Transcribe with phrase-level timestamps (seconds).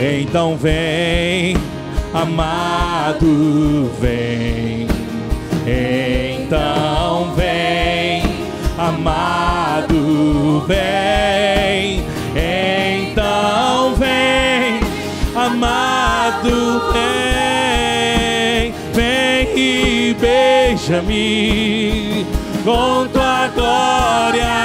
[0.00, 1.56] Então vem,
[2.12, 4.88] amado, vem.
[5.64, 8.24] Então vem,
[8.76, 12.04] amado, vem.
[12.34, 14.80] Então vem,
[15.36, 18.74] amado, vem.
[18.92, 22.26] Vem e beija-me
[22.64, 24.58] com tua glória.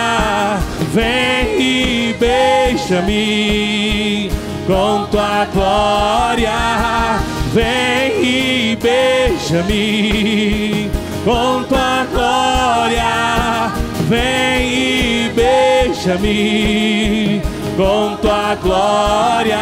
[0.94, 4.30] Vem e beija-me
[4.68, 7.18] com tua glória.
[7.52, 10.92] Vem e beija-me
[11.26, 13.72] com tua glória.
[14.08, 17.42] Vem e beija-me
[17.76, 19.58] com tua glória.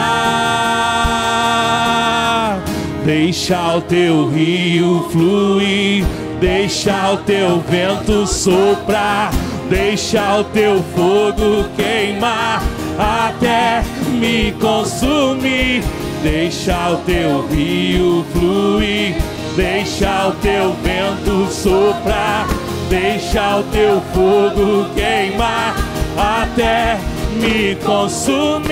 [3.06, 6.06] Deixa o teu rio fluir,
[6.40, 9.32] deixa o teu vento soprar,
[9.72, 12.62] deixa o teu fogo queimar
[13.00, 15.82] até me consumir.
[16.22, 19.16] Deixa o teu rio fluir,
[19.56, 22.48] deixa o teu vento soprar,
[22.90, 25.74] deixa o teu fogo queimar
[26.18, 27.00] até
[27.40, 28.70] me consumir.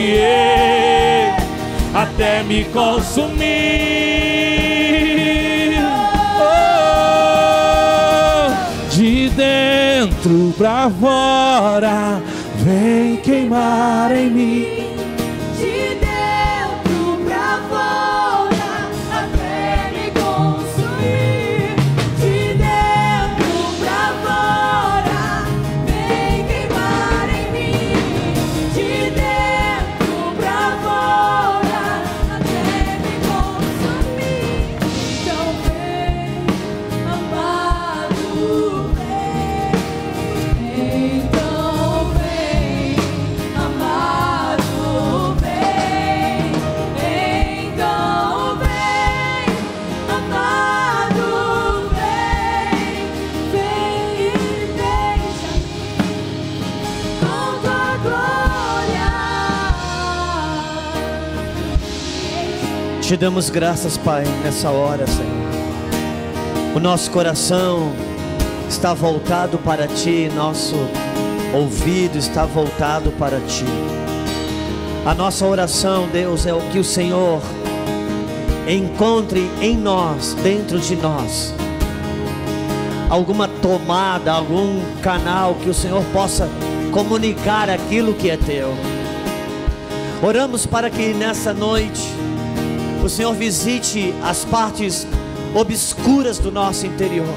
[0.00, 1.36] Yeah,
[1.94, 4.11] até me consumir.
[9.36, 12.20] Dentro pra fora,
[12.58, 14.81] vem queimar em mim.
[63.12, 66.74] Te damos graças, Pai, nessa hora, Senhor.
[66.74, 67.92] O nosso coração
[68.70, 70.74] está voltado para Ti, nosso
[71.52, 73.66] ouvido está voltado para Ti.
[75.04, 77.42] A nossa oração, Deus, é o que o Senhor
[78.66, 81.52] encontre em nós, dentro de nós,
[83.10, 86.48] alguma tomada, algum canal que o Senhor possa
[86.90, 88.74] comunicar aquilo que é Teu.
[90.22, 92.22] Oramos para que nessa noite
[93.02, 95.06] o Senhor visite as partes
[95.54, 97.34] obscuras do nosso interior,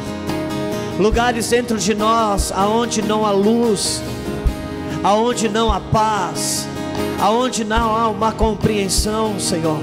[0.99, 4.01] lugares dentro de nós aonde não há luz,
[5.03, 6.67] aonde não há paz,
[7.19, 9.81] aonde não há uma compreensão, Senhor.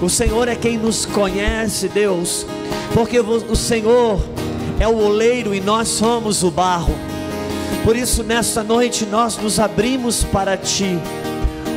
[0.00, 2.46] O Senhor é quem nos conhece, Deus,
[2.94, 4.20] porque o Senhor
[4.78, 6.94] é o oleiro e nós somos o barro.
[7.82, 10.98] Por isso, nessa noite, nós nos abrimos para Ti,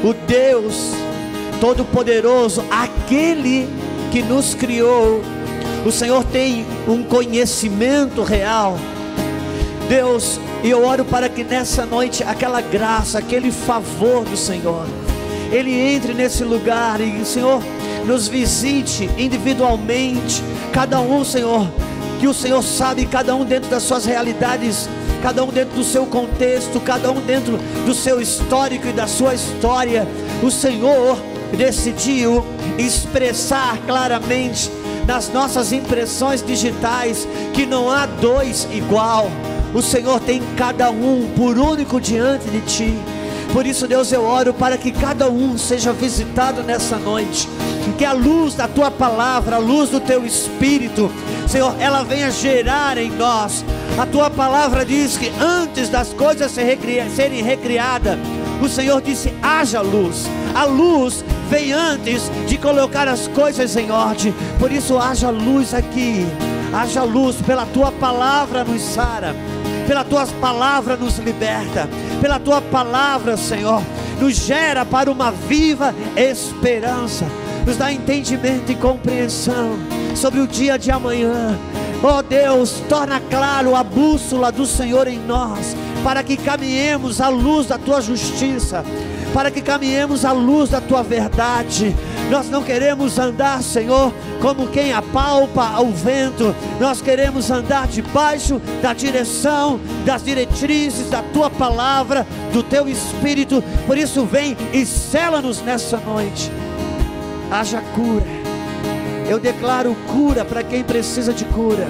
[0.03, 0.93] o Deus
[1.59, 3.67] Todo-Poderoso, aquele
[4.11, 5.21] que nos criou.
[5.85, 8.77] O Senhor tem um conhecimento real.
[9.87, 14.85] Deus, eu oro para que nessa noite aquela graça, aquele favor do Senhor,
[15.51, 17.61] Ele entre nesse lugar e, Senhor,
[18.05, 21.67] nos visite individualmente, cada um, Senhor,
[22.19, 24.89] que o Senhor sabe, cada um dentro das suas realidades,
[25.21, 29.33] cada um dentro do seu contexto, cada um dentro do seu histórico e da sua
[29.33, 30.07] história.
[30.43, 31.17] O Senhor
[31.57, 32.45] decidiu
[32.77, 34.69] expressar claramente
[35.05, 39.29] nas nossas impressões digitais que não há dois igual.
[39.73, 42.97] O Senhor tem cada um por único diante de ti.
[43.53, 47.49] Por isso, Deus, eu oro para que cada um seja visitado nessa noite.
[47.97, 51.11] Que a luz da tua palavra, a luz do teu espírito,
[51.47, 53.65] Senhor, ela venha gerar em nós.
[53.97, 58.19] A tua palavra diz que antes das coisas serem recriadas,
[58.61, 60.27] o Senhor disse: haja luz.
[60.53, 64.33] A luz vem antes de colocar as coisas em ordem.
[64.59, 66.25] Por isso, haja luz aqui.
[66.71, 69.35] Haja luz pela tua palavra nos sara,
[69.87, 71.89] pela tua palavra nos liberta,
[72.21, 73.81] pela tua palavra, Senhor,
[74.19, 77.25] nos gera para uma viva esperança,
[77.65, 79.79] nos dá entendimento e compreensão
[80.15, 81.57] sobre o dia de amanhã.
[82.03, 87.65] Oh Deus, torna claro a bússola do Senhor em nós, para que caminhemos à luz
[87.65, 88.85] da tua justiça.
[89.33, 91.95] Para que caminhemos à luz da tua verdade.
[92.29, 96.55] Nós não queremos andar, Senhor, como quem apalpa ao vento.
[96.79, 103.63] Nós queremos andar debaixo da direção, das diretrizes da tua palavra, do teu espírito.
[103.87, 106.51] Por isso, vem e sela-nos nessa noite.
[107.51, 108.39] Haja cura.
[109.27, 111.87] Eu declaro cura para quem precisa de cura.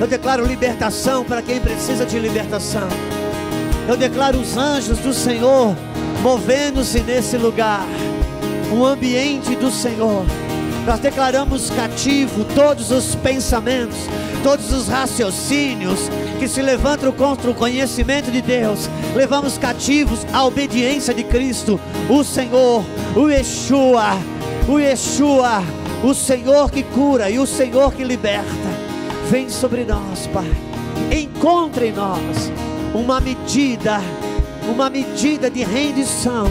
[0.00, 2.88] Eu declaro libertação para quem precisa de libertação.
[3.88, 5.74] Eu declaro os anjos do Senhor
[6.22, 7.86] movendo-se nesse lugar.
[8.72, 10.24] Um ambiente do Senhor.
[10.86, 13.98] Nós declaramos cativo todos os pensamentos,
[14.42, 18.88] todos os raciocínios que se levantam contra o conhecimento de Deus.
[19.14, 21.78] Levamos cativos a obediência de Cristo,
[22.08, 22.84] o Senhor,
[23.14, 24.16] o Yeshua,
[24.66, 25.62] o Yeshua,
[26.02, 28.48] o Senhor que cura e o Senhor que liberta.
[29.30, 30.50] Vem sobre nós, Pai.
[31.12, 32.50] Encontre em nós
[32.94, 34.00] uma medida,
[34.68, 36.46] uma medida de rendição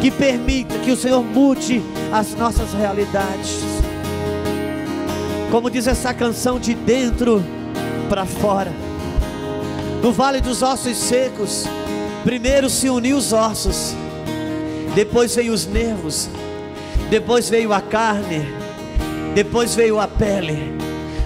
[0.00, 3.60] que permita que o Senhor mude as nossas realidades.
[5.50, 7.42] Como diz essa canção, de dentro
[8.08, 8.70] para fora.
[10.02, 11.64] No vale dos ossos secos,
[12.22, 13.94] primeiro se uniu os ossos,
[14.94, 16.28] depois veio os nervos,
[17.10, 18.46] depois veio a carne,
[19.34, 20.76] depois veio a pele,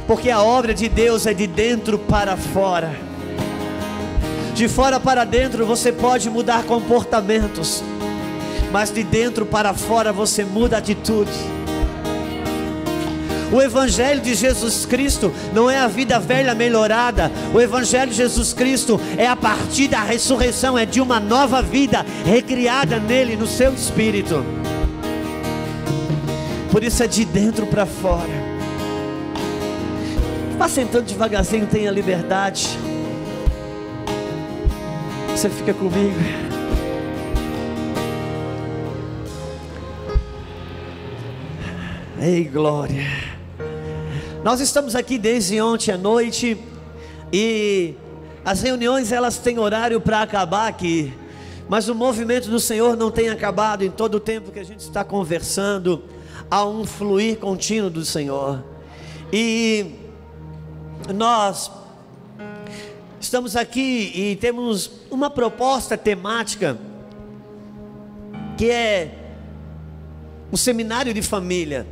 [0.06, 3.11] porque a obra de Deus é de dentro para fora.
[4.54, 7.82] De fora para dentro você pode mudar comportamentos,
[8.70, 11.32] mas de dentro para fora você muda atitude.
[13.52, 17.30] O Evangelho de Jesus Cristo não é a vida velha melhorada.
[17.52, 22.04] O Evangelho de Jesus Cristo é a partir da ressurreição, é de uma nova vida
[22.24, 24.42] recriada nele, no seu espírito.
[26.70, 28.52] Por isso é de dentro para fora.
[30.56, 32.78] Vá sentando devagarzinho, tenha liberdade.
[35.42, 36.14] Você fica comigo.
[42.20, 43.04] Ei, glória.
[44.44, 46.56] Nós estamos aqui desde ontem à noite
[47.32, 47.96] e
[48.44, 51.12] as reuniões elas têm horário para acabar aqui,
[51.68, 54.82] mas o movimento do Senhor não tem acabado em todo o tempo que a gente
[54.82, 56.04] está conversando.
[56.48, 58.64] Há um fluir contínuo do Senhor
[59.32, 59.90] e
[61.12, 61.68] nós
[63.22, 66.76] estamos aqui e temos uma proposta temática
[68.58, 69.14] que é
[70.52, 71.86] um seminário de família.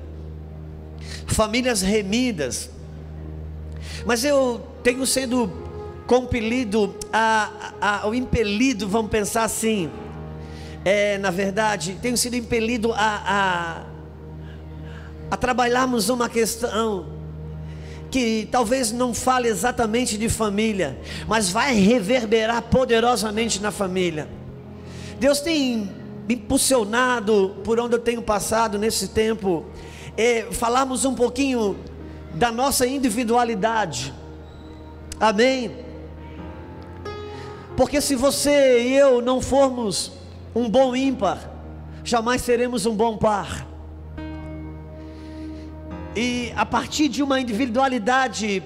[1.29, 2.69] Famílias remidas.
[4.05, 5.51] Mas eu tenho sido
[6.05, 9.89] compelido a, a, ou impelido, vamos pensar assim,
[10.85, 13.87] é, na verdade, tenho sido impelido a, a,
[15.31, 17.20] a trabalharmos uma questão
[18.11, 20.99] que talvez não fale exatamente de família,
[21.29, 24.29] mas vai reverberar poderosamente na família.
[25.19, 25.91] Deus tem
[26.27, 29.67] me impulsionado por onde eu tenho passado nesse tempo
[30.17, 31.77] é, falarmos um pouquinho
[32.35, 34.13] da nossa individualidade.
[35.19, 35.71] Amém?
[37.77, 40.13] Porque se você e eu não formos
[40.55, 41.51] um bom ímpar,
[42.05, 43.70] jamais seremos um bom par.
[46.15, 48.63] E a partir de uma individualidade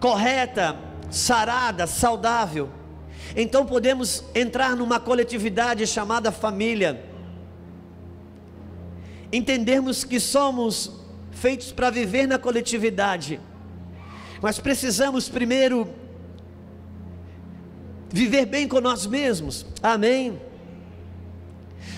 [0.00, 0.78] correta,
[1.10, 2.70] sarada, saudável,
[3.36, 7.04] então podemos entrar numa coletividade chamada família
[9.32, 10.90] entendermos que somos
[11.30, 13.38] feitos para viver na coletividade,
[14.40, 15.88] mas precisamos primeiro
[18.10, 20.40] viver bem com nós mesmos, amém?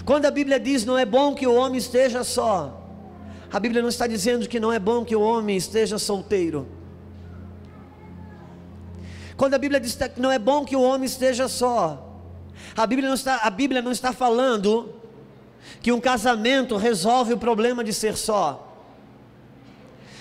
[0.05, 2.80] Quando a Bíblia diz não é bom que o homem esteja só,
[3.53, 6.69] a Bíblia não está dizendo que não é bom que o homem esteja solteiro.
[9.37, 12.07] Quando a Bíblia diz que não é bom que o homem esteja só,
[12.77, 14.95] a Bíblia não está, a Bíblia não está falando
[15.83, 18.69] que um casamento resolve o problema de ser só.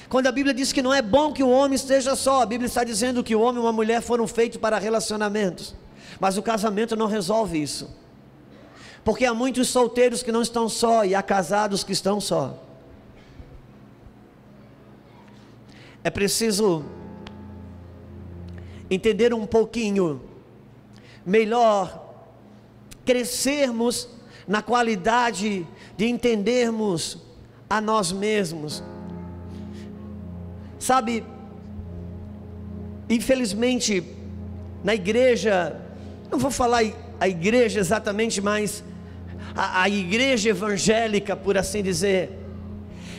[0.07, 2.65] Quando a Bíblia diz que não é bom que o homem esteja só, a Bíblia
[2.65, 5.75] está dizendo que o homem e uma mulher foram feitos para relacionamentos,
[6.19, 7.95] mas o casamento não resolve isso,
[9.03, 12.68] porque há muitos solteiros que não estão só e há casados que estão só.
[16.03, 16.85] É preciso
[18.89, 20.21] entender um pouquinho
[21.25, 22.07] melhor,
[23.05, 24.09] crescermos
[24.47, 27.17] na qualidade de entendermos
[27.69, 28.83] a nós mesmos.
[30.79, 31.23] Sabe,
[33.09, 34.03] infelizmente,
[34.83, 35.79] na igreja,
[36.31, 36.81] não vou falar
[37.19, 38.83] a igreja exatamente, mas
[39.53, 42.31] a, a igreja evangélica, por assim dizer,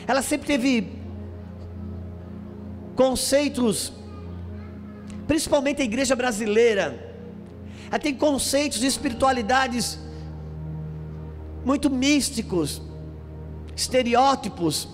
[0.07, 1.00] ela sempre teve
[2.95, 3.93] conceitos,
[5.27, 7.09] principalmente a igreja brasileira,
[7.89, 9.99] Ela tem conceitos de espiritualidades
[11.65, 12.81] muito místicos,
[13.75, 14.87] estereótipos.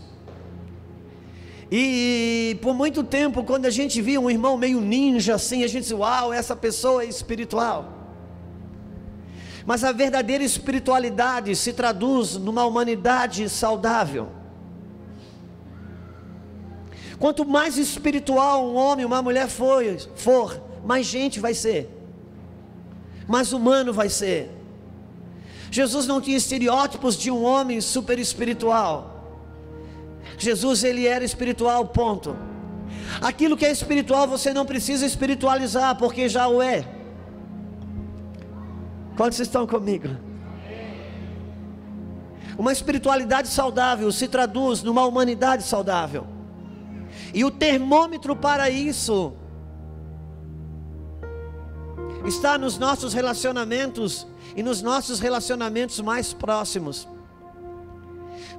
[1.71, 5.83] E por muito tempo, quando a gente via um irmão meio ninja assim, a gente
[5.83, 7.93] dizia: Uau, essa pessoa é espiritual.
[9.65, 14.36] Mas a verdadeira espiritualidade se traduz numa humanidade saudável.
[17.19, 19.83] Quanto mais espiritual um homem, uma mulher for,
[20.15, 21.89] for, mais gente vai ser,
[23.27, 24.51] mais humano vai ser.
[25.71, 29.15] Jesus não tinha estereótipos de um homem super espiritual.
[30.37, 32.35] Jesus ele era espiritual, ponto.
[33.21, 36.85] Aquilo que é espiritual você não precisa espiritualizar, porque já o é.
[39.15, 40.09] Quantos estão comigo?
[42.57, 46.36] Uma espiritualidade saudável se traduz numa humanidade saudável.
[47.33, 49.33] E o termômetro para isso
[52.25, 57.07] está nos nossos relacionamentos e nos nossos relacionamentos mais próximos.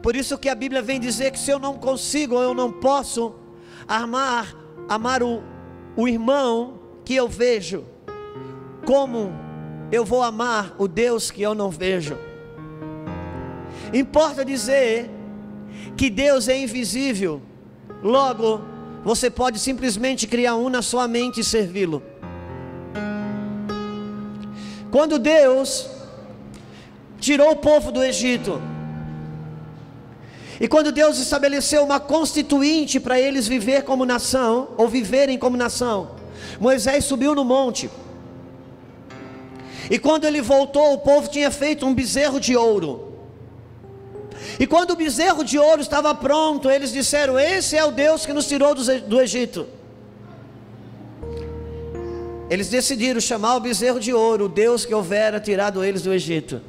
[0.03, 3.35] Por isso que a Bíblia vem dizer que se eu não consigo, eu não posso
[3.87, 4.55] amar,
[4.89, 5.43] amar o,
[5.97, 7.85] o irmão que eu vejo,
[8.87, 9.33] como
[9.91, 12.17] eu vou amar o Deus que eu não vejo?
[13.93, 15.11] Importa dizer
[15.97, 17.43] que Deus é invisível,
[18.03, 18.63] logo
[19.05, 22.03] você pode simplesmente criar um na sua mente e servi-lo.
[24.91, 25.87] Quando Deus
[27.21, 28.61] tirou o povo do Egito,
[30.61, 36.11] e quando Deus estabeleceu uma constituinte para eles viver como nação, ou viverem como nação,
[36.61, 37.89] Moisés subiu no monte.
[39.91, 43.08] E quando ele voltou, o povo tinha feito um bezerro de ouro.
[44.59, 48.33] E quando o bezerro de ouro estava pronto, eles disseram: Esse é o Deus que
[48.33, 49.67] nos tirou do Egito.
[52.51, 56.61] Eles decidiram chamar o bezerro de ouro, o Deus que houvera tirado eles do Egito.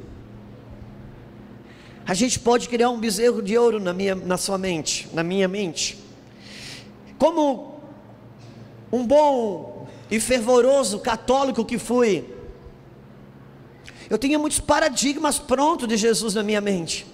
[2.06, 5.48] A gente pode criar um bezerro de ouro na, minha, na sua mente, na minha
[5.48, 5.98] mente.
[7.18, 7.80] Como
[8.92, 12.24] um bom e fervoroso católico que fui,
[14.08, 17.06] eu tinha muitos paradigmas prontos de Jesus na minha mente.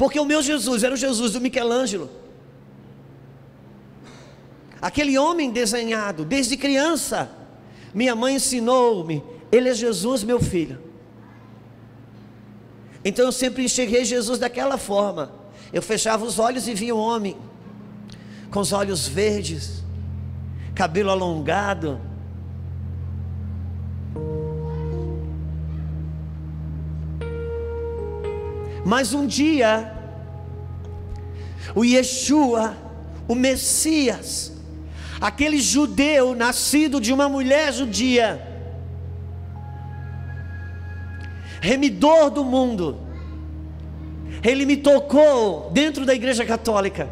[0.00, 2.08] Porque o meu Jesus era o Jesus do Michelangelo.
[4.80, 7.30] Aquele homem desenhado desde criança
[7.92, 10.80] minha mãe ensinou-me: Ele é Jesus, meu filho.
[13.04, 15.32] Então eu sempre enxerguei Jesus daquela forma.
[15.70, 17.36] Eu fechava os olhos e via um homem
[18.50, 19.84] com os olhos verdes,
[20.74, 22.00] cabelo alongado.
[28.90, 29.92] Mas um dia,
[31.76, 32.76] o Yeshua,
[33.28, 34.52] o Messias,
[35.20, 38.44] aquele judeu nascido de uma mulher judia,
[41.60, 42.98] remidor do mundo,
[44.42, 47.08] ele me tocou dentro da igreja católica.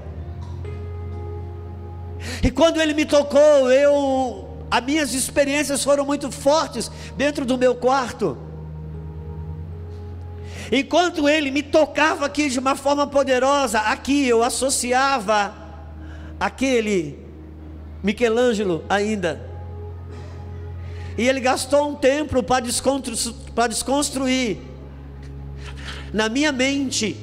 [2.42, 7.76] E quando ele me tocou, eu as minhas experiências foram muito fortes dentro do meu
[7.76, 8.47] quarto.
[10.70, 15.54] Enquanto ele me tocava aqui de uma forma poderosa, aqui eu associava
[16.38, 17.18] aquele
[18.02, 19.48] Michelangelo ainda.
[21.16, 23.14] E ele gastou um tempo para desconstru
[23.68, 24.58] desconstruir
[26.12, 27.16] na minha mente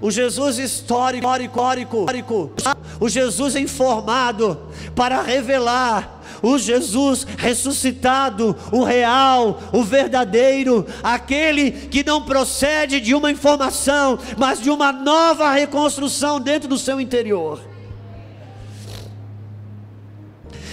[0.00, 2.52] o Jesus histórico, histórico, histórico,
[3.00, 4.60] o Jesus informado
[4.94, 13.30] para revelar o Jesus ressuscitado, o real, o verdadeiro, aquele que não procede de uma
[13.30, 17.60] informação, mas de uma nova reconstrução dentro do seu interior.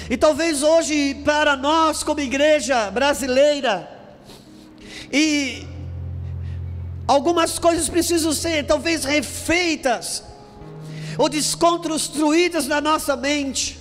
[0.10, 3.90] E talvez hoje, para nós, como igreja brasileira,
[5.12, 5.66] e
[7.08, 10.24] algumas coisas precisam ser talvez refeitas,
[11.18, 13.80] ou desconstruídas na nossa mente.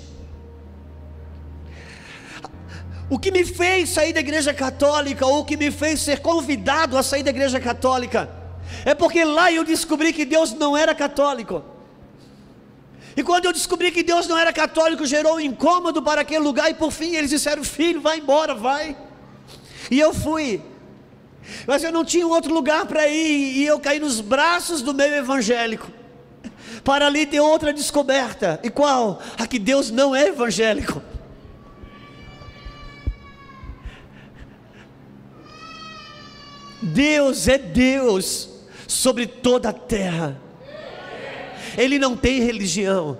[3.08, 6.96] O que me fez sair da igreja católica, ou o que me fez ser convidado
[6.96, 8.30] a sair da igreja católica,
[8.84, 11.62] é porque lá eu descobri que Deus não era católico.
[13.14, 16.70] E quando eu descobri que Deus não era católico, gerou um incômodo para aquele lugar,
[16.70, 18.96] e por fim eles disseram: Filho, vai embora, vai.
[19.90, 20.62] E eu fui.
[21.66, 25.14] Mas eu não tinha outro lugar para ir, e eu caí nos braços do meio
[25.14, 25.90] evangélico.
[26.84, 28.58] Para ali ter outra descoberta.
[28.62, 29.20] E qual?
[29.38, 31.02] A que Deus não é evangélico.
[36.82, 38.48] Deus é Deus
[38.88, 40.40] sobre toda a terra.
[41.78, 43.16] Ele não tem religião.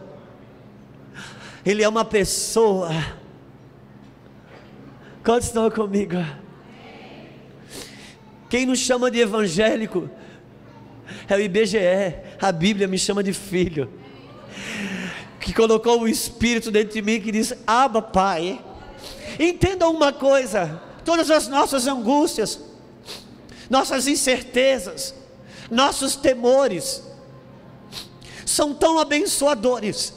[1.64, 2.91] Ele é uma pessoa.
[5.23, 6.17] Quantos estão comigo?
[8.53, 10.11] Quem nos chama de evangélico
[11.27, 11.79] é o IBGE.
[12.39, 13.91] A Bíblia me chama de filho.
[15.41, 18.63] Que colocou o Espírito dentro de mim que diz: Aba, Pai.
[19.41, 22.61] Entenda uma coisa: todas as nossas angústias,
[23.71, 25.15] nossas incertezas,
[25.71, 27.03] nossos temores,
[28.45, 30.13] são tão abençoadores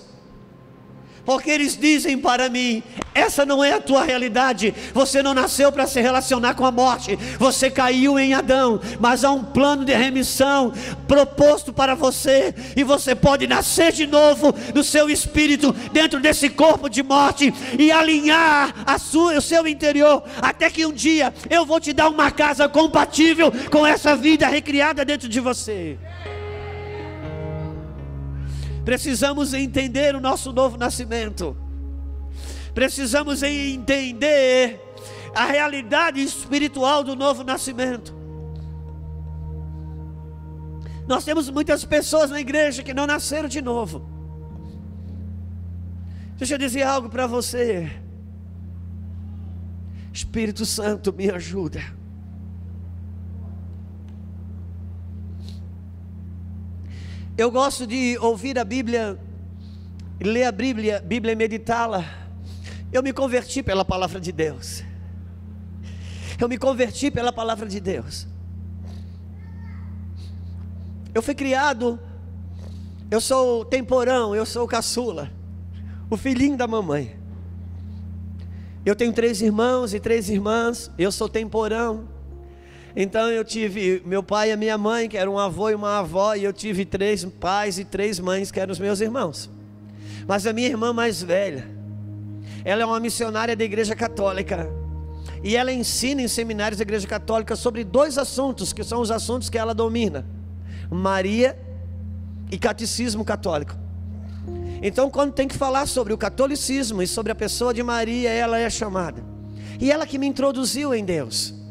[1.26, 4.74] porque eles dizem para mim: essa não é a tua realidade.
[4.94, 7.16] Você não nasceu para se relacionar com a morte.
[7.40, 10.72] Você caiu em Adão, mas há um plano de remissão
[11.08, 16.90] proposto para você, e você pode nascer de novo no seu espírito, dentro desse corpo
[16.90, 21.80] de morte, e alinhar a sua, o seu interior, até que um dia eu vou
[21.80, 25.98] te dar uma casa compatível com essa vida recriada dentro de você.
[28.86, 31.58] Precisamos entender o nosso novo nascimento.
[32.74, 34.80] Precisamos entender
[35.34, 38.14] a realidade espiritual do novo nascimento.
[41.08, 44.08] Nós temos muitas pessoas na igreja que não nasceram de novo.
[46.38, 47.92] Deixa eu dizer algo para você.
[50.14, 51.82] Espírito Santo, me ajuda.
[57.38, 59.20] Eu gosto de ouvir a Bíblia,
[60.22, 62.06] ler a Bíblia, Bíblia e meditá-la.
[62.94, 64.84] Eu me converti pela palavra de Deus.
[66.40, 68.26] Eu me converti pela palavra de Deus.
[71.14, 72.00] Eu fui criado,
[73.12, 75.30] eu sou temporão, eu sou caçula,
[76.10, 77.18] o filhinho da mamãe.
[78.86, 82.15] Eu tenho três irmãos e três irmãs, eu sou temporão.
[82.96, 86.34] Então eu tive meu pai e minha mãe, que era um avô e uma avó,
[86.34, 89.50] e eu tive três pais e três mães, que eram os meus irmãos.
[90.26, 91.68] Mas a minha irmã mais velha,
[92.64, 94.70] ela é uma missionária da Igreja Católica.
[95.44, 99.50] E ela ensina em seminários da Igreja Católica sobre dois assuntos, que são os assuntos
[99.50, 100.26] que ela domina:
[100.90, 101.58] Maria
[102.50, 103.76] e catecismo católico.
[104.82, 108.58] Então, quando tem que falar sobre o catolicismo e sobre a pessoa de Maria, ela
[108.58, 109.22] é chamada.
[109.80, 111.65] E ela que me introduziu em Deus.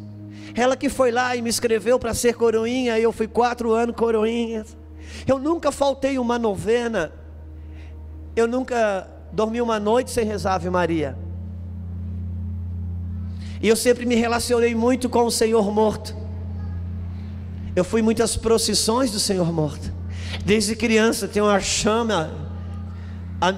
[0.55, 4.65] Ela que foi lá e me escreveu para ser coroinha, eu fui quatro anos coroinha.
[5.27, 7.13] Eu nunca faltei uma novena.
[8.37, 11.17] Eu nunca dormi uma noite sem rezar Ave Maria.
[13.61, 16.15] E eu sempre me relacionei muito com o Senhor morto.
[17.75, 19.93] Eu fui muitas procissões do Senhor morto.
[20.45, 22.31] Desde criança tem uma chama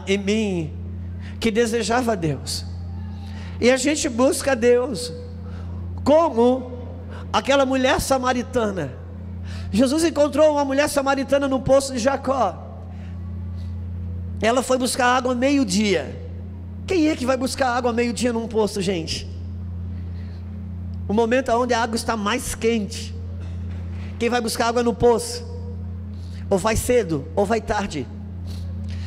[0.06, 0.74] em mim
[1.38, 2.64] que desejava Deus.
[3.60, 5.12] E a gente busca Deus
[6.04, 6.75] como
[7.32, 8.92] aquela mulher samaritana.
[9.72, 12.62] Jesus encontrou uma mulher samaritana no poço de Jacó.
[14.40, 16.14] Ela foi buscar água meio-dia.
[16.86, 19.28] Quem é que vai buscar água meio-dia num poço, gente?
[21.08, 23.14] O momento onde a água está mais quente.
[24.18, 25.44] Quem vai buscar água no poço?
[26.48, 28.06] Ou vai cedo, ou vai tarde.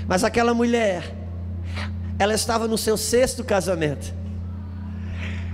[0.07, 1.15] Mas aquela mulher,
[2.17, 4.18] ela estava no seu sexto casamento.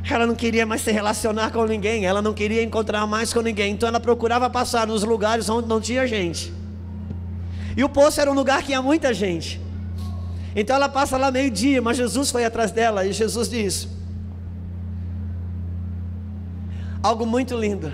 [0.09, 3.73] Ela não queria mais se relacionar com ninguém, ela não queria encontrar mais com ninguém,
[3.73, 6.53] então ela procurava passar nos lugares onde não tinha gente.
[7.75, 9.59] E o poço era um lugar que tinha muita gente.
[10.55, 13.89] Então ela passa lá meio-dia, mas Jesus foi atrás dela e Jesus diz:
[17.03, 17.91] Algo muito lindo.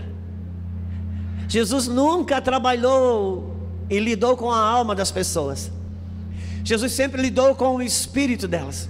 [1.47, 3.55] Jesus nunca trabalhou
[3.89, 5.71] e lidou com a alma das pessoas.
[6.63, 8.87] Jesus sempre lidou com o espírito delas.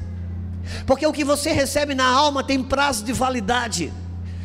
[0.86, 3.92] Porque o que você recebe na alma tem prazo de validade.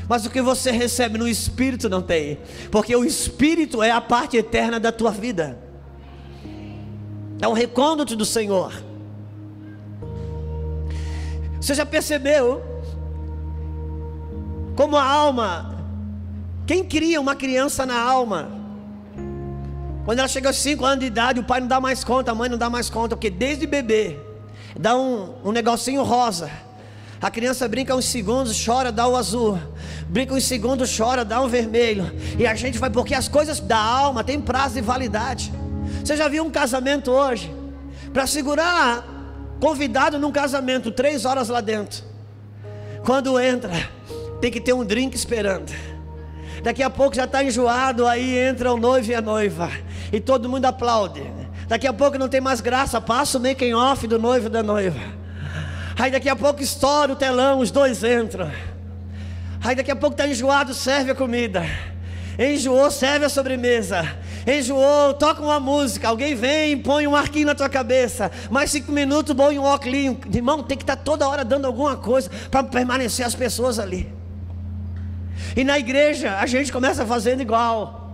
[0.09, 2.39] Mas o que você recebe no espírito não tem.
[2.71, 5.59] Porque o espírito é a parte eterna da tua vida.
[7.41, 8.73] É o recôndito do Senhor.
[11.61, 12.63] Você já percebeu
[14.77, 15.77] como a alma
[16.67, 18.51] quem cria uma criança na alma?
[20.05, 22.35] Quando ela chega aos 5 anos de idade, o pai não dá mais conta, a
[22.35, 24.19] mãe não dá mais conta, porque desde bebê
[24.79, 26.51] dá um, um negocinho rosa.
[27.21, 29.59] A criança brinca uns segundos, chora, dá o azul.
[30.09, 32.11] Brinca uns segundos, chora, dá um vermelho.
[32.39, 35.53] E a gente vai, porque as coisas da alma têm prazo de validade.
[36.05, 37.53] Você já viu um casamento hoje?
[38.13, 39.05] Para segurar
[39.61, 42.05] convidado num casamento, três horas lá dentro.
[43.05, 43.73] Quando entra,
[44.41, 45.73] tem que ter um drink esperando.
[46.63, 49.71] Daqui a pouco já está enjoado, aí entra o noivo e a noiva.
[50.13, 51.23] E todo mundo aplaude.
[51.69, 54.63] Daqui a pouco não tem mais graça, passa o making off do noivo e da
[54.63, 55.01] noiva.
[55.99, 58.51] Aí daqui a pouco estoura o telão, os dois entram.
[59.65, 61.65] Aí daqui a pouco está enjoado, serve a comida.
[62.39, 64.07] Enjoou, serve a sobremesa.
[64.47, 66.09] Enjoou, toca uma música.
[66.09, 68.31] Alguém vem, põe um arquinho na tua cabeça.
[68.51, 70.19] Mais cinco minutos, põe um óculos.
[70.33, 74.13] Irmão, tem que estar tá toda hora dando alguma coisa para permanecer as pessoas ali.
[75.57, 78.06] E na igreja a gente começa fazendo igual.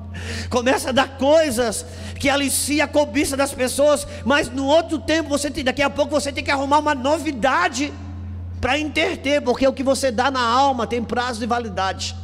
[0.51, 1.85] Começa a dar coisas
[2.19, 6.11] que alicia a cobiça das pessoas, mas no outro tempo você tem, daqui a pouco
[6.11, 7.93] você tem que arrumar uma novidade
[8.61, 12.15] para interter, porque o que você dá na alma tem prazo de validade.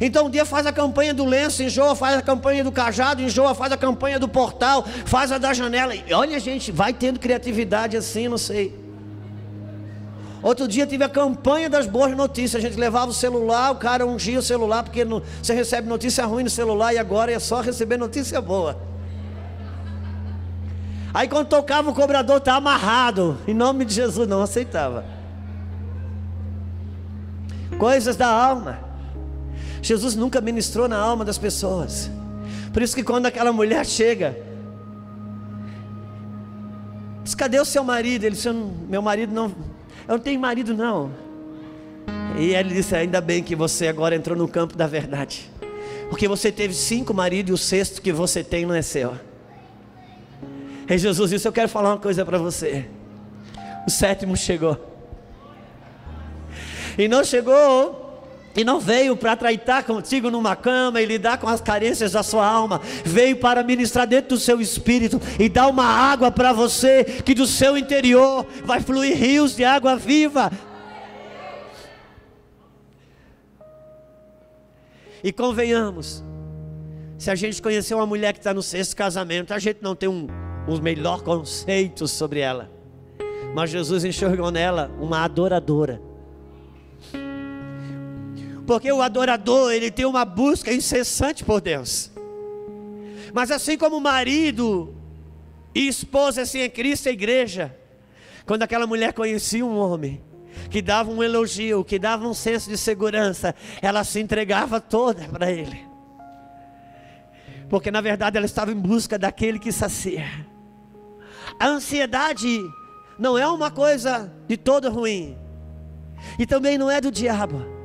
[0.00, 3.54] Então um dia faz a campanha do lenço, enjoa, faz a campanha do cajado, enjoa,
[3.54, 5.94] faz a campanha do portal, faz a da janela.
[5.94, 8.87] E olha, gente, vai tendo criatividade assim, não sei.
[10.42, 12.62] Outro dia tive a campanha das boas notícias.
[12.62, 16.24] A gente levava o celular, o cara ungia o celular, porque não, você recebe notícia
[16.24, 18.80] ruim no celular e agora é só receber notícia boa.
[21.12, 23.38] Aí quando tocava o cobrador está amarrado.
[23.46, 25.04] Em nome de Jesus, não aceitava.
[27.78, 28.78] Coisas da alma.
[29.82, 32.10] Jesus nunca ministrou na alma das pessoas.
[32.72, 34.38] Por isso que quando aquela mulher chega,
[37.24, 38.24] diz: Cadê o seu marido?
[38.24, 38.48] Ele disse:
[38.88, 39.54] Meu marido não,
[40.08, 41.10] eu não tenho marido não.
[42.38, 45.50] E ele disse: Ainda bem que você agora entrou no campo da verdade,
[46.08, 49.14] porque você teve cinco maridos e o sexto que você tem não é seu.
[50.88, 52.86] E Jesus disse: Eu quero falar uma coisa para você.
[53.86, 54.78] O sétimo chegou.
[56.96, 58.07] E não chegou
[58.58, 62.44] e não veio para traitar contigo numa cama e lidar com as carências da sua
[62.44, 62.80] alma.
[63.04, 67.46] Veio para ministrar dentro do seu espírito e dar uma água para você, que do
[67.46, 70.50] seu interior vai fluir rios de água viva.
[75.22, 76.24] E convenhamos,
[77.16, 80.08] se a gente conhecer uma mulher que está no sexto casamento, a gente não tem
[80.08, 80.26] um,
[80.66, 82.68] um melhor conceito sobre ela.
[83.54, 86.07] Mas Jesus enxergou nela uma adoradora
[88.68, 92.12] porque o adorador, ele tem uma busca incessante por Deus.
[93.32, 94.94] Mas assim como marido
[95.74, 97.74] e esposa assim em Cristo e igreja,
[98.44, 100.22] quando aquela mulher conhecia um homem
[100.68, 105.50] que dava um elogio, que dava um senso de segurança, ela se entregava toda para
[105.50, 105.86] ele.
[107.70, 110.26] Porque na verdade ela estava em busca daquele que sacia.
[111.58, 112.60] A ansiedade
[113.18, 115.38] não é uma coisa de todo ruim.
[116.38, 117.77] E também não é do diabo.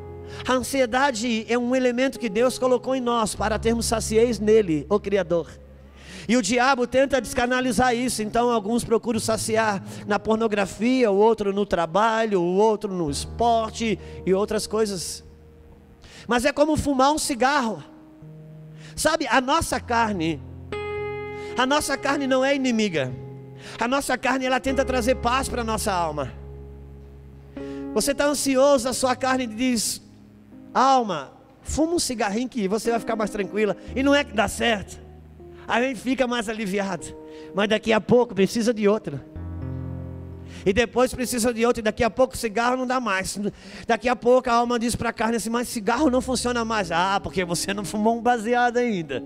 [0.47, 4.99] A ansiedade é um elemento que Deus colocou em nós para termos saciez nele, o
[4.99, 5.49] Criador.
[6.27, 11.65] E o diabo tenta descanalizar isso, então alguns procuram saciar na pornografia, o outro no
[11.65, 15.23] trabalho, o outro no esporte e outras coisas.
[16.27, 17.83] Mas é como fumar um cigarro.
[18.95, 20.41] Sabe, a nossa carne,
[21.57, 23.11] a nossa carne não é inimiga.
[23.79, 26.31] A nossa carne ela tenta trazer paz para a nossa alma.
[27.93, 30.01] Você está ansioso, a sua carne diz:
[30.73, 31.31] Alma,
[31.61, 33.77] fuma um cigarrinho que você vai ficar mais tranquila.
[33.95, 34.99] E não é que dá certo.
[35.67, 37.05] A gente fica mais aliviado.
[37.53, 39.23] Mas daqui a pouco precisa de outra.
[40.65, 41.81] E depois precisa de outra.
[41.81, 43.39] E daqui a pouco o cigarro não dá mais.
[43.87, 46.91] Daqui a pouco a alma diz para a carne assim: Mas cigarro não funciona mais.
[46.91, 49.23] Ah, porque você não fumou um baseado ainda.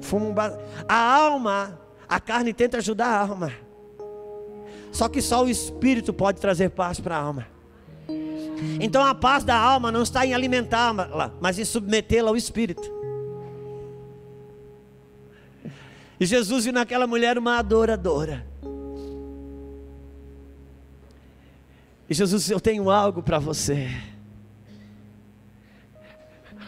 [0.00, 0.58] Fuma um base...
[0.88, 3.52] A alma, a carne tenta ajudar a alma.
[4.90, 7.51] Só que só o espírito pode trazer paz para a alma.
[8.80, 12.82] Então a paz da alma não está em alimentá-la, mas em submetê-la ao Espírito.
[16.18, 18.46] E Jesus viu naquela mulher uma adoradora.
[22.08, 23.88] E Jesus Eu tenho algo para você.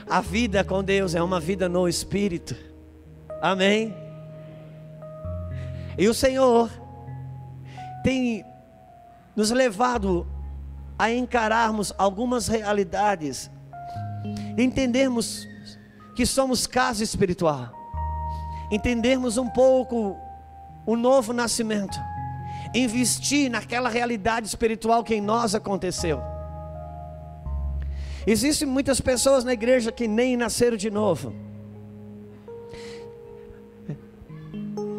[0.09, 2.57] A vida com Deus é uma vida no Espírito.
[3.41, 3.95] Amém?
[5.97, 6.71] E o Senhor
[8.03, 8.45] tem
[9.37, 10.27] nos levado
[10.99, 13.51] a encararmos algumas realidades,
[14.57, 15.47] entendermos
[16.15, 17.73] que somos casa espiritual,
[18.71, 20.17] entendermos um pouco
[20.87, 21.99] o novo nascimento,
[22.75, 26.21] investir naquela realidade espiritual que em nós aconteceu.
[28.27, 31.35] Existem muitas pessoas na igreja que nem nasceram de novo.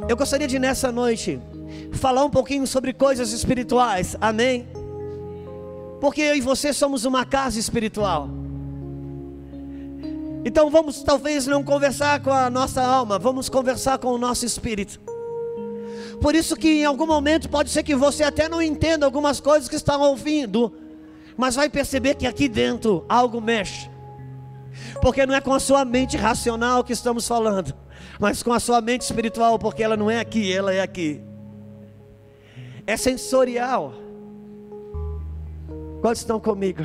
[0.08, 1.42] Eu gostaria de nessa noite
[1.94, 4.16] falar um pouquinho sobre coisas espirituais.
[4.22, 4.68] Amém?
[6.00, 8.30] Porque eu e você somos uma casa espiritual.
[10.46, 15.00] Então vamos talvez não conversar com a nossa alma, vamos conversar com o nosso espírito.
[16.22, 19.68] Por isso que em algum momento pode ser que você até não entenda algumas coisas
[19.68, 20.72] que está ouvindo,
[21.36, 23.90] mas vai perceber que aqui dentro algo mexe.
[25.02, 27.74] Porque não é com a sua mente racional que estamos falando,
[28.20, 31.22] mas com a sua mente espiritual, porque ela não é aqui, ela é aqui.
[32.86, 34.05] É sensorial.
[36.06, 36.84] Quantos estão comigo?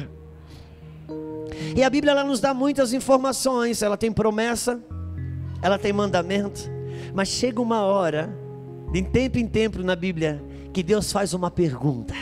[1.76, 4.80] E a Bíblia ela nos dá muitas informações, ela tem promessa,
[5.60, 6.62] ela tem mandamento,
[7.12, 8.34] mas chega uma hora,
[8.90, 12.14] de tempo em tempo na Bíblia, que Deus faz uma pergunta.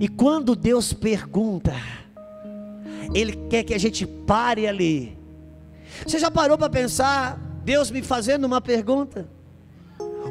[0.00, 1.72] E quando Deus pergunta,
[3.14, 5.16] Ele quer que a gente pare ali.
[6.04, 9.28] Você já parou para pensar, Deus me fazendo uma pergunta?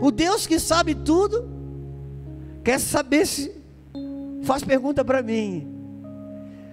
[0.01, 1.49] O Deus que sabe tudo,
[2.61, 3.62] quer saber se
[4.43, 5.67] faz pergunta para mim.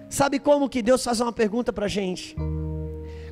[0.09, 2.35] Sabe como que Deus faz uma pergunta para a gente?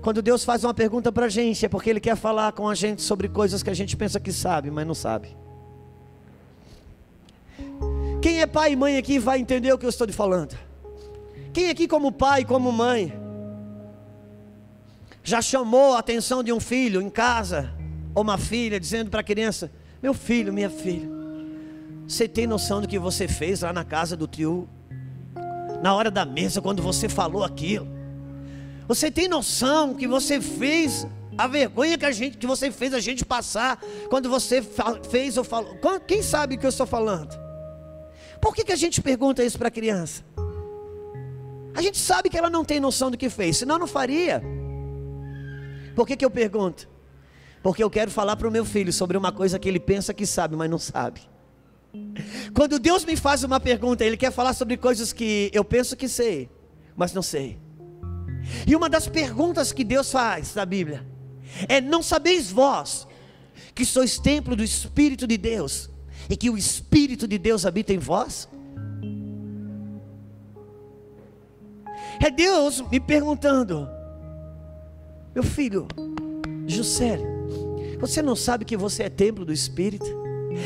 [0.02, 2.74] Quando Deus faz uma pergunta para a gente, é porque Ele quer falar com a
[2.74, 5.36] gente sobre coisas que a gente pensa que sabe, mas não sabe.
[8.22, 10.58] Quem é pai e mãe aqui vai entender o que eu estou te falando.
[11.52, 13.14] Quem aqui, como pai, como mãe,
[15.24, 17.74] já chamou a atenção de um filho em casa,
[18.16, 19.72] ou uma filha, dizendo para a criança:
[20.02, 21.10] Meu filho, minha filha,
[22.10, 24.68] você tem noção do que você fez lá na casa do tio?
[25.84, 27.88] Na hora da mesa, quando você falou aquilo?
[28.88, 31.06] Você tem noção que você fez
[31.38, 34.60] a vergonha que a gente que você fez a gente passar quando você
[35.10, 35.78] fez ou falou?
[36.08, 37.40] Quem sabe o que eu estou falando?
[38.42, 40.24] Por que, que a gente pergunta isso para a criança?
[41.76, 44.42] A gente sabe que ela não tem noção do que fez, senão não faria.
[45.96, 46.90] Por que, que eu pergunto?
[47.62, 50.26] Porque eu quero falar para o meu filho sobre uma coisa que ele pensa que
[50.26, 51.22] sabe, mas não sabe.
[52.54, 56.08] Quando Deus me faz uma pergunta, Ele quer falar sobre coisas que eu penso que
[56.08, 56.50] sei,
[56.96, 57.58] mas não sei.
[58.68, 61.06] E uma das perguntas que Deus faz na Bíblia
[61.68, 63.08] é: Não sabeis vós
[63.74, 65.90] que sois templo do Espírito de Deus
[66.30, 68.48] e que o Espírito de Deus habita em vós?
[72.22, 73.88] É Deus me perguntando,
[75.34, 75.88] meu filho,
[76.68, 77.18] José,
[77.98, 80.19] você não sabe que você é templo do Espírito?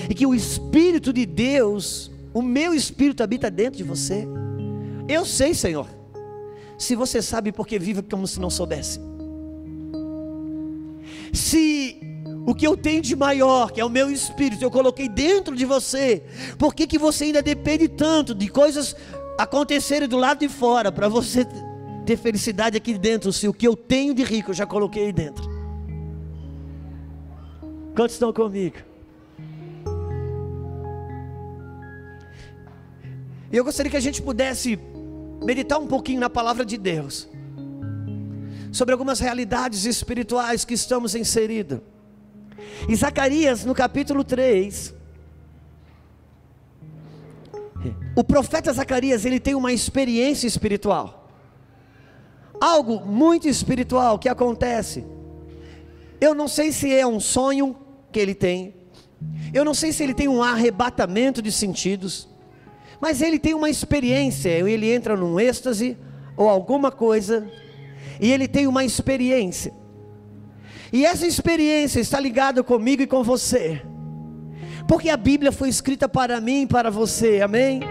[0.10, 4.28] E que o Espírito de Deus, o meu Espírito habita dentro de você?
[5.08, 5.88] Eu sei, Senhor.
[6.78, 9.00] Se você sabe porque vive como se não soubesse.
[11.32, 12.00] Se
[12.46, 15.66] o que eu tenho de maior, que é o meu espírito, eu coloquei dentro de
[15.66, 16.24] você,
[16.58, 18.96] por que, que você ainda depende tanto de coisas
[19.38, 21.48] acontecerem do lado de fora para você
[22.06, 25.14] ter felicidade aqui dentro, se o que eu tenho de rico eu já coloquei aí
[25.14, 25.50] dentro?
[27.96, 28.78] Quantos estão comigo?
[33.54, 34.80] E eu gostaria que a gente pudesse
[35.46, 37.30] meditar um pouquinho na palavra de Deus,
[38.72, 41.80] sobre algumas realidades espirituais que estamos inseridos.
[42.90, 44.96] Em Zacarias, no capítulo 3,
[48.16, 51.30] o profeta Zacarias, ele tem uma experiência espiritual.
[52.60, 55.06] Algo muito espiritual que acontece.
[56.20, 57.78] Eu não sei se é um sonho
[58.12, 58.74] que ele tem.
[59.54, 62.33] Eu não sei se ele tem um arrebatamento de sentidos.
[63.04, 65.98] Mas ele tem uma experiência, ele entra num êxtase
[66.38, 67.52] ou alguma coisa,
[68.18, 69.74] e ele tem uma experiência.
[70.90, 73.82] E essa experiência está ligada comigo e com você.
[74.88, 77.82] Porque a Bíblia foi escrita para mim e para você, amém?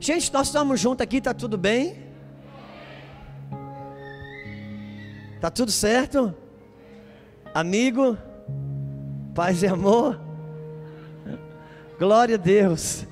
[0.00, 1.96] Gente, nós estamos juntos aqui, está tudo bem?
[5.36, 6.34] Está tudo certo?
[7.54, 8.18] Amigo?
[9.32, 10.23] Paz e amor?
[11.98, 13.06] Glória a Deus.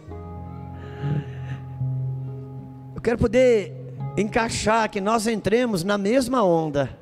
[2.94, 3.72] Eu quero poder
[4.16, 6.98] encaixar que nós entremos na mesma onda.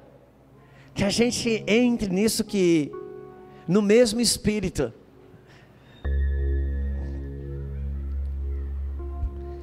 [0.93, 2.93] Que a gente entre nisso que
[3.67, 4.93] no mesmo espírito.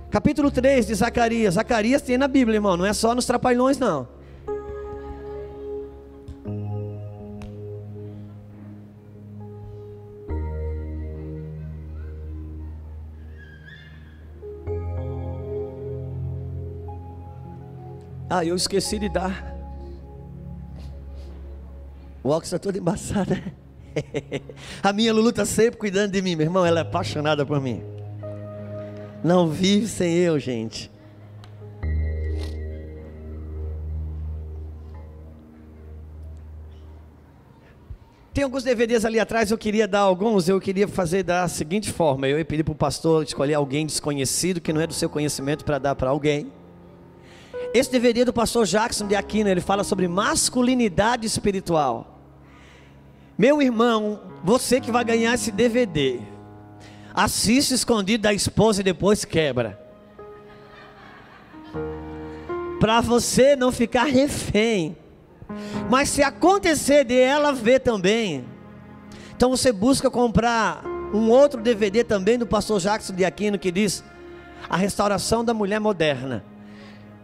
[0.10, 1.54] Capítulo 3 de Zacarias.
[1.54, 4.17] Zacarias tem na Bíblia, irmão, não é só nos trapalhões não.
[18.30, 19.56] Ah, eu esqueci de dar.
[22.24, 23.32] O óculos está todo embaçado.
[23.32, 23.54] né?
[24.84, 26.66] A minha Lulu está sempre cuidando de mim, meu irmão.
[26.66, 27.82] Ela é apaixonada por mim.
[29.24, 30.92] Não vive sem eu, gente.
[38.34, 42.28] Tem alguns DVDs ali atrás, eu queria dar alguns, eu queria fazer da seguinte forma:
[42.28, 45.66] eu ia pedir para o pastor escolher alguém desconhecido, que não é do seu conhecimento,
[45.66, 46.52] para dar para alguém.
[47.74, 52.20] Esse DVD do pastor Jackson de Aquino, ele fala sobre masculinidade espiritual.
[53.38, 56.20] Meu irmão, você que vai ganhar esse DVD,
[57.14, 59.80] assiste escondido da esposa e depois quebra.
[62.80, 64.96] Para você não ficar refém.
[65.90, 68.46] Mas se acontecer de ela ver também,
[69.36, 74.04] então você busca comprar um outro DVD também do pastor Jackson de Aquino que diz
[74.70, 76.44] a restauração da mulher moderna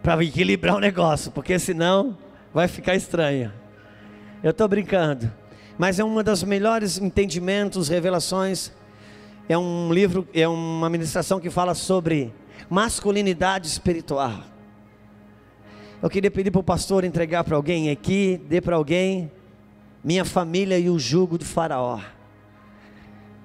[0.04, 2.16] para equilibrar o negócio, porque senão
[2.52, 3.50] vai ficar estranho.
[4.42, 5.32] Eu estou brincando,
[5.78, 8.70] mas é uma das melhores entendimentos, revelações
[9.48, 12.34] é um livro, é uma ministração que fala sobre
[12.68, 14.40] masculinidade espiritual.
[16.02, 19.32] Eu queria pedir para o pastor entregar para alguém aqui, dê para alguém,
[20.02, 21.98] minha família e o jugo do faraó.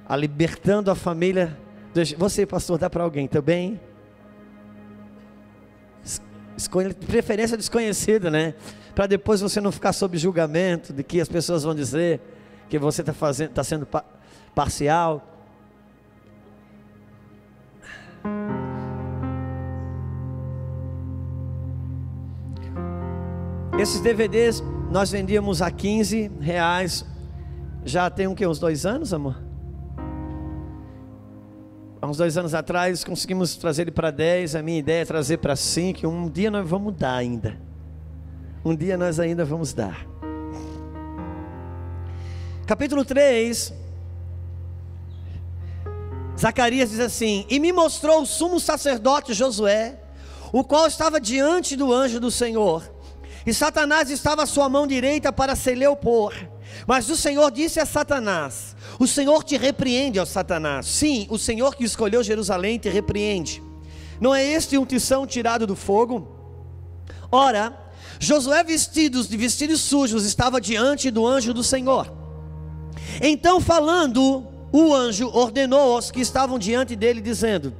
[0.06, 1.58] A libertando a família.
[2.17, 3.80] Você, pastor, dá para alguém também?
[3.80, 3.88] Escolha,
[7.08, 8.54] preferência desconhecido, né?
[8.95, 12.19] Para depois você não ficar sob julgamento de que as pessoas vão dizer
[12.69, 14.04] que você está fazendo, está sendo pa-
[14.54, 15.26] parcial.
[23.80, 27.06] Esses DVDs nós vendíamos a 15 reais.
[27.86, 29.48] Já tem um que uns dois anos, amor?
[32.01, 34.55] Há uns dois anos atrás conseguimos trazer ele para 10.
[34.55, 36.07] A minha ideia é trazer para 5.
[36.07, 37.59] Um dia nós vamos dar ainda.
[38.63, 40.07] Um dia nós ainda vamos dar.
[42.65, 43.73] Capítulo 3.
[46.39, 49.99] Zacarias diz assim: E me mostrou o sumo sacerdote Josué,
[50.53, 52.89] o qual estava diante do anjo do Senhor.
[53.45, 56.33] E Satanás estava à sua mão direita para se lhe opor.
[56.88, 60.85] Mas o Senhor disse a Satanás: O Senhor te repreende, ó Satanás.
[60.85, 63.63] Sim, o Senhor que escolheu Jerusalém te repreende.
[64.19, 66.27] Não é este um tição tirado do fogo?
[67.31, 67.73] Ora,
[68.19, 72.13] Josué vestidos de vestidos sujos estava diante do anjo do Senhor.
[73.21, 77.73] Então, falando, o anjo ordenou aos que estavam diante dele, dizendo: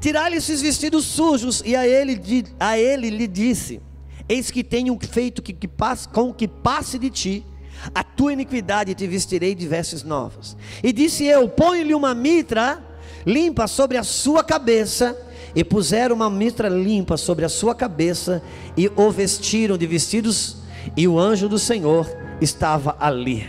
[0.00, 2.20] Tirai-lhe esses vestidos sujos, e a ele,
[2.58, 3.80] a ele lhe disse:
[4.28, 7.46] Eis que tenho feito que, que passe, com que passe de ti
[7.94, 10.56] a tua iniquidade, te vestirei de vestes novas.
[10.82, 12.82] E disse eu: Põe-lhe uma mitra
[13.24, 15.16] limpa sobre a sua cabeça.
[15.52, 18.40] E puseram uma mitra limpa sobre a sua cabeça,
[18.76, 20.58] e o vestiram de vestidos,
[20.96, 22.08] e o anjo do Senhor
[22.40, 23.48] estava ali.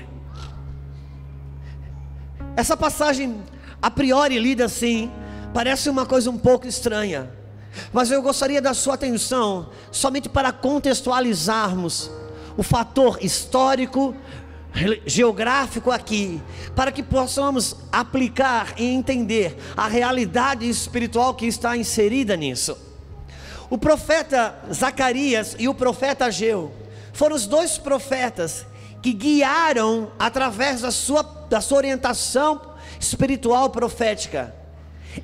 [2.56, 3.38] Essa passagem,
[3.80, 5.12] a priori lida assim,
[5.54, 7.30] parece uma coisa um pouco estranha,
[7.94, 12.10] mas eu gostaria da sua atenção somente para contextualizarmos
[12.58, 14.16] o fator histórico,
[15.06, 16.42] geográfico aqui,
[16.76, 22.78] para que possamos aplicar e entender a realidade espiritual que está inserida nisso.
[23.70, 26.72] O profeta Zacarias e o profeta Ageu
[27.14, 28.66] foram os dois profetas
[29.02, 32.62] que guiaram através da sua, da sua orientação
[33.00, 34.54] espiritual profética.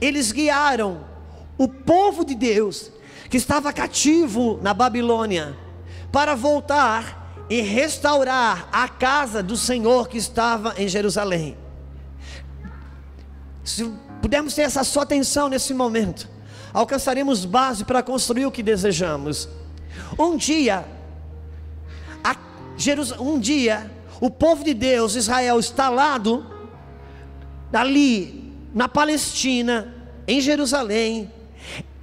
[0.01, 1.05] Eles guiaram
[1.57, 2.91] o povo de Deus
[3.29, 5.55] que estava cativo na Babilônia
[6.11, 11.57] para voltar e restaurar a casa do Senhor que estava em Jerusalém.
[13.63, 13.85] Se
[14.21, 16.27] pudermos ter essa sua atenção nesse momento,
[16.73, 19.47] alcançaremos base para construir o que desejamos.
[20.17, 20.85] Um dia,
[23.19, 26.45] um dia, o povo de Deus, Israel, instalado
[27.71, 29.93] ali na Palestina,
[30.27, 31.31] em Jerusalém,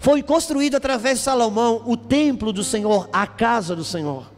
[0.05, 4.31] foi construído através de Salomão o templo do Senhor, a casa do Senhor.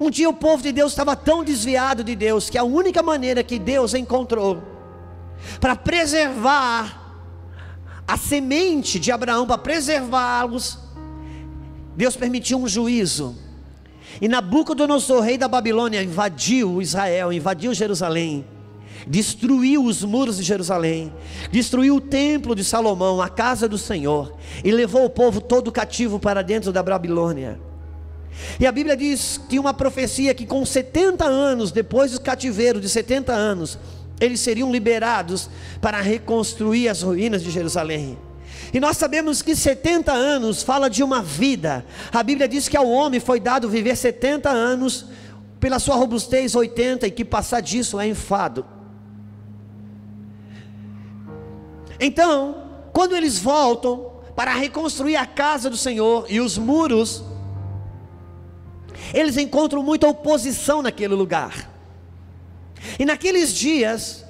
[0.00, 3.44] Um dia o povo de Deus estava tão desviado de Deus que a única maneira
[3.44, 4.60] que Deus encontrou
[5.60, 7.22] para preservar
[8.04, 10.76] a semente de Abraão, para preservá-los,
[11.96, 13.36] Deus permitiu um juízo.
[14.20, 18.44] E Nabucodonosor, rei da Babilônia, invadiu Israel, invadiu Jerusalém,
[19.06, 21.12] destruiu os muros de Jerusalém,
[21.50, 26.18] destruiu o templo de Salomão, a casa do Senhor, e levou o povo todo cativo
[26.18, 27.60] para dentro da Babilônia.
[28.60, 32.88] E a Bíblia diz que uma profecia que com 70 anos, depois do cativeiro de
[32.88, 33.78] 70 anos,
[34.20, 35.48] eles seriam liberados
[35.80, 38.18] para reconstruir as ruínas de Jerusalém.
[38.72, 41.84] E nós sabemos que 70 anos fala de uma vida.
[42.12, 45.06] A Bíblia diz que ao homem foi dado viver 70 anos,
[45.60, 48.75] pela sua robustez 80, e que passar disso é enfado.
[51.98, 57.24] Então, quando eles voltam para reconstruir a casa do Senhor e os muros,
[59.14, 61.70] eles encontram muita oposição naquele lugar.
[62.98, 64.24] E naqueles dias,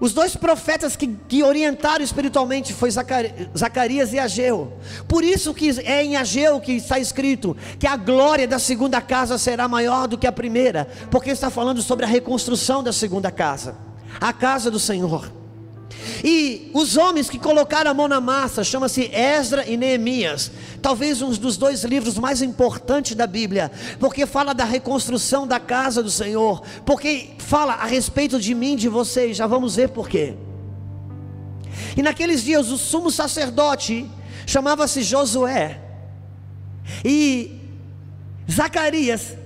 [0.00, 4.72] os dois profetas que, que orientaram espiritualmente foi Zacari- Zacarias e Ageu.
[5.06, 9.38] Por isso que é em Ageu que está escrito que a glória da segunda casa
[9.38, 13.76] será maior do que a primeira, porque está falando sobre a reconstrução da segunda casa,
[14.20, 15.39] a casa do Senhor.
[16.24, 21.30] E os homens que colocaram a mão na massa, chama-se Esdra e Neemias, talvez um
[21.30, 26.62] dos dois livros mais importantes da Bíblia, porque fala da reconstrução da casa do Senhor,
[26.84, 30.34] porque fala a respeito de mim, de vocês, já vamos ver por quê.
[31.96, 34.10] E naqueles dias o sumo sacerdote
[34.46, 35.80] chamava-se Josué,
[37.04, 37.60] e
[38.50, 39.36] Zacarias,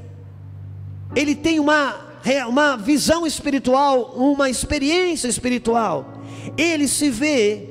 [1.14, 6.13] ele tem uma re- uma visão espiritual, uma experiência espiritual,
[6.56, 7.68] ele se vê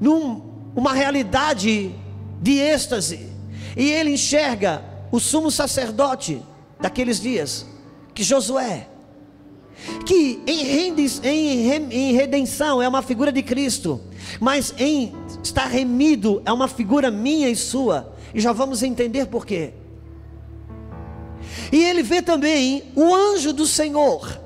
[0.00, 1.94] numa realidade
[2.40, 3.28] de êxtase,
[3.76, 6.42] e ele enxerga o sumo sacerdote
[6.80, 7.66] daqueles dias,
[8.14, 8.88] que Josué,
[10.06, 14.00] que em redenção é uma figura de Cristo,
[14.40, 15.12] mas em
[15.42, 19.74] estar remido é uma figura minha e sua, e já vamos entender por quê.
[21.72, 24.40] E ele vê também o anjo do Senhor.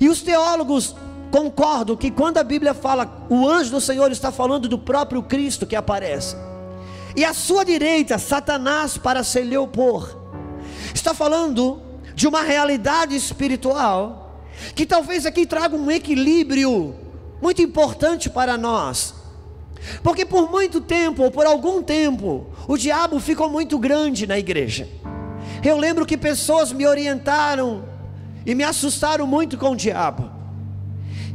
[0.00, 0.94] E os teólogos
[1.30, 5.66] concordam que quando a Bíblia fala o anjo do Senhor está falando do próprio Cristo
[5.66, 6.36] que aparece.
[7.16, 9.56] E à sua direita, Satanás para se lhe.
[10.94, 11.82] Está falando
[12.14, 14.42] de uma realidade espiritual
[14.74, 16.94] que talvez aqui traga um equilíbrio
[17.40, 19.14] muito importante para nós.
[20.02, 24.88] Porque por muito tempo, ou por algum tempo, o diabo ficou muito grande na igreja.
[25.64, 27.84] Eu lembro que pessoas me orientaram
[28.44, 30.37] e me assustaram muito com o diabo.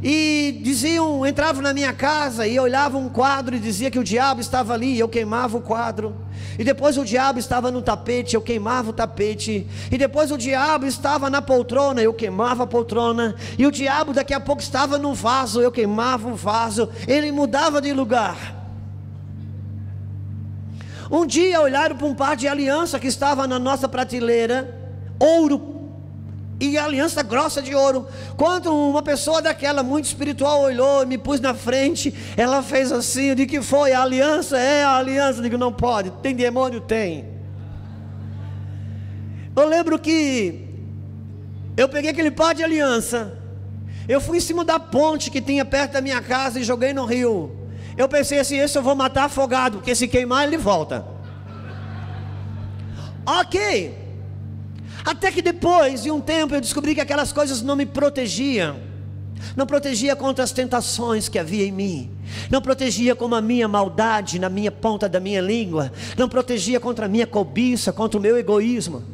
[0.06, 4.38] E diziam, entravam na minha casa e olhavam um quadro e dizia que o diabo
[4.38, 6.14] estava ali, e eu queimava o quadro.
[6.58, 9.66] E depois o diabo estava no tapete, eu queimava o tapete.
[9.90, 13.34] E depois o diabo estava na poltrona, eu queimava a poltrona.
[13.56, 16.90] E o diabo daqui a pouco estava no vaso, eu queimava o vaso.
[17.08, 18.62] Ele mudava de lugar.
[21.10, 25.73] Um dia olharam para um par de aliança que estava na nossa prateleira, ouro
[26.70, 28.06] e aliança grossa de ouro.
[28.36, 33.50] Quando uma pessoa daquela muito espiritual olhou me pôs na frente, ela fez assim: digo
[33.50, 33.92] que foi?
[33.92, 35.38] A aliança é a aliança.
[35.38, 36.80] Eu digo, não pode, tem demônio?
[36.80, 37.26] Tem.
[39.56, 40.68] Eu lembro que
[41.76, 43.38] eu peguei aquele par de aliança,
[44.08, 47.04] eu fui em cima da ponte que tinha perto da minha casa e joguei no
[47.04, 47.50] rio.
[47.96, 51.04] Eu pensei assim: esse eu vou matar afogado, porque se queimar ele volta.
[53.26, 54.03] Ok.
[55.04, 58.76] Até que depois de um tempo eu descobri que aquelas coisas não me protegiam.
[59.54, 62.10] Não protegia contra as tentações que havia em mim.
[62.50, 65.92] Não protegia como a minha maldade na minha ponta da minha língua.
[66.16, 69.04] Não protegia contra a minha cobiça, contra o meu egoísmo.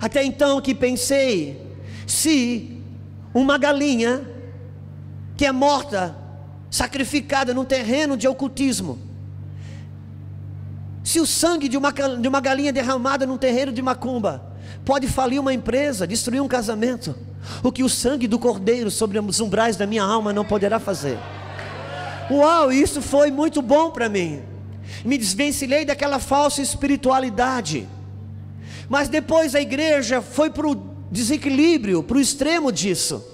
[0.00, 1.60] Até então que pensei,
[2.06, 2.80] se
[3.32, 4.22] uma galinha
[5.36, 6.16] que é morta,
[6.70, 8.98] sacrificada num terreno de ocultismo,
[11.08, 14.42] se o sangue de uma, de uma galinha derramada num terreiro de macumba
[14.84, 17.14] pode falir uma empresa, destruir um casamento,
[17.62, 21.18] o que o sangue do cordeiro sobre os umbrais da minha alma não poderá fazer.
[22.30, 24.42] Uau, isso foi muito bom para mim.
[25.02, 27.88] Me desvencilhei daquela falsa espiritualidade.
[28.86, 30.74] Mas depois a igreja foi para o
[31.10, 33.24] desequilíbrio, para o extremo disso.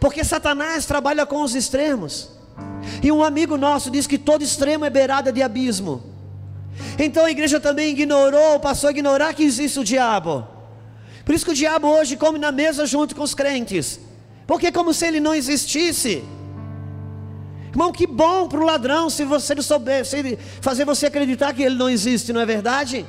[0.00, 2.28] Porque Satanás trabalha com os extremos.
[3.00, 6.09] E um amigo nosso diz que todo extremo é beirada de abismo.
[6.98, 10.46] Então a igreja também ignorou, passou a ignorar que existe o diabo.
[11.24, 14.00] Por isso que o diabo hoje come na mesa junto com os crentes.
[14.46, 16.24] Porque é como se ele não existisse.
[17.70, 20.04] Irmão, que bom para o ladrão se você não souber,
[20.60, 23.06] fazer você acreditar que ele não existe, não é verdade?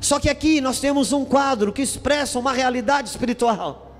[0.00, 3.92] Só que aqui nós temos um quadro que expressa uma realidade espiritual.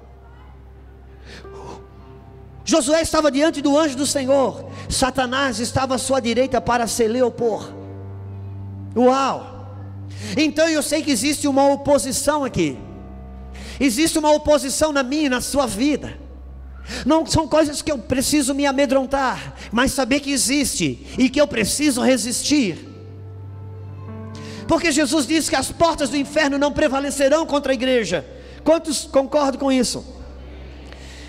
[2.64, 7.22] Josué estava diante do anjo do Senhor, Satanás estava à sua direita para se lhe
[7.22, 7.72] opor.
[8.94, 9.52] Uau!
[10.36, 12.78] Então eu sei que existe uma oposição aqui,
[13.80, 16.20] existe uma oposição na minha e na sua vida.
[17.06, 21.46] Não são coisas que eu preciso me amedrontar, mas saber que existe e que eu
[21.46, 22.88] preciso resistir.
[24.66, 28.26] Porque Jesus disse que as portas do inferno não prevalecerão contra a igreja.
[28.64, 30.04] Quantos concordam com isso?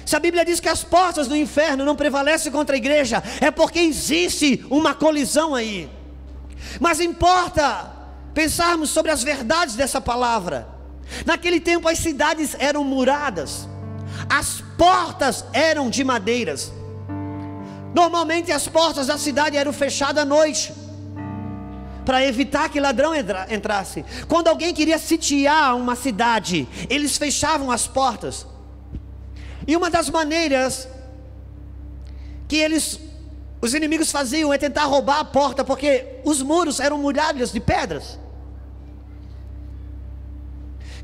[0.05, 3.49] Se a Bíblia diz que as portas do inferno não prevalecem contra a igreja, é
[3.49, 5.89] porque existe uma colisão aí.
[6.79, 7.91] Mas importa
[8.33, 10.67] pensarmos sobre as verdades dessa palavra.
[11.25, 13.67] Naquele tempo as cidades eram muradas,
[14.29, 16.71] as portas eram de madeiras.
[17.93, 20.73] Normalmente as portas da cidade eram fechadas à noite,
[22.05, 24.03] para evitar que ladrão entra- entrasse.
[24.27, 28.45] Quando alguém queria sitiar uma cidade, eles fechavam as portas.
[29.67, 30.87] E uma das maneiras
[32.47, 32.99] que eles,
[33.61, 38.19] os inimigos faziam é tentar roubar a porta, porque os muros eram muralhas de pedras.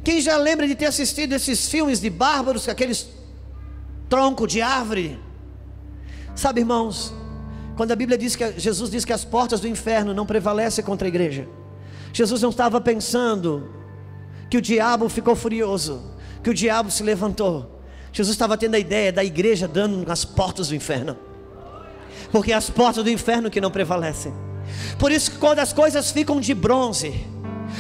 [0.03, 3.10] Quem já lembra de ter assistido esses filmes de bárbaros com aqueles
[4.07, 5.20] troncos de árvore?
[6.36, 7.14] Sabe, irmãos,
[7.76, 11.07] quando a Bíblia diz que Jesus diz que as portas do inferno não prevalecem contra
[11.07, 11.47] a igreja,
[12.12, 13.74] Jesus não estava pensando
[14.49, 16.01] que o diabo ficou furioso,
[16.43, 17.78] que o diabo se levantou.
[18.12, 21.18] Jesus estava tendo a ideia da igreja dando nas portas do inferno.
[22.32, 24.34] Porque é as portas do inferno que não prevalecem.
[24.97, 27.26] Por isso que quando as coisas ficam de bronze,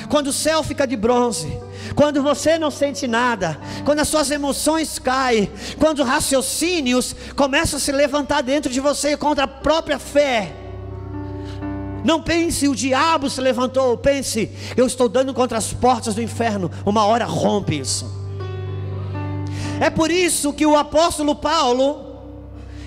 [0.09, 1.51] quando o céu fica de bronze,
[1.95, 7.91] quando você não sente nada, quando as suas emoções caem, quando raciocínios começam a se
[7.91, 10.53] levantar dentro de você contra a própria fé.
[12.03, 16.71] Não pense, o diabo se levantou, pense, eu estou dando contra as portas do inferno,
[16.85, 18.18] uma hora rompe isso.
[19.79, 22.05] É por isso que o apóstolo Paulo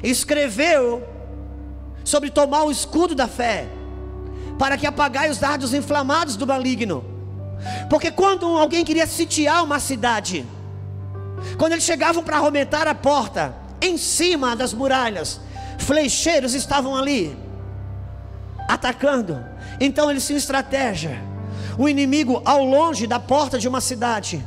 [0.03, 1.03] escreveu
[2.05, 3.67] sobre tomar o escudo da fé,
[4.59, 7.05] para que apagai os dardos inflamados do maligno.
[7.89, 10.45] Porque quando alguém queria sitiar uma cidade,
[11.57, 15.41] quando eles chegavam para arromentar a porta, em cima das muralhas,
[15.79, 17.37] flecheiros estavam ali,
[18.69, 19.45] atacando.
[19.81, 21.23] Então eles tinham estratégia.
[21.79, 24.45] O inimigo, ao longe da porta de uma cidade,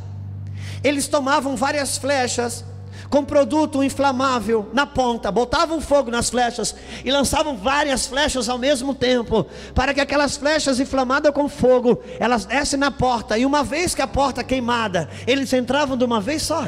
[0.85, 2.63] eles tomavam várias flechas
[3.09, 8.93] com produto inflamável na ponta, botavam fogo nas flechas e lançavam várias flechas ao mesmo
[8.93, 13.95] tempo, para que aquelas flechas inflamadas com fogo, elas descem na porta, e uma vez
[13.95, 16.63] que a porta queimada, eles entravam de uma vez só.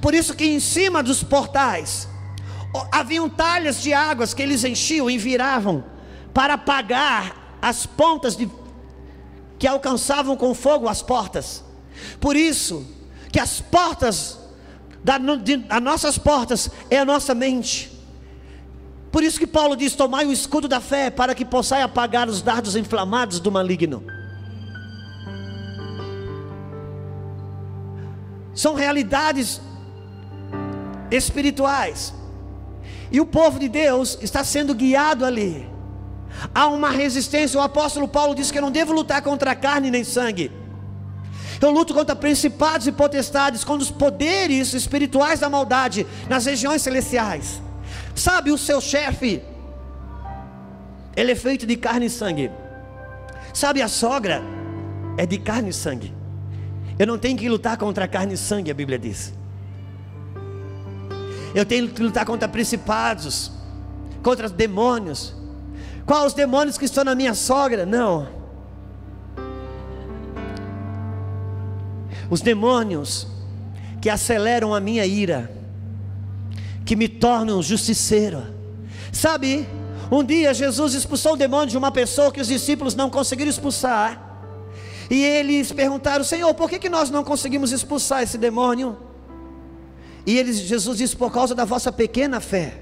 [0.00, 2.08] Por isso que em cima dos portais
[2.90, 5.84] haviam talhas de águas que eles enchiam e viravam
[6.34, 8.50] para apagar as pontas de,
[9.60, 11.62] que alcançavam com fogo as portas.
[12.20, 12.84] Por isso
[13.32, 14.38] que as portas
[15.02, 17.90] da, de, as nossas portas é a nossa mente.
[19.10, 22.42] Por isso que Paulo diz: Tomai o escudo da fé, para que possais apagar os
[22.42, 24.04] dardos inflamados do maligno.
[28.54, 29.60] São realidades
[31.10, 32.14] espirituais.
[33.10, 35.68] E o povo de Deus está sendo guiado ali.
[36.54, 37.58] Há uma resistência.
[37.58, 40.61] O apóstolo Paulo diz que eu não devo lutar contra carne nem sangue
[41.66, 47.62] eu luto contra principados e potestades, contra os poderes espirituais da maldade nas regiões celestiais.
[48.14, 49.42] Sabe, o seu chefe,
[51.16, 52.50] ele é feito de carne e sangue.
[53.54, 54.42] Sabe, a sogra
[55.16, 56.12] é de carne e sangue.
[56.98, 59.32] Eu não tenho que lutar contra carne e sangue, a Bíblia diz.
[61.54, 63.52] Eu tenho que lutar contra principados,
[64.22, 65.34] contra demônios.
[66.06, 67.86] Quais os demônios que estão na minha sogra?
[67.86, 68.41] Não.
[72.32, 73.26] Os demônios
[74.00, 75.52] que aceleram a minha ira,
[76.82, 78.42] que me tornam justiceiro.
[79.12, 79.68] Sabe,
[80.10, 84.18] um dia Jesus expulsou o demônio de uma pessoa que os discípulos não conseguiram expulsar.
[85.10, 88.96] E eles perguntaram: Senhor, por que, que nós não conseguimos expulsar esse demônio?
[90.24, 92.80] E eles, Jesus disse: Por causa da vossa pequena fé.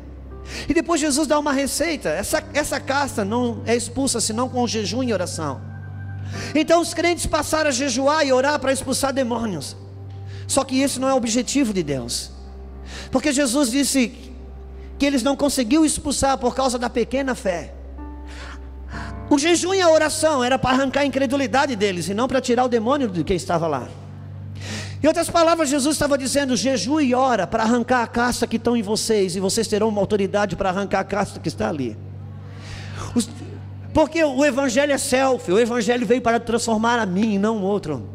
[0.68, 5.02] E depois Jesus dá uma receita: essa, essa casta não é expulsa senão com jejum
[5.02, 5.69] e oração.
[6.54, 9.76] Então os crentes passaram a jejuar e orar para expulsar demônios.
[10.46, 12.30] Só que esse não é o objetivo de Deus.
[13.10, 14.12] Porque Jesus disse
[14.98, 17.74] que eles não conseguiram expulsar por causa da pequena fé.
[19.30, 22.64] O jejum e a oração era para arrancar a incredulidade deles e não para tirar
[22.64, 23.88] o demônio de quem estava lá.
[25.02, 28.76] Em outras palavras, Jesus estava dizendo: jejum e ora para arrancar a casta que estão
[28.76, 31.96] em vocês, e vocês terão uma autoridade para arrancar a casta que está ali.
[33.92, 37.62] Porque o Evangelho é self, o Evangelho veio para transformar a mim e não o
[37.62, 38.08] outro.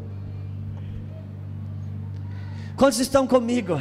[2.76, 3.80] Quantos estão comigo?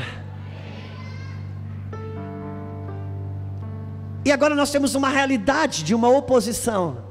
[4.23, 7.05] E agora nós temos uma realidade de uma oposição.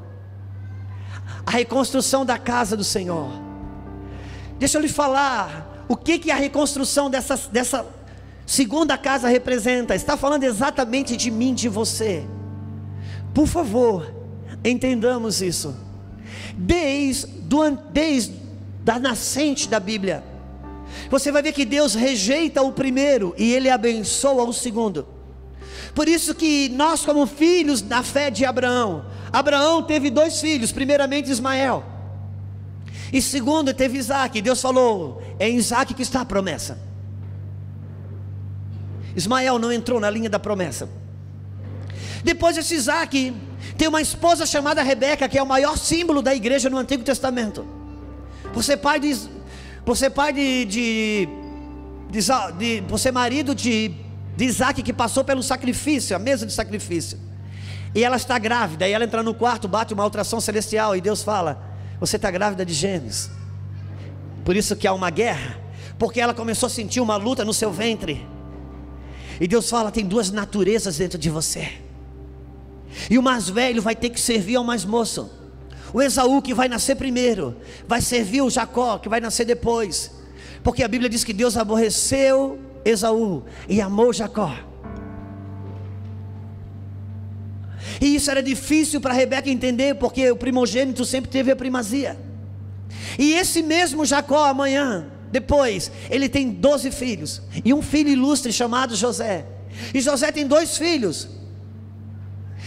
[1.47, 3.31] A reconstrução da casa do Senhor.
[4.59, 7.87] Deixa eu lhe falar o que, que a reconstrução dessa, dessa
[8.47, 9.95] segunda casa representa.
[9.95, 12.27] Está falando exatamente de mim, de você.
[13.35, 14.14] Por favor,
[14.65, 15.77] Entendamos isso.
[16.57, 17.29] Desde,
[17.93, 18.35] desde
[18.87, 20.25] a nascente da Bíblia,
[21.11, 25.07] você vai ver que Deus rejeita o primeiro e ele abençoa o segundo.
[25.95, 31.31] Por isso que nós, como filhos da fé de Abraão, Abraão teve dois filhos, primeiramente
[31.31, 31.85] Ismael,
[33.13, 34.41] e segundo teve Isaac.
[34.41, 36.79] Deus falou: é em Isaac que está a promessa.
[39.15, 40.89] Ismael não entrou na linha da promessa.
[42.25, 43.35] Depois esse Isaac
[43.77, 47.67] tem uma esposa chamada Rebeca, que é o maior símbolo da igreja no Antigo Testamento.
[48.63, 49.15] Ser pai de.
[49.95, 50.65] Ser pai de.
[50.65, 51.29] de,
[52.11, 53.95] de, de marido de,
[54.37, 57.19] de Isaac, que passou pelo sacrifício, a mesa de sacrifício.
[57.95, 61.23] E ela está grávida, e ela entra no quarto, bate uma ultrassom celestial, e Deus
[61.23, 61.63] fala:
[62.01, 63.29] Você está grávida de gêmeos.
[64.47, 65.59] Por isso que há uma guerra,
[65.99, 68.27] porque ela começou a sentir uma luta no seu ventre.
[69.39, 71.84] E Deus fala: Tem duas naturezas dentro de você.
[73.11, 75.31] E o mais velho vai ter que servir ao mais moço.
[75.93, 80.11] O Esaú que vai nascer primeiro, vai servir o Jacó que vai nascer depois.
[80.63, 84.55] Porque a Bíblia diz que Deus aborreceu Esaú e amou Jacó.
[88.01, 92.19] E isso era difícil para Rebeca entender, porque o primogênito sempre teve a primazia.
[93.19, 97.43] E esse mesmo Jacó, amanhã, depois, ele tem 12 filhos.
[97.65, 99.47] E um filho ilustre chamado José.
[99.93, 101.29] E José tem dois filhos.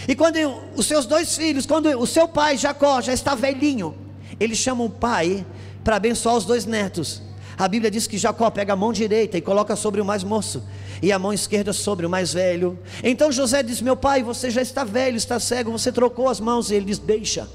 [0.08, 0.38] E quando
[0.76, 3.96] os seus dois filhos, quando o seu pai Jacó já está velhinho,
[4.40, 5.46] ele chama o pai
[5.84, 7.22] para abençoar os dois netos.
[7.58, 10.64] A Bíblia diz que Jacó pega a mão direita e coloca sobre o mais moço,
[11.02, 12.80] e a mão esquerda sobre o mais velho.
[13.04, 16.70] Então José diz: Meu pai, você já está velho, está cego, você trocou as mãos.
[16.70, 17.50] E ele diz: Deixa,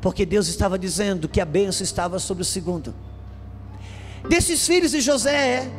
[0.00, 2.94] porque Deus estava dizendo que a bênção estava sobre o segundo.
[4.28, 5.70] Desses filhos de José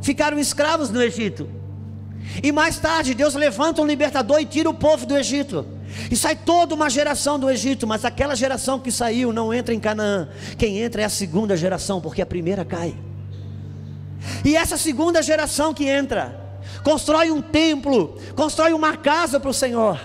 [0.00, 1.59] ficaram escravos no Egito.
[2.42, 5.66] E mais tarde, Deus levanta um libertador e tira o povo do Egito.
[6.10, 9.80] E sai toda uma geração do Egito, mas aquela geração que saiu não entra em
[9.80, 10.28] Canaã.
[10.56, 12.94] Quem entra é a segunda geração, porque a primeira cai.
[14.44, 16.38] E essa segunda geração que entra,
[16.84, 19.98] constrói um templo, constrói uma casa para o Senhor.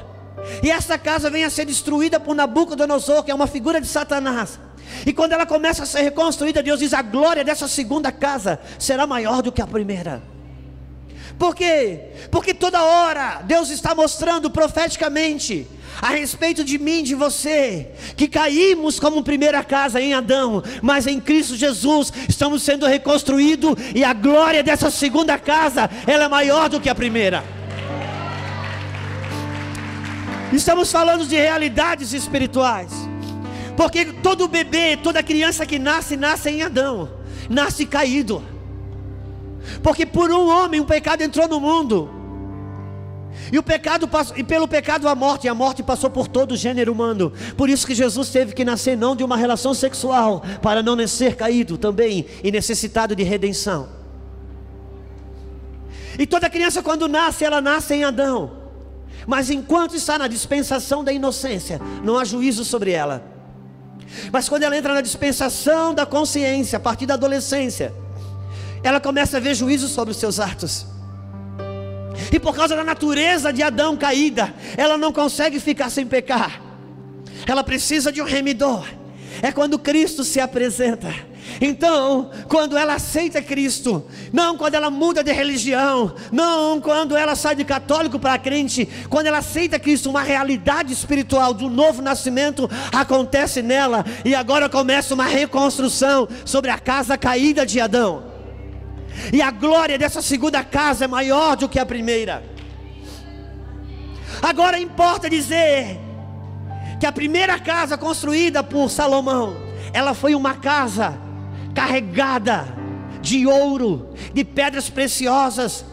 [0.64, 4.60] E essa casa vem a ser destruída por Nabucodonosor, que é uma figura de Satanás.
[5.06, 9.08] E quando ela começa a ser reconstruída, Deus diz: a glória dessa segunda casa será
[9.08, 10.35] maior do que a primeira.
[11.38, 12.12] Por quê?
[12.32, 15.68] Porque toda hora Deus está mostrando profeticamente
[16.02, 21.20] a respeito de mim, de você, que caímos como primeira casa em Adão, mas em
[21.20, 26.80] Cristo Jesus estamos sendo reconstruídos e a glória dessa segunda casa, ela é maior do
[26.80, 27.44] que a primeira.
[30.54, 32.92] Estamos falando de realidades espirituais.
[33.76, 37.10] Porque todo bebê, toda criança que nasce, nasce em Adão,
[37.50, 38.55] nasce caído.
[39.82, 42.10] Porque por um homem o pecado entrou no mundo.
[43.52, 46.54] E o pecado passou, e pelo pecado a morte, e a morte passou por todo
[46.54, 47.32] o gênero humano.
[47.58, 51.36] Por isso que Jesus teve que nascer não de uma relação sexual, para não nascer
[51.36, 53.90] caído também e necessitado de redenção.
[56.18, 58.52] E toda criança quando nasce, ela nasce em Adão.
[59.28, 63.24] Mas enquanto está na dispensação da inocência, não há juízo sobre ela.
[64.32, 67.94] Mas quando ela entra na dispensação da consciência, a partir da adolescência,
[68.88, 70.86] ela começa a ver juízo sobre os seus atos.
[72.32, 76.62] E por causa da natureza de Adão caída, ela não consegue ficar sem pecar.
[77.48, 78.88] Ela precisa de um remidor.
[79.42, 81.12] É quando Cristo se apresenta.
[81.60, 87.56] Então, quando ela aceita Cristo, não quando ela muda de religião, não quando ela sai
[87.56, 93.64] de católico para crente, quando ela aceita Cristo, uma realidade espiritual do novo nascimento acontece
[93.64, 98.35] nela, e agora começa uma reconstrução sobre a casa caída de Adão.
[99.32, 102.44] E a glória dessa segunda casa é maior do que a primeira.
[104.42, 106.00] Agora importa dizer
[107.00, 109.56] que a primeira casa construída por Salomão,
[109.94, 111.18] ela foi uma casa
[111.74, 112.68] carregada
[113.22, 115.86] de ouro, de pedras preciosas.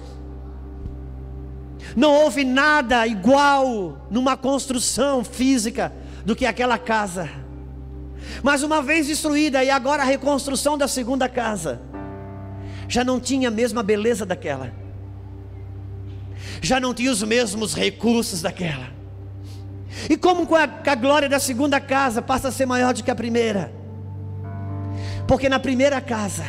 [1.97, 5.93] Não houve nada igual numa construção física
[6.25, 7.29] do que aquela casa.
[8.43, 11.81] Mas uma vez destruída, e agora a reconstrução da segunda casa,
[12.89, 14.73] já não tinha a mesma beleza daquela,
[16.61, 18.91] já não tinha os mesmos recursos daquela.
[20.09, 23.05] E como com a, com a glória da segunda casa passa a ser maior do
[23.05, 23.73] que a primeira?
[25.27, 26.45] Porque na primeira casa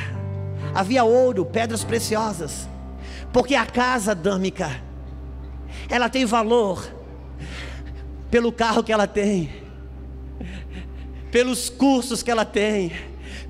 [0.74, 2.68] havia ouro, pedras preciosas.
[3.32, 4.70] Porque a casa dâmica,
[5.90, 6.88] ela tem valor
[8.30, 9.50] pelo carro que ela tem,
[11.32, 12.92] pelos cursos que ela tem,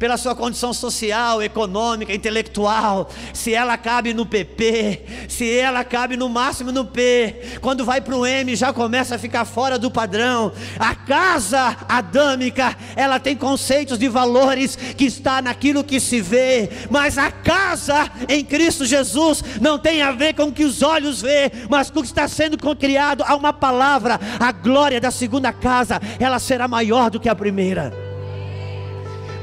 [0.03, 6.27] pela sua condição social, econômica, intelectual, se ela cabe no PP, se ela cabe no
[6.27, 10.51] máximo no P, quando vai para o M já começa a ficar fora do padrão.
[10.77, 17.17] A casa adâmica, ela tem conceitos de valores que está naquilo que se vê, mas
[17.17, 21.49] a casa em Cristo Jesus não tem a ver com o que os olhos vê,
[21.69, 23.23] mas com o que está sendo criado.
[23.25, 28.02] Há uma palavra, a glória da segunda casa, ela será maior do que a primeira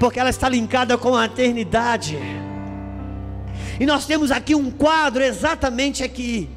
[0.00, 2.18] porque ela está linkada com a eternidade.
[3.78, 6.48] E nós temos aqui um quadro exatamente aqui.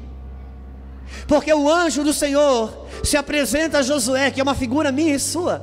[1.28, 5.20] Porque o anjo do Senhor se apresenta a Josué, que é uma figura minha e
[5.20, 5.62] sua.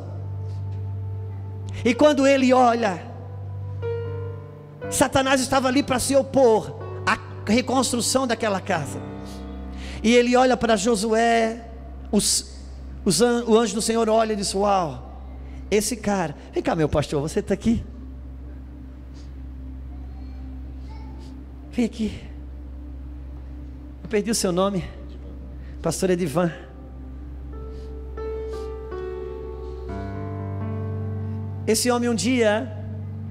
[1.84, 3.04] E quando ele olha,
[4.92, 7.18] Satanás estava ali para se opor à
[7.50, 9.02] reconstrução daquela casa.
[10.04, 11.66] E ele olha para Josué,
[12.12, 12.46] os,
[13.04, 15.11] os, o anjo do Senhor olha e diz: Uau,
[15.72, 17.82] esse cara, vem cá, meu pastor, você está aqui?
[21.72, 22.20] Vem aqui.
[24.04, 24.84] Eu perdi o seu nome.
[25.82, 26.52] Pastor Edivan.
[31.66, 32.70] Esse homem um dia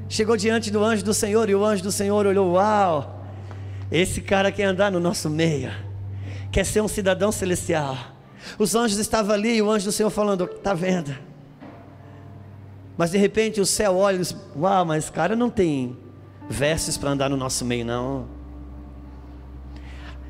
[0.08, 3.26] chegou diante do anjo do Senhor e o anjo do Senhor olhou: Uau,
[3.92, 5.70] esse cara quer andar no nosso meio,
[6.50, 7.98] quer ser um cidadão celestial.
[8.58, 11.14] Os anjos estavam ali e o anjo do Senhor falando: Está vendo?
[13.00, 15.96] Mas de repente o céu olha e diz: Uau, mas esse cara não tem
[16.50, 18.26] vestes para andar no nosso meio, não.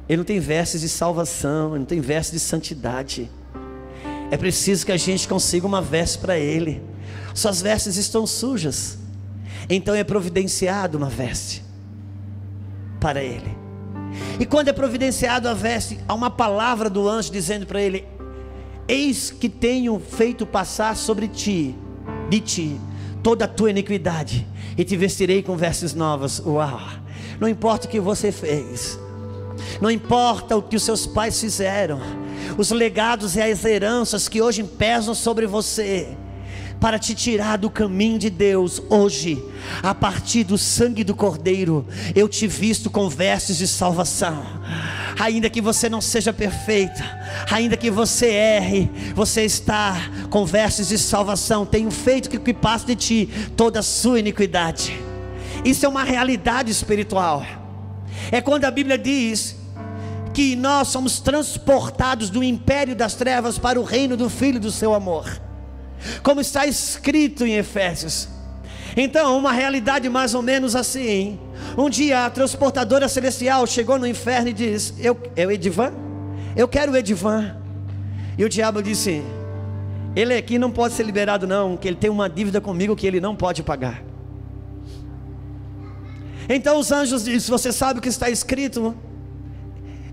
[0.08, 3.28] Ele não tem vestes de salvação, ele não tem vestes de santidade.
[4.30, 6.80] É preciso que a gente consiga uma veste para ele.
[7.34, 9.00] Suas vestes estão sujas.
[9.68, 11.64] Então é providenciado uma veste
[13.00, 13.50] para ele.
[14.38, 18.06] E quando é providenciado a veste, há uma palavra do anjo dizendo para ele:
[18.86, 21.74] Eis que tenho feito passar sobre ti,
[22.30, 22.80] de ti,
[23.22, 24.46] toda a tua iniquidade,
[24.78, 26.40] e te vestirei com vestes novas.
[26.46, 26.80] Uau!
[27.38, 28.98] Não importa o que você fez,
[29.80, 32.00] não importa o que os seus pais fizeram,
[32.56, 36.16] os legados e as heranças que hoje pesam sobre você,
[36.80, 39.44] para te tirar do caminho de Deus hoje,
[39.82, 44.42] a partir do sangue do Cordeiro, eu te visto com vestes de salvação.
[45.18, 47.04] Ainda que você não seja perfeita,
[47.50, 49.94] ainda que você erre, você está
[50.30, 51.66] com vestes de salvação.
[51.66, 54.98] Tenho feito que passa de ti toda a sua iniquidade.
[55.62, 57.44] Isso é uma realidade espiritual.
[58.32, 59.54] É quando a Bíblia diz
[60.32, 64.94] que nós somos transportados do império das trevas para o reino do Filho do seu
[64.94, 65.49] amor
[66.22, 68.28] como está escrito em Efésios.
[68.96, 71.38] Então, uma realidade mais ou menos assim.
[71.76, 75.92] Um dia a transportadora celestial chegou no inferno e disse: Eu, é o Edivan?
[76.56, 77.56] Eu quero o Edivan.
[78.36, 79.22] E o diabo disse:
[80.16, 83.20] Ele aqui não pode ser liberado, não, que ele tem uma dívida comigo que ele
[83.20, 84.02] não pode pagar.
[86.48, 88.94] Então os anjos dizem: Você sabe o que está escrito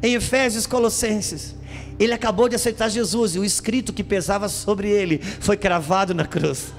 [0.04, 1.56] em Efésios Colossenses?
[2.00, 6.26] Ele acabou de aceitar Jesus e o escrito que pesava sobre ele foi cravado na
[6.26, 6.74] cruz.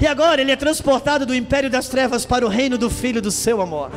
[0.00, 3.30] E agora ele é transportado do império das trevas para o reino do Filho do
[3.30, 3.90] seu amor.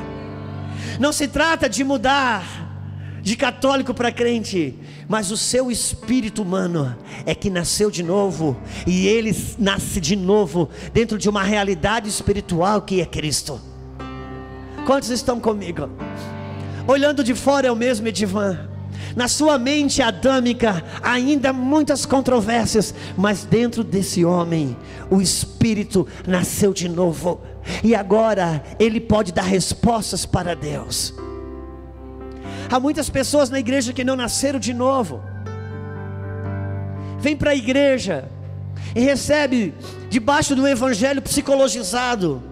[0.99, 2.45] Não se trata de mudar
[3.22, 6.95] de católico para crente, mas o seu espírito humano
[7.26, 12.82] é que nasceu de novo e ele nasce de novo dentro de uma realidade espiritual
[12.82, 13.59] que é Cristo.
[14.86, 15.89] Quantos estão comigo?
[16.86, 18.72] Olhando de fora é o mesmo Edivan
[19.16, 24.76] na sua mente adâmica, ainda muitas controvérsias, mas dentro desse homem,
[25.09, 27.41] o Espírito nasceu de novo,
[27.84, 31.14] e agora ele pode dar respostas para Deus.
[32.70, 35.22] Há muitas pessoas na igreja que não nasceram de novo,
[37.20, 38.30] vem para a igreja
[38.95, 39.74] e recebe,
[40.09, 42.43] debaixo do evangelho psicologizado,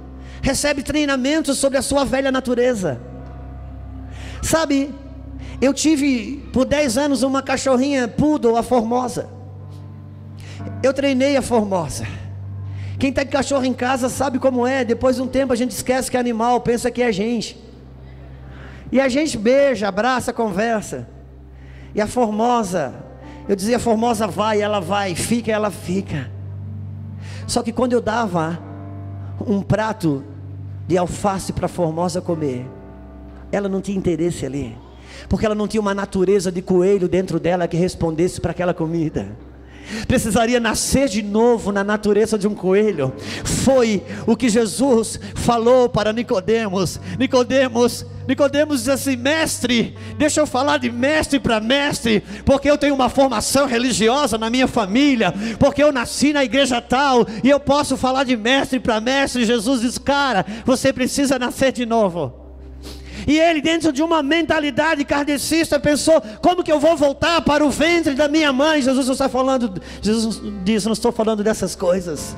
[0.41, 2.99] recebe treinamento sobre a sua velha natureza.
[4.41, 4.93] Sabe,
[5.61, 9.29] eu tive por 10 anos uma cachorrinha poodle, a Formosa.
[10.81, 12.07] Eu treinei a Formosa.
[12.97, 14.83] Quem tem cachorro em casa sabe como é.
[14.83, 17.61] Depois de um tempo a gente esquece que é animal, pensa que é gente.
[18.91, 21.07] E a gente beija, abraça, conversa.
[21.93, 22.95] E a Formosa,
[23.47, 26.31] eu dizia: Formosa vai, ela vai, fica, ela fica.
[27.45, 28.59] Só que quando eu dava
[29.45, 30.23] um prato
[30.87, 32.65] de alface para a Formosa comer,
[33.51, 34.75] ela não tinha interesse ali
[35.27, 39.35] porque ela não tinha uma natureza de coelho dentro dela que respondesse para aquela comida.
[40.07, 43.13] Precisaria nascer de novo na natureza de um coelho.
[43.43, 46.99] Foi o que Jesus falou para Nicodemos.
[47.19, 52.95] Nicodemos, Nicodemos diz assim: "Mestre, deixa eu falar de mestre para mestre, porque eu tenho
[52.95, 57.97] uma formação religiosa na minha família, porque eu nasci na igreja tal e eu posso
[57.97, 59.45] falar de mestre para mestre".
[59.45, 62.40] Jesus diz: "Cara, você precisa nascer de novo".
[63.27, 67.69] E ele, dentro de uma mentalidade kardecista, pensou: como que eu vou voltar para o
[67.69, 68.81] ventre da minha mãe?
[68.81, 72.35] Jesus não está falando, Jesus diz: não estou falando dessas coisas.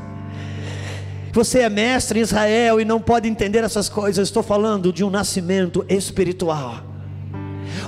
[1.32, 4.28] Você é mestre em Israel e não pode entender essas coisas.
[4.28, 6.93] Estou falando de um nascimento espiritual.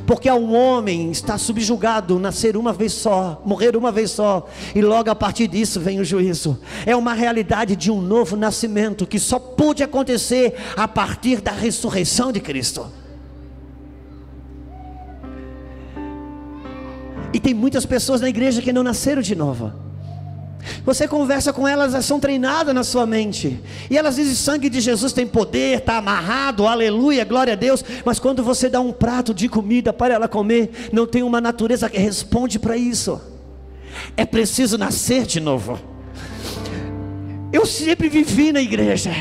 [0.05, 5.09] Porque um homem está subjugado nascer uma vez só, morrer uma vez só, e logo
[5.09, 6.59] a partir disso vem o juízo.
[6.85, 12.31] É uma realidade de um novo nascimento que só pôde acontecer a partir da ressurreição
[12.31, 12.87] de Cristo.
[17.33, 19.73] E tem muitas pessoas na igreja que não nasceram de novo.
[20.83, 23.59] Você conversa com elas, elas são treinadas na sua mente.
[23.89, 27.83] E elas dizem: sangue de Jesus tem poder, está amarrado, aleluia, glória a Deus.
[28.03, 31.89] Mas quando você dá um prato de comida para ela comer, não tem uma natureza
[31.89, 33.21] que responde para isso.
[34.17, 35.79] É preciso nascer de novo.
[37.51, 39.11] Eu sempre vivi na igreja.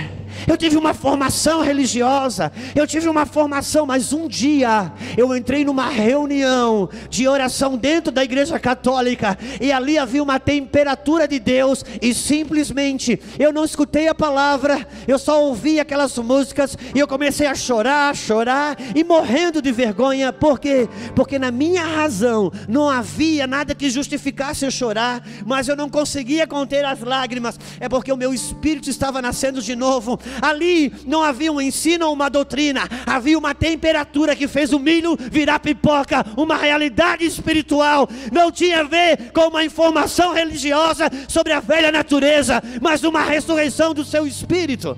[0.46, 5.88] Eu tive uma formação religiosa, eu tive uma formação, mas um dia eu entrei numa
[5.88, 12.12] reunião de oração dentro da igreja católica e ali havia uma temperatura de Deus e
[12.12, 17.54] simplesmente eu não escutei a palavra, eu só ouvi aquelas músicas e eu comecei a
[17.54, 20.88] chorar, chorar e morrendo de vergonha, por quê?
[21.14, 26.46] Porque na minha razão não havia nada que justificasse eu chorar, mas eu não conseguia
[26.46, 31.52] conter as lágrimas, é porque o meu espírito estava nascendo de novo Ali não havia
[31.52, 36.56] um ensino ou uma doutrina, havia uma temperatura que fez o milho virar pipoca, uma
[36.56, 38.08] realidade espiritual.
[38.32, 43.94] Não tinha a ver com uma informação religiosa sobre a velha natureza, mas uma ressurreição
[43.94, 44.96] do seu espírito.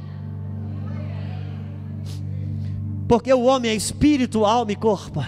[3.09, 5.24] Porque o homem é espírito, alma e corpo.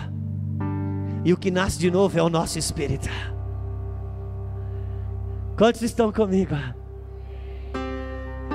[1.25, 3.09] E o que nasce de novo é o nosso espírito.
[5.57, 6.55] Quantos estão comigo?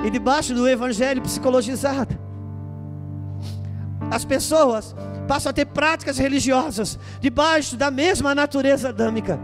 [0.04, 2.18] E debaixo do evangelho psicologizado.
[4.10, 4.94] As pessoas
[5.26, 9.40] passam a ter práticas religiosas debaixo da mesma natureza adâmica.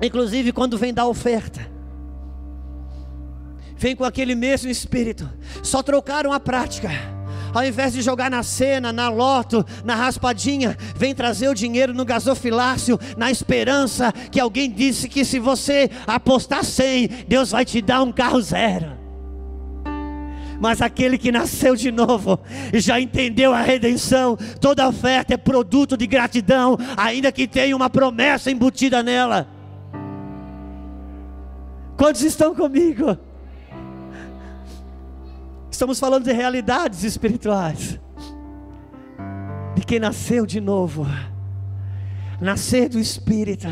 [0.00, 1.60] Inclusive quando vem dar oferta.
[3.76, 5.28] Vem com aquele mesmo espírito.
[5.62, 6.88] Só trocaram a prática.
[7.52, 12.04] Ao invés de jogar na cena, na loto, na raspadinha, vem trazer o dinheiro no
[12.04, 18.02] gasofilácio, na esperança que alguém disse que se você apostar 100, Deus vai te dar
[18.02, 18.99] um carro zero
[20.60, 22.38] mas aquele que nasceu de novo
[22.74, 24.36] já entendeu a redenção.
[24.60, 29.48] Toda oferta é produto de gratidão, ainda que tenha uma promessa embutida nela.
[31.96, 33.18] Quantos estão comigo?
[35.70, 37.98] Estamos falando de realidades espirituais.
[39.74, 41.06] De quem nasceu de novo.
[42.38, 43.68] Nascer do Espírito.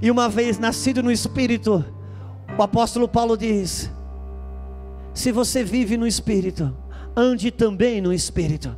[0.00, 1.84] E uma vez nascido no Espírito,
[2.58, 3.90] o apóstolo Paulo diz:
[5.14, 6.76] se você vive no Espírito,
[7.16, 8.76] ande também no Espírito.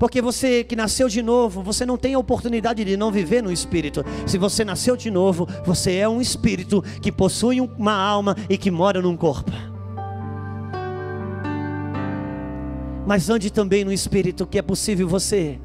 [0.00, 3.52] Porque você que nasceu de novo, você não tem a oportunidade de não viver no
[3.52, 4.02] espírito.
[4.26, 8.70] Se você nasceu de novo, você é um espírito que possui uma alma e que
[8.70, 9.52] mora num corpo.
[13.06, 15.60] Mas ande também no espírito, que é possível você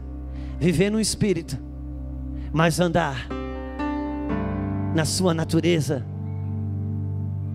[0.60, 1.58] viver no espírito,
[2.52, 3.30] mas andar
[4.94, 6.06] na sua natureza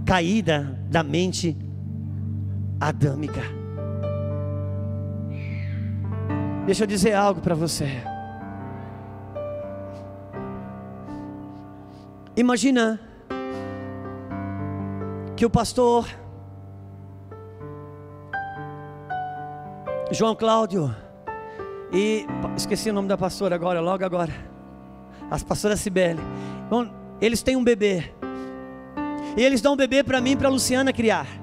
[0.07, 1.55] caída da mente
[2.81, 3.43] adâmica.
[6.65, 7.89] Deixa eu dizer algo para você.
[12.37, 12.99] Imagina
[15.37, 16.07] que o pastor
[20.13, 20.95] João Cláudio
[21.93, 22.27] e
[22.57, 24.33] esqueci o nome da pastora agora, logo agora.
[25.31, 26.21] As pastoras Cibele.
[27.21, 28.13] Eles têm um bebê.
[29.37, 31.40] E eles dão um bebê para mim para Luciana criar.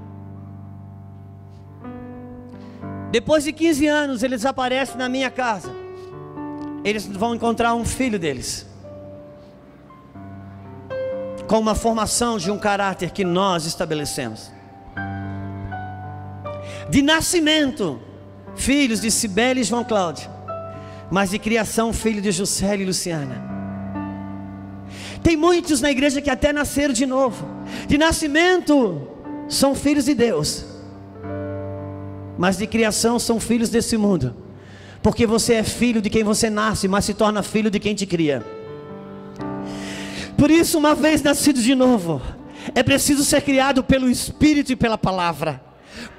[3.09, 5.73] Depois de 15 anos, eles aparecem na minha casa.
[6.83, 8.65] Eles vão encontrar um filho deles.
[11.47, 14.51] Com uma formação de um caráter que nós estabelecemos.
[16.89, 17.99] De nascimento,
[18.55, 20.29] filhos de Cibele e João Cláudio.
[21.09, 23.41] Mas de criação, filho de Juscelia e Luciana.
[25.23, 27.47] Tem muitos na igreja que até nasceram de novo.
[27.87, 29.07] De nascimento,
[29.47, 30.66] são filhos de Deus
[32.37, 34.35] mas de criação são filhos desse mundo.
[35.01, 38.05] Porque você é filho de quem você nasce, mas se torna filho de quem te
[38.05, 38.45] cria.
[40.37, 42.21] Por isso, uma vez nascido de novo,
[42.75, 45.61] é preciso ser criado pelo Espírito e pela palavra.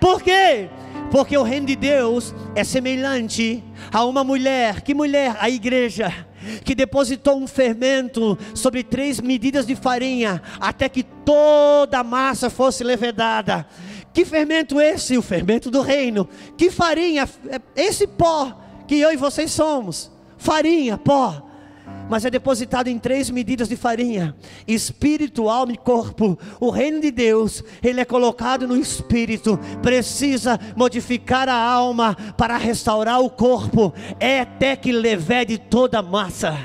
[0.00, 0.68] Por quê?
[1.10, 3.62] Porque o reino de Deus é semelhante
[3.92, 5.36] a uma mulher, que mulher?
[5.40, 6.12] A igreja,
[6.64, 12.82] que depositou um fermento sobre três medidas de farinha, até que toda a massa fosse
[12.82, 13.66] levedada.
[14.18, 15.16] Que fermento esse?
[15.16, 16.28] O fermento do reino.
[16.56, 17.28] Que farinha?
[17.48, 18.52] É esse pó
[18.84, 20.10] que eu e vocês somos.
[20.36, 21.40] Farinha, pó.
[22.10, 24.34] Mas é depositado em três medidas de farinha:
[24.66, 26.36] espírito, alma e corpo.
[26.58, 29.56] O reino de Deus, ele é colocado no espírito.
[29.82, 33.94] Precisa modificar a alma para restaurar o corpo.
[34.18, 36.56] É até que levede toda a massa.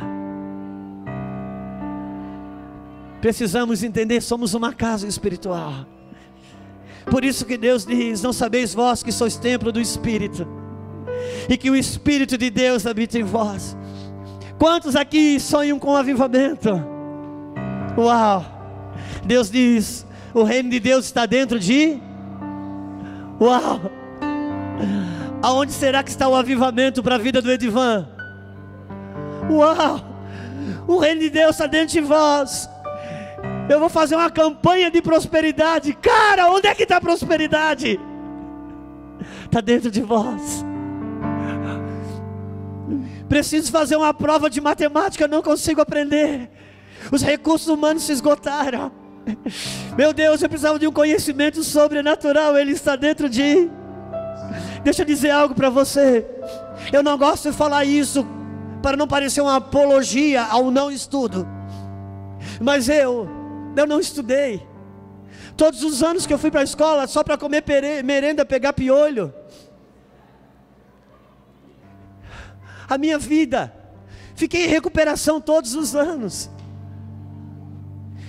[3.21, 5.85] Precisamos entender, somos uma casa espiritual.
[7.09, 10.47] Por isso que Deus diz: Não sabeis vós que sois templo do Espírito,
[11.49, 13.77] e que o Espírito de Deus habita em vós.
[14.57, 16.69] Quantos aqui sonham com avivamento?
[17.97, 18.45] Uau!
[19.25, 21.99] Deus diz: O reino de Deus está dentro de.
[23.39, 23.81] Uau!
[25.41, 28.07] Aonde será que está o avivamento para a vida do Edivan?
[29.49, 29.99] Uau!
[30.87, 32.69] O reino de Deus está dentro de vós.
[33.69, 35.93] Eu vou fazer uma campanha de prosperidade.
[35.93, 37.99] Cara, onde é que está a prosperidade?
[39.53, 40.65] está dentro de vós.
[43.29, 46.49] Preciso fazer uma prova de matemática, não consigo aprender.
[47.11, 48.91] Os recursos humanos se esgotaram.
[49.95, 53.69] Meu Deus, eu precisava de um conhecimento sobrenatural, ele está dentro de.
[54.83, 56.25] Deixa eu dizer algo para você.
[56.91, 58.27] Eu não gosto de falar isso
[58.81, 61.47] para não parecer uma apologia ao não estudo.
[62.59, 63.29] Mas eu,
[63.75, 64.65] eu não estudei.
[65.55, 67.63] Todos os anos que eu fui para a escola só para comer
[68.03, 69.33] merenda, pegar piolho.
[72.87, 73.73] A minha vida,
[74.35, 76.49] fiquei em recuperação todos os anos.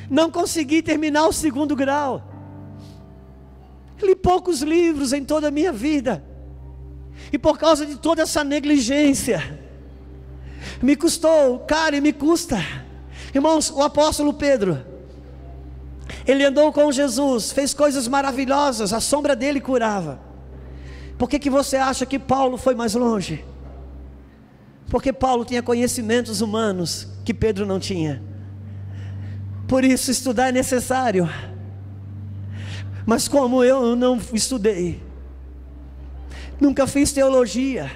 [0.09, 2.23] Não consegui terminar o segundo grau.
[4.03, 6.23] Li poucos livros em toda a minha vida.
[7.33, 9.61] E por causa de toda essa negligência,
[10.83, 12.59] me custou, cara, e me custa.
[13.35, 14.94] Irmãos, o apóstolo Pedro,
[16.27, 20.21] ele andou com Jesus, fez coisas maravilhosas, a sombra dele curava.
[21.19, 23.45] Por que, que você acha que Paulo foi mais longe?
[24.89, 28.23] Porque Paulo tinha conhecimentos humanos que Pedro não tinha.
[29.67, 31.29] Por isso, estudar é necessário.
[33.07, 35.03] Mas como eu não estudei,
[36.61, 37.91] nunca fiz teologia,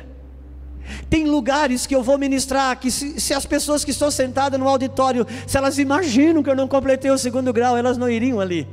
[1.08, 4.68] tem lugares que eu vou ministrar que se, se, as pessoas que estão sentadas no
[4.68, 8.66] auditório, se elas imaginam que eu não completei o segundo grau, elas não iriam ali.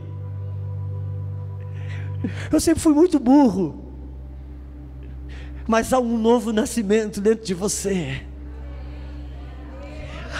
[2.51, 3.83] Eu sempre fui muito burro.
[5.67, 8.21] Mas há um novo nascimento dentro de você.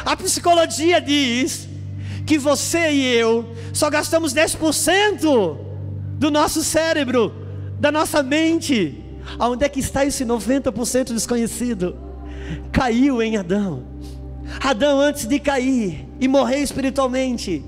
[0.06, 1.68] A psicologia diz
[2.26, 5.58] que você e eu só gastamos 10%
[6.18, 7.34] do nosso cérebro,
[7.80, 9.05] da nossa mente.
[9.40, 11.96] Aonde é que está esse 90% desconhecido?
[12.72, 13.84] Caiu em Adão.
[14.62, 17.64] Adão, antes de cair e morrer espiritualmente,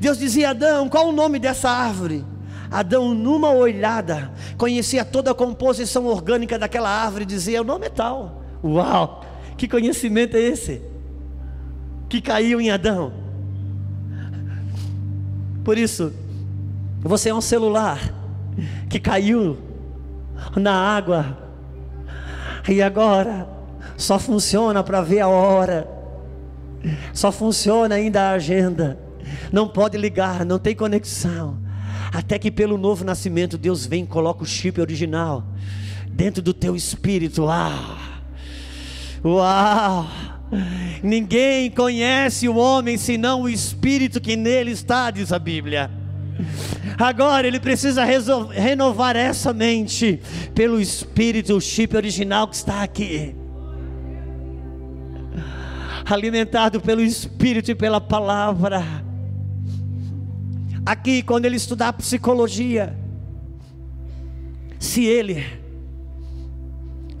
[0.00, 2.24] Deus dizia: Adão, qual o nome dessa árvore?
[2.70, 8.42] Adão, numa olhada, conhecia toda a composição orgânica daquela árvore dizia: O nome é tal.
[8.64, 9.24] Uau,
[9.56, 10.80] que conhecimento é esse?
[12.08, 13.12] Que caiu em Adão.
[15.62, 16.12] Por isso,
[17.00, 18.00] você é um celular
[18.88, 19.58] que caiu
[20.56, 21.38] na água
[22.68, 23.48] e agora
[23.96, 25.88] só funciona para ver a hora,
[27.12, 28.98] só funciona ainda a agenda,
[29.52, 31.58] não pode ligar, não tem conexão,
[32.12, 35.44] até que pelo novo nascimento Deus vem e coloca o chip original
[36.08, 37.44] dentro do teu espírito.
[37.44, 37.96] Uau!
[39.24, 40.06] Uau!
[41.02, 46.01] Ninguém conhece o homem senão o espírito que nele está, diz a Bíblia.
[46.98, 50.20] Agora ele precisa renovar essa mente
[50.54, 53.34] pelo espírito, o chip original que está aqui.
[56.04, 58.82] Alimentado pelo espírito e pela palavra.
[60.84, 62.96] Aqui, quando ele estudar psicologia,
[64.78, 65.44] se ele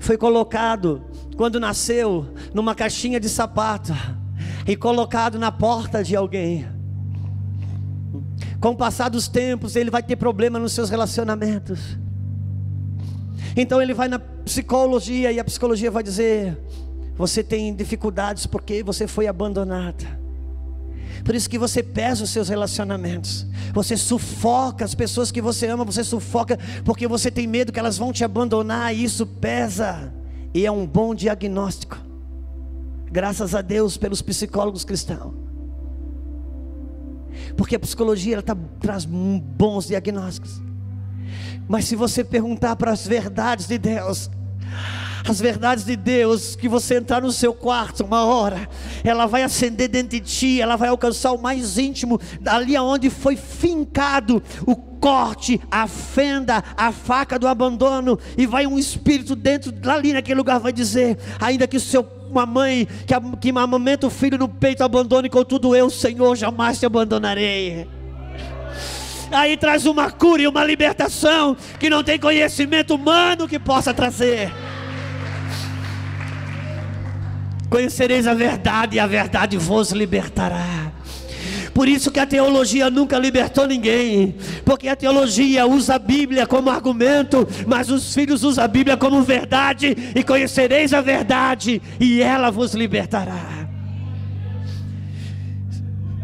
[0.00, 1.04] foi colocado
[1.36, 3.92] quando nasceu numa caixinha de sapato
[4.66, 6.66] e colocado na porta de alguém.
[8.62, 11.98] Com o passar dos tempos, ele vai ter problema nos seus relacionamentos.
[13.56, 16.56] Então ele vai na psicologia e a psicologia vai dizer:
[17.16, 20.22] você tem dificuldades porque você foi abandonada.
[21.24, 23.48] Por isso que você pesa os seus relacionamentos.
[23.74, 27.98] Você sufoca as pessoas que você ama, você sufoca porque você tem medo que elas
[27.98, 30.14] vão te abandonar, e isso pesa.
[30.54, 31.98] E é um bom diagnóstico.
[33.10, 35.41] Graças a Deus pelos psicólogos cristãos.
[37.56, 40.60] Porque a psicologia ela tá, traz bons diagnósticos.
[41.68, 44.30] Mas se você perguntar para as verdades de Deus,
[45.28, 48.68] as verdades de Deus, que você entrar no seu quarto uma hora,
[49.04, 53.36] ela vai acender dentro de ti, ela vai alcançar o mais íntimo, ali aonde foi
[53.36, 60.12] fincado o corte, a fenda, a faca do abandono, e vai um espírito dentro, ali
[60.12, 64.38] naquele lugar, vai dizer: ainda que o seu uma mãe que, que amamenta o filho
[64.38, 67.86] no peito abandone, contudo eu, Senhor, jamais te abandonarei.
[69.30, 74.52] Aí traz uma cura e uma libertação que não tem conhecimento humano que possa trazer.
[77.70, 80.92] Conhecereis a verdade e a verdade vos libertará.
[81.74, 86.68] Por isso que a teologia nunca libertou ninguém, porque a teologia usa a Bíblia como
[86.68, 92.50] argumento, mas os filhos usam a Bíblia como verdade, e conhecereis a verdade, e ela
[92.50, 93.62] vos libertará.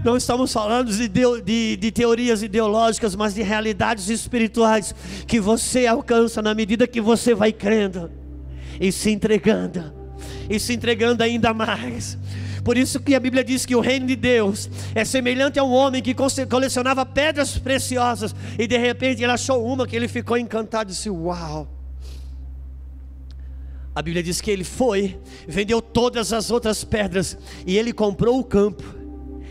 [0.04, 4.94] Não estamos falando de, de, de, teorias ideológicas, mas de realidades espirituais
[5.26, 8.10] que você alcança na medida que você vai crendo
[8.80, 9.92] e se entregando,
[10.48, 12.17] e se entregando ainda mais.
[12.68, 15.72] Por isso que a Bíblia diz que o reino de Deus é semelhante a um
[15.72, 20.90] homem que colecionava pedras preciosas e de repente ele achou uma que ele ficou encantado
[20.90, 21.66] e disse: Uau!
[23.94, 28.44] A Bíblia diz que ele foi, vendeu todas as outras pedras e ele comprou o
[28.44, 28.84] campo.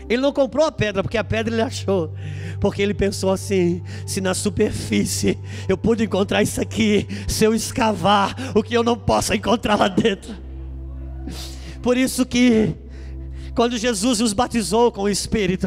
[0.08, 2.14] Ele não comprou a pedra, porque a pedra ele achou.
[2.60, 5.36] Porque ele pensou assim: se na superfície
[5.68, 9.88] eu pude encontrar isso aqui, se eu escavar, o que eu não posso encontrar lá
[9.88, 10.36] dentro.
[11.82, 12.76] Por isso que,
[13.58, 15.66] quando Jesus nos batizou com o Espírito,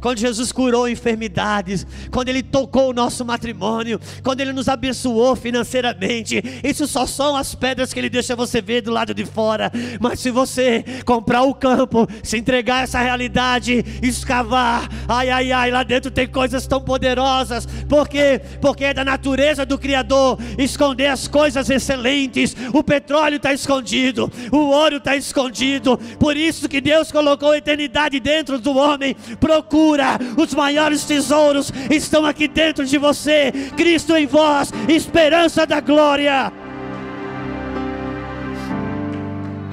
[0.00, 6.42] quando Jesus curou enfermidades, quando Ele tocou o nosso matrimônio, quando Ele nos abençoou financeiramente.
[6.62, 9.70] Isso só são as pedras que Ele deixa você ver do lado de fora.
[10.00, 15.70] Mas se você comprar o campo, se entregar a essa realidade, escavar, ai, ai, ai,
[15.70, 17.66] lá dentro tem coisas tão poderosas.
[17.88, 18.40] Por quê?
[18.60, 22.54] Porque é da natureza do Criador esconder as coisas excelentes.
[22.72, 25.98] O petróleo está escondido, o ouro está escondido.
[26.18, 29.16] Por isso que Deus colocou a eternidade dentro do homem.
[29.40, 29.87] Procura
[30.36, 33.52] os maiores tesouros estão aqui dentro de você.
[33.76, 36.52] Cristo em vós, esperança da glória.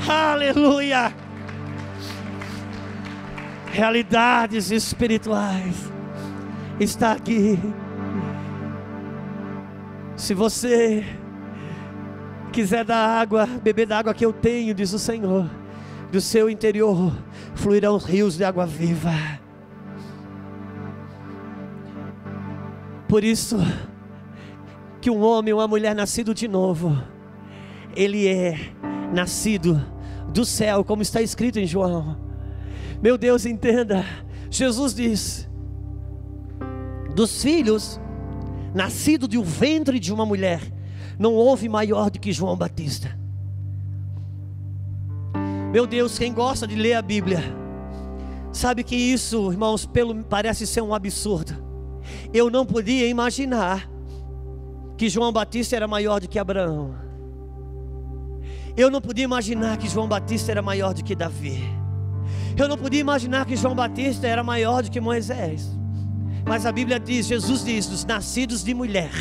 [0.08, 1.14] Aleluia.
[3.72, 5.76] Realidades espirituais
[6.80, 7.60] está aqui.
[10.16, 11.06] Se você
[12.54, 15.50] quiser da água, beber da água que eu tenho, diz o Senhor,
[16.10, 17.12] do seu interior
[17.54, 19.12] fluirão rios de água viva.
[23.08, 23.58] Por isso
[25.02, 26.98] que um homem ou uma mulher nascido de novo,
[27.96, 28.58] ele é
[29.14, 29.80] nascido
[30.34, 32.18] do céu, como está escrito em João.
[33.02, 34.04] Meu Deus, entenda.
[34.50, 35.50] Jesus diz:
[37.14, 38.00] dos filhos
[38.74, 40.62] nascido do ventre de uma mulher,
[41.18, 43.18] não houve maior do que João Batista.
[45.72, 47.44] Meu Deus, quem gosta de ler a Bíblia,
[48.52, 51.65] sabe que isso, irmãos, pelo, parece ser um absurdo.
[52.36, 53.90] Eu não podia imaginar
[54.98, 56.94] que João Batista era maior do que Abraão.
[58.76, 61.64] Eu não podia imaginar que João Batista era maior do que Davi.
[62.58, 65.66] Eu não podia imaginar que João Batista era maior do que Moisés.
[66.46, 69.14] Mas a Bíblia diz, Jesus diz, dos nascidos de mulher,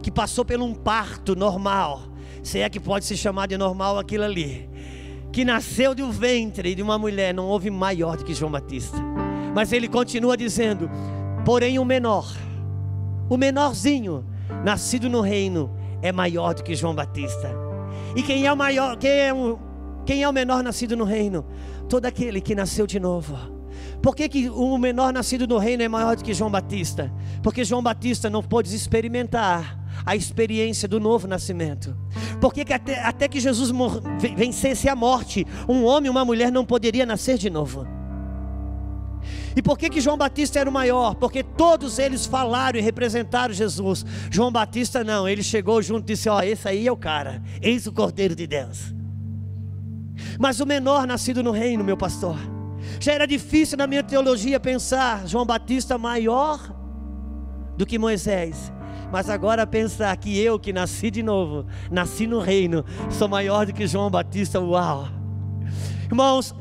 [0.00, 2.02] que passou por um parto normal,
[2.40, 4.70] se é que pode se chamar de normal aquilo ali,
[5.32, 8.96] que nasceu de um ventre de uma mulher, não houve maior do que João Batista.
[9.52, 10.88] Mas ele continua dizendo:
[11.44, 12.32] Porém, o menor,
[13.28, 14.24] o menorzinho,
[14.64, 17.50] nascido no reino, é maior do que João Batista.
[18.14, 19.58] E quem é o maior, quem é o,
[20.06, 21.44] quem é o menor nascido no reino?
[21.88, 23.36] Todo aquele que nasceu de novo.
[24.00, 27.12] Por que, que o menor nascido no reino é maior do que João Batista?
[27.42, 31.96] Porque João Batista não pôde experimentar a experiência do novo nascimento.
[32.40, 33.72] Porque que até, até que Jesus
[34.36, 37.86] vencesse a morte, um homem e uma mulher não poderia nascer de novo.
[39.54, 41.14] E por que, que João Batista era o maior?
[41.14, 44.04] Porque todos eles falaram e representaram Jesus.
[44.30, 47.42] João Batista não, ele chegou junto e disse: Ó, oh, esse aí é o cara,
[47.60, 48.94] eis o Cordeiro de Deus.
[50.38, 52.36] Mas o menor nascido no reino, meu pastor,
[53.00, 56.74] já era difícil na minha teologia pensar João Batista maior
[57.76, 58.72] do que Moisés.
[59.10, 63.72] Mas agora pensar que eu que nasci de novo, nasci no reino, sou maior do
[63.72, 65.06] que João Batista, uau!
[66.06, 66.54] Irmãos,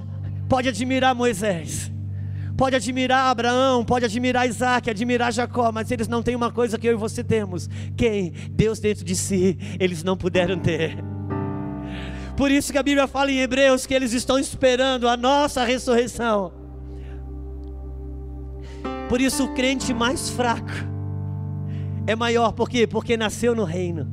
[0.50, 1.91] pode admirar Moisés,
[2.62, 6.88] Pode admirar Abraão, pode admirar Isaac, admirar Jacó, mas eles não têm uma coisa que
[6.88, 7.68] eu e você temos.
[7.98, 8.34] Quem?
[8.52, 10.96] Deus dentro de si, eles não puderam ter.
[12.38, 16.54] Por isso que a Bíblia fala em Hebreus que eles estão esperando a nossa ressurreição.
[19.10, 20.70] Por isso o crente mais fraco
[22.06, 22.86] é maior, por quê?
[22.86, 24.08] Porque nasceu no reino.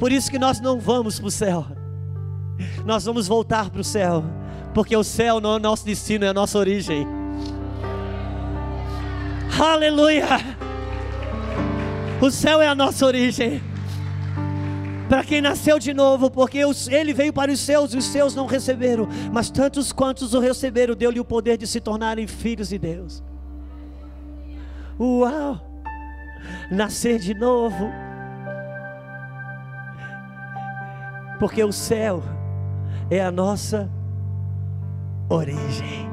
[0.00, 1.64] Por isso que nós não vamos para o céu,
[2.84, 4.24] nós vamos voltar para o céu,
[4.74, 7.15] porque o céu não é o nosso destino, é a nossa origem.
[9.58, 10.26] Aleluia!
[12.20, 13.62] O céu é a nossa origem.
[15.08, 16.60] Para quem nasceu de novo, porque
[16.90, 20.94] ele veio para os seus e os seus não receberam, mas tantos quantos o receberam,
[20.94, 23.22] deu-lhe o poder de se tornarem filhos de Deus.
[24.98, 25.60] Uau!
[26.70, 27.90] Nascer de novo.
[31.38, 32.22] Porque o céu
[33.10, 33.90] é a nossa
[35.30, 36.10] origem.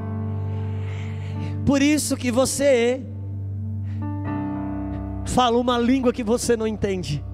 [1.66, 3.02] Por isso que você
[5.24, 7.24] fala uma língua que você não entende.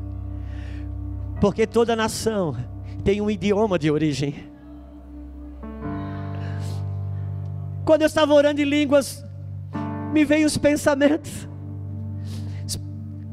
[1.41, 2.57] Porque toda nação
[3.05, 4.51] tem um idioma de origem.
[7.85, 9.25] Quando eu estava orando em línguas,
[10.13, 11.49] me veio os pensamentos.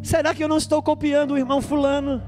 [0.02, 2.24] Será que eu não estou copiando o irmão fulano?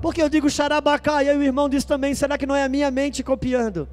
[0.00, 2.68] Porque eu digo xarabacá e aí o irmão diz também, será que não é a
[2.68, 3.88] minha mente copiando?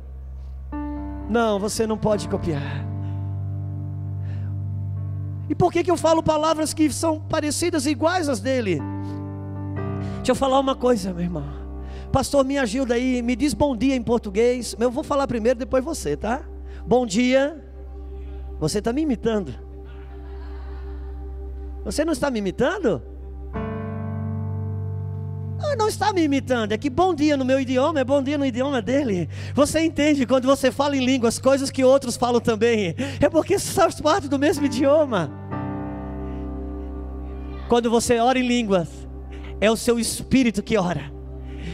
[1.30, 2.87] Não, você não pode copiar.
[5.50, 8.82] E por que, que eu falo palavras que são parecidas e iguais às dele?
[10.18, 11.46] Deixa eu falar uma coisa, meu irmão.
[12.12, 14.76] Pastor, me ajuda aí, me diz bom dia em português.
[14.80, 16.42] Eu vou falar primeiro, depois você, tá?
[16.86, 17.64] Bom dia.
[18.60, 19.54] Você está me imitando.
[21.86, 23.02] Você não está me imitando?
[25.60, 28.38] Ah, não está me imitando, é que bom dia no meu idioma é bom dia
[28.38, 29.28] no idioma dele.
[29.56, 34.00] Você entende quando você fala em línguas, coisas que outros falam também, é porque faz
[34.00, 35.32] parte do mesmo idioma.
[37.68, 38.88] Quando você ora em línguas,
[39.60, 41.12] é o seu espírito que ora,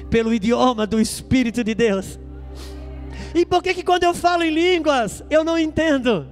[0.10, 2.20] pelo idioma do Espírito de Deus.
[3.36, 6.28] E por que, que quando eu falo em línguas, eu não entendo?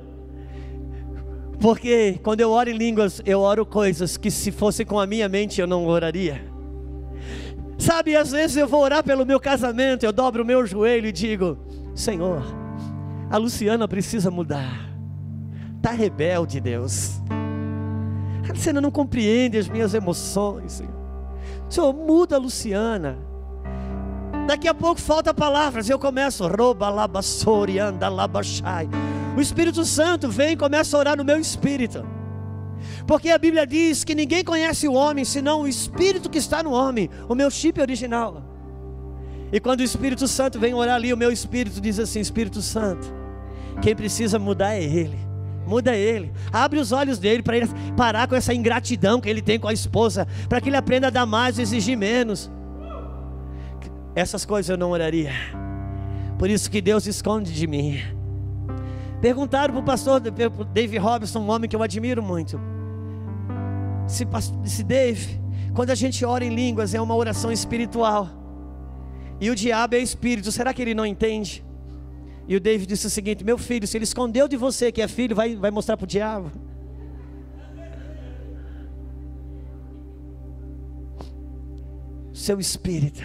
[1.60, 5.30] Porque quando eu oro em línguas, eu oro coisas que se fosse com a minha
[5.30, 6.51] mente eu não oraria.
[7.82, 11.12] Sabe, às vezes eu vou orar pelo meu casamento, eu dobro o meu joelho e
[11.12, 11.58] digo:
[11.96, 12.44] Senhor,
[13.28, 14.88] a Luciana precisa mudar.
[15.82, 17.20] Tá rebelde, Deus.
[18.48, 20.94] A Luciana não compreende as minhas emoções, Senhor.
[21.68, 23.18] Senhor, muda a Luciana.
[24.46, 28.88] Daqui a pouco falta palavras, eu começo, rouba labassori, anda labachai.
[29.36, 32.06] O Espírito Santo vem e começa a orar no meu espírito.
[33.12, 36.72] Porque a Bíblia diz que ninguém conhece o homem senão o espírito que está no
[36.72, 38.42] homem, o meu chip original.
[39.52, 43.14] E quando o Espírito Santo vem orar ali, o meu espírito diz assim: Espírito Santo,
[43.82, 45.20] quem precisa mudar é Ele.
[45.68, 47.68] Muda ele, abre os olhos dele para ele
[47.98, 51.10] parar com essa ingratidão que ele tem com a esposa, para que ele aprenda a
[51.10, 52.50] dar mais e exigir menos.
[54.16, 55.32] Essas coisas eu não oraria,
[56.40, 58.00] por isso que Deus esconde de mim.
[59.20, 62.71] Perguntaram para o pastor Dave Robinson, um homem que eu admiro muito.
[64.12, 64.28] Se,
[64.66, 65.40] se Dave,
[65.74, 68.30] quando a gente ora em línguas, é uma oração espiritual.
[69.40, 71.64] E o diabo é espírito, será que ele não entende?
[72.48, 75.08] E o David disse o seguinte: Meu filho, se ele escondeu de você que é
[75.08, 76.52] filho, vai, vai mostrar para o diabo.
[82.34, 83.24] Seu espírito,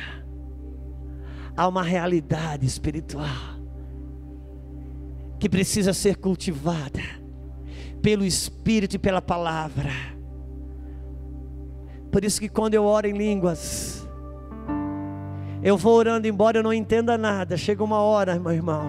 [1.56, 3.56] há uma realidade espiritual
[5.38, 7.02] que precisa ser cultivada
[8.00, 10.15] pelo Espírito e pela palavra.
[12.16, 14.09] Por isso que quando eu oro em línguas,
[15.62, 17.59] eu vou orando, embora eu não entenda nada.
[17.59, 18.88] Chega uma hora, meu irmão,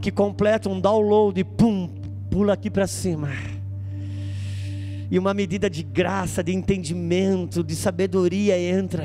[0.00, 1.86] que completa um download e pum,
[2.30, 3.28] pula aqui para cima.
[5.10, 9.04] E uma medida de graça, de entendimento, de sabedoria entra.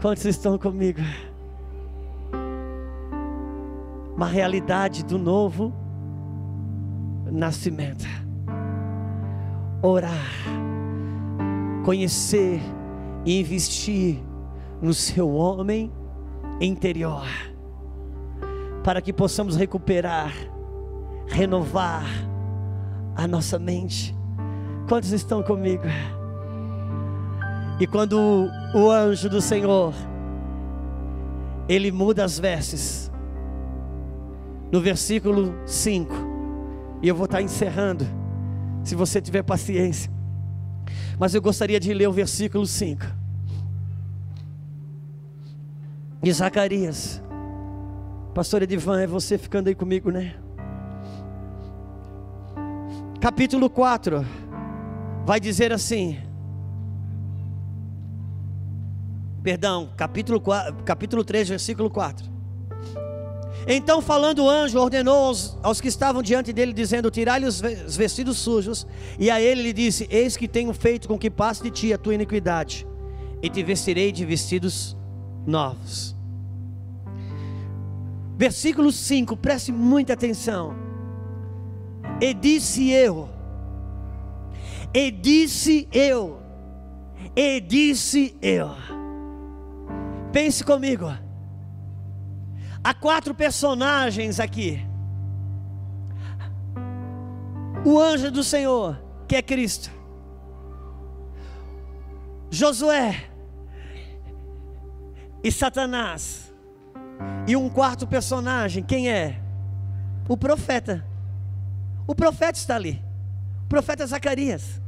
[0.00, 1.00] Quantos estão comigo?
[4.16, 5.74] Uma realidade do novo
[7.32, 8.22] nascimento.
[9.82, 10.62] Orar
[11.82, 12.60] conhecer
[13.24, 14.22] e investir
[14.80, 15.92] no seu homem
[16.60, 17.26] interior,
[18.82, 20.32] para que possamos recuperar,
[21.28, 22.04] renovar
[23.14, 24.16] a nossa mente.
[24.88, 25.84] Quantos estão comigo?
[27.78, 29.92] E quando o anjo do Senhor,
[31.68, 33.10] ele muda as vestes,
[34.70, 36.12] no versículo 5,
[37.02, 38.06] e eu vou estar encerrando,
[38.84, 40.10] se você tiver paciência.
[41.18, 43.04] Mas eu gostaria de ler o versículo 5.
[46.22, 47.22] De Zacarias.
[48.34, 50.34] Pastor Edivan, é você ficando aí comigo, né?
[53.20, 54.24] Capítulo 4.
[55.24, 56.18] Vai dizer assim.
[59.42, 62.31] Perdão, capítulo, 4, capítulo 3, versículo 4.
[63.66, 67.60] Então, falando o anjo, ordenou aos, aos que estavam diante dele, dizendo: Tirai-lhe os
[67.96, 68.86] vestidos sujos.
[69.18, 71.98] E a ele lhe disse: Eis que tenho feito com que passe de ti a
[71.98, 72.86] tua iniquidade,
[73.40, 74.96] e te vestirei de vestidos
[75.46, 76.16] novos.
[78.36, 80.74] Versículo 5, preste muita atenção.
[82.20, 83.28] E disse eu,
[84.94, 86.40] e disse eu,
[87.36, 88.70] e disse eu.
[90.32, 91.12] Pense comigo.
[92.84, 94.84] Há quatro personagens aqui.
[97.84, 99.90] O anjo do Senhor, que é Cristo.
[102.50, 103.28] Josué
[105.42, 106.52] e Satanás.
[107.46, 109.40] E um quarto personagem, quem é?
[110.28, 111.04] O profeta.
[112.06, 113.02] O profeta está ali.
[113.64, 114.80] O profeta Zacarias.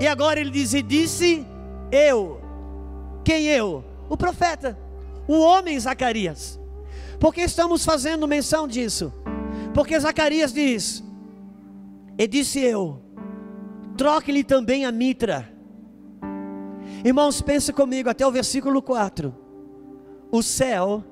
[0.00, 1.46] E agora ele diz: e disse
[1.90, 2.40] eu.
[3.24, 3.84] Quem eu?
[4.08, 4.76] O profeta.
[5.28, 6.61] O homem Zacarias.
[7.22, 9.12] Por que estamos fazendo menção disso?
[9.72, 11.04] Porque Zacarias diz:
[12.18, 13.00] E disse eu,
[13.96, 15.48] troque-lhe também a mitra.
[17.04, 19.32] Irmãos, pense comigo até o versículo 4.
[20.32, 21.04] O céu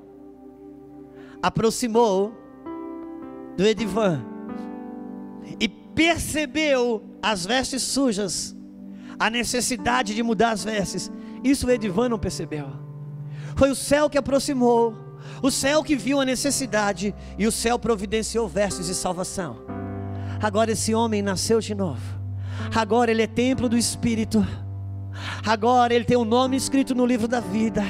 [1.41, 2.33] aproximou
[3.55, 4.21] do Edivan
[5.61, 8.53] e percebeu as vestes sujas,
[9.17, 11.09] a necessidade de mudar as vestes.
[11.41, 12.67] Isso o Edivan não percebeu.
[13.55, 15.10] Foi o céu que aproximou,
[15.41, 19.57] o céu que viu a necessidade e o céu providenciou vestes de salvação.
[20.41, 22.01] Agora esse homem nasceu de novo.
[22.73, 24.45] Agora ele é templo do Espírito.
[25.45, 27.83] Agora ele tem o um nome escrito no livro da vida.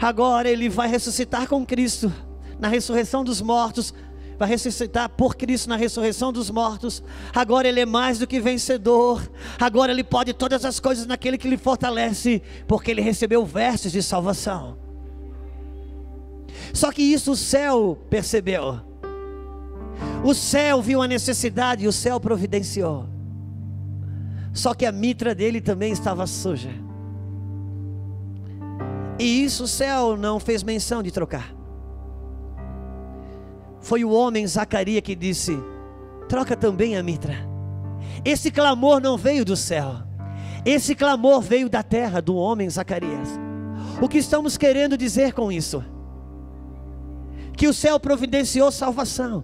[0.00, 2.12] Agora ele vai ressuscitar com Cristo
[2.58, 3.94] na ressurreição dos mortos,
[4.38, 7.02] vai ressuscitar por Cristo na ressurreição dos mortos.
[7.34, 9.28] Agora ele é mais do que vencedor.
[9.58, 14.02] Agora ele pode todas as coisas naquele que lhe fortalece, porque ele recebeu vestes de
[14.02, 14.85] salvação.
[16.76, 18.78] Só que isso o céu percebeu.
[20.22, 23.06] O céu viu a necessidade e o céu providenciou.
[24.52, 26.68] Só que a mitra dele também estava suja.
[29.18, 31.56] E isso o céu não fez menção de trocar.
[33.80, 35.58] Foi o homem Zacarias que disse:
[36.28, 37.36] troca também a mitra.
[38.22, 40.02] Esse clamor não veio do céu,
[40.62, 43.30] esse clamor veio da terra do homem Zacarias.
[43.98, 45.82] O que estamos querendo dizer com isso?
[47.56, 49.42] Que o céu providenciou salvação,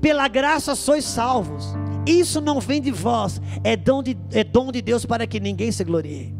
[0.00, 1.74] pela graça sois salvos.
[2.06, 5.70] Isso não vem de vós, é dom de, é dom de Deus para que ninguém
[5.70, 6.34] se glorie.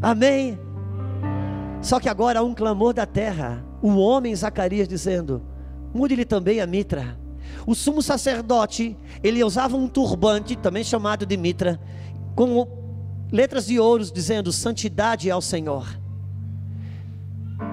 [0.00, 0.58] Amém?
[1.80, 5.42] Só que agora há um clamor da terra, o homem Zacarias dizendo:
[5.94, 7.18] mude-lhe também a mitra.
[7.66, 11.80] O sumo sacerdote, ele usava um turbante, também chamado de mitra,
[12.34, 12.66] com
[13.32, 15.86] letras de ouro dizendo: Santidade ao Senhor.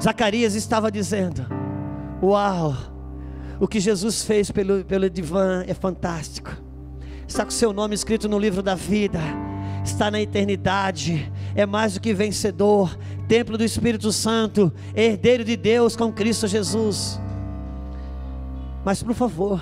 [0.01, 1.45] Zacarias estava dizendo:
[2.25, 2.75] Uau,
[3.59, 6.51] o que Jesus fez pelo, pelo divã é fantástico.
[7.27, 9.19] Está com seu nome escrito no livro da vida
[9.85, 12.97] está na eternidade, é mais do que vencedor,
[13.27, 17.19] templo do Espírito Santo, herdeiro de Deus com Cristo Jesus.
[18.83, 19.61] Mas por favor,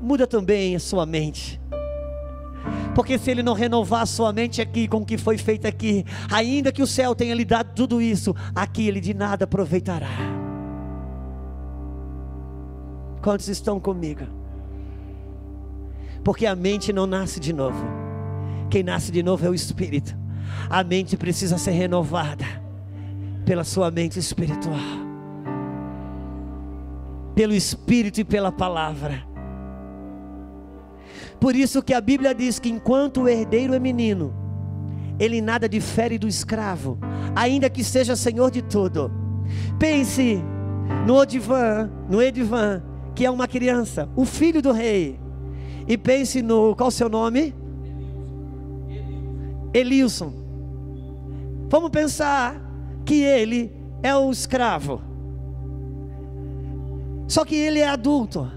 [0.00, 1.60] muda também a sua mente.
[2.94, 6.04] Porque se ele não renovar a sua mente aqui com o que foi feito aqui,
[6.30, 10.43] ainda que o céu tenha lhe dado tudo isso, aqui ele de nada aproveitará.
[13.24, 14.26] Quantos estão comigo?
[16.22, 17.82] Porque a mente não nasce de novo.
[18.68, 20.14] Quem nasce de novo é o Espírito.
[20.68, 22.44] A mente precisa ser renovada
[23.46, 24.78] pela sua mente espiritual,
[27.34, 29.22] pelo Espírito e pela palavra.
[31.40, 34.34] Por isso que a Bíblia diz que enquanto o herdeiro é menino,
[35.18, 36.98] ele nada difere do escravo,
[37.34, 39.10] ainda que seja senhor de tudo.
[39.78, 40.44] Pense
[41.06, 42.82] no Odivan, no Edivan,
[43.14, 45.18] que é uma criança, o filho do rei.
[45.86, 47.54] E pense no qual o seu nome?
[49.72, 50.32] Elilson.
[51.68, 52.60] Vamos pensar
[53.04, 53.72] que ele
[54.02, 55.02] é o escravo.
[57.28, 58.50] Só que ele é adulto.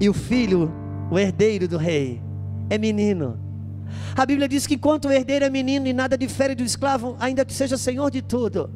[0.00, 0.72] E o filho,
[1.10, 2.22] o herdeiro do rei,
[2.68, 3.38] é menino.
[4.16, 7.44] A Bíblia diz que enquanto o herdeiro é menino e nada difere do escravo, ainda
[7.44, 8.70] que seja senhor de tudo.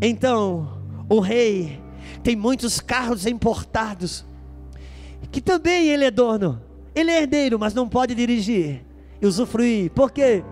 [0.00, 0.68] Então,
[1.08, 1.80] o rei
[2.22, 4.24] tem muitos carros importados,
[5.30, 6.62] que também ele é dono.
[6.94, 8.82] Ele é herdeiro, mas não pode dirigir
[9.20, 9.90] e usufruir.
[9.90, 10.42] Por quê?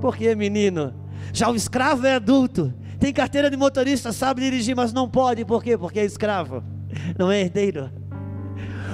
[0.00, 0.92] Porque menino,
[1.32, 5.64] já o escravo é adulto, tem carteira de motorista, sabe dirigir, mas não pode, por
[5.64, 5.76] quê?
[5.76, 6.62] Porque é escravo,
[7.18, 7.90] não é herdeiro.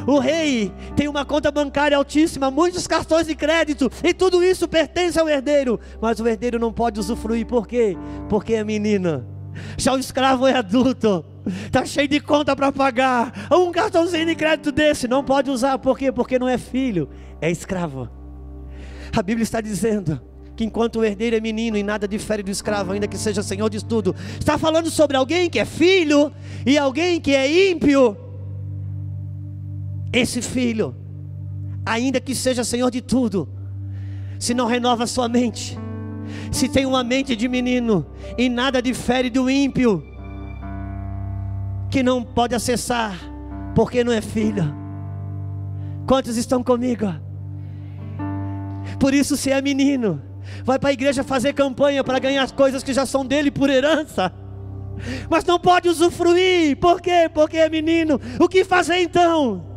[0.07, 5.19] O rei tem uma conta bancária altíssima, muitos cartões de crédito, e tudo isso pertence
[5.19, 7.97] ao herdeiro, mas o herdeiro não pode usufruir, por quê?
[8.29, 9.27] Porque é menino.
[9.77, 11.25] Já o escravo é adulto,
[11.67, 13.49] está cheio de conta para pagar.
[13.51, 16.11] Um cartãozinho de crédito desse não pode usar, por quê?
[16.11, 17.09] Porque não é filho,
[17.41, 18.09] é escravo.
[19.15, 20.21] A Bíblia está dizendo
[20.57, 23.69] que enquanto o herdeiro é menino e nada difere do escravo, ainda que seja senhor
[23.69, 26.33] de tudo, está falando sobre alguém que é filho
[26.65, 28.17] e alguém que é ímpio.
[30.13, 30.95] Esse filho,
[31.85, 33.49] ainda que seja senhor de tudo,
[34.39, 35.79] se não renova sua mente,
[36.51, 40.05] se tem uma mente de menino e nada difere do ímpio,
[41.91, 43.19] que não pode acessar,
[43.75, 44.75] porque não é filho.
[46.07, 47.07] Quantos estão comigo?
[48.99, 50.23] Por isso, se é menino,
[50.65, 53.69] vai para a igreja fazer campanha para ganhar as coisas que já são dele por
[53.71, 54.33] herança.
[55.29, 57.31] Mas não pode usufruir, por quê?
[57.33, 58.21] Porque é menino.
[58.39, 59.72] O que fazer então?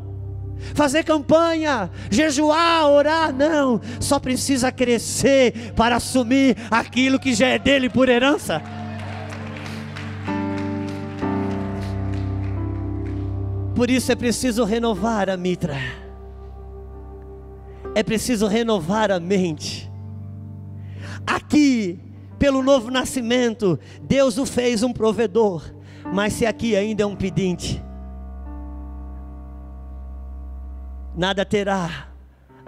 [0.74, 3.80] Fazer campanha, jejuar, orar, não.
[4.00, 8.62] Só precisa crescer para assumir aquilo que já é dele por herança.
[13.76, 15.78] Por isso é preciso renovar a mitra.
[17.94, 19.92] É preciso renovar a mente.
[21.28, 22.00] Aqui,
[22.40, 25.64] pelo novo nascimento, Deus o fez um provedor,
[26.14, 27.84] mas se aqui ainda é um pedinte,
[31.16, 32.08] nada terá,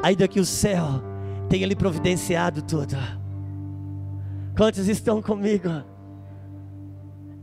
[0.01, 1.01] ainda que o céu
[1.49, 2.95] tem Ele providenciado tudo.
[4.55, 5.83] Quantos estão comigo?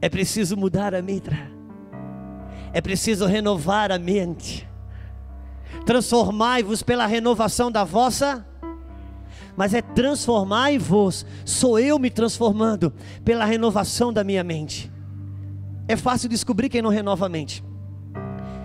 [0.00, 1.50] É preciso mudar a mitra.
[2.72, 4.68] É preciso renovar a mente.
[5.86, 8.44] Transformai-vos pela renovação da vossa
[9.56, 12.92] mas é transformai-vos, sou eu me transformando
[13.24, 14.90] pela renovação da minha mente.
[15.86, 17.62] É fácil descobrir quem não renova a mente.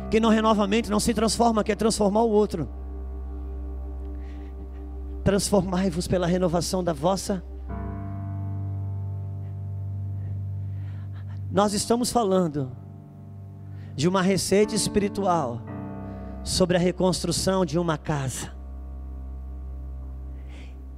[0.10, 2.68] Quem não renova a mente não se transforma, quer transformar o outro.
[5.24, 7.44] Transformai-vos pela renovação da vossa.
[11.52, 12.72] Nós estamos falando
[13.96, 15.62] de uma receita espiritual
[16.44, 18.52] sobre a reconstrução de uma casa.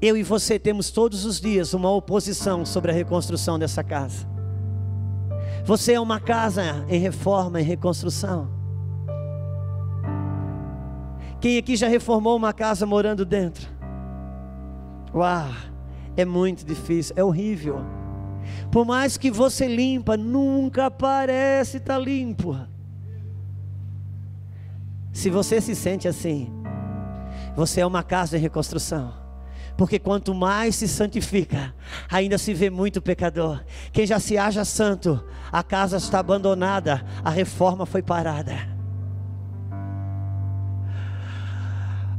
[0.01, 4.25] Eu e você temos todos os dias uma oposição sobre a reconstrução dessa casa.
[5.65, 8.60] Você é uma casa em reforma, em reconstrução.
[11.41, 13.67] Quem aqui já reformou uma casa morando dentro?
[15.11, 15.49] Uau,
[16.15, 17.83] é muito difícil, é horrível.
[18.71, 22.55] Por mais que você limpa, nunca parece estar tá limpo.
[25.11, 26.53] Se você se sente assim,
[27.55, 29.11] você é uma casa em reconstrução.
[29.75, 31.73] Porque quanto mais se santifica,
[32.07, 33.63] ainda se vê muito pecador.
[33.91, 38.70] Quem já se acha santo, a casa está abandonada, a reforma foi parada.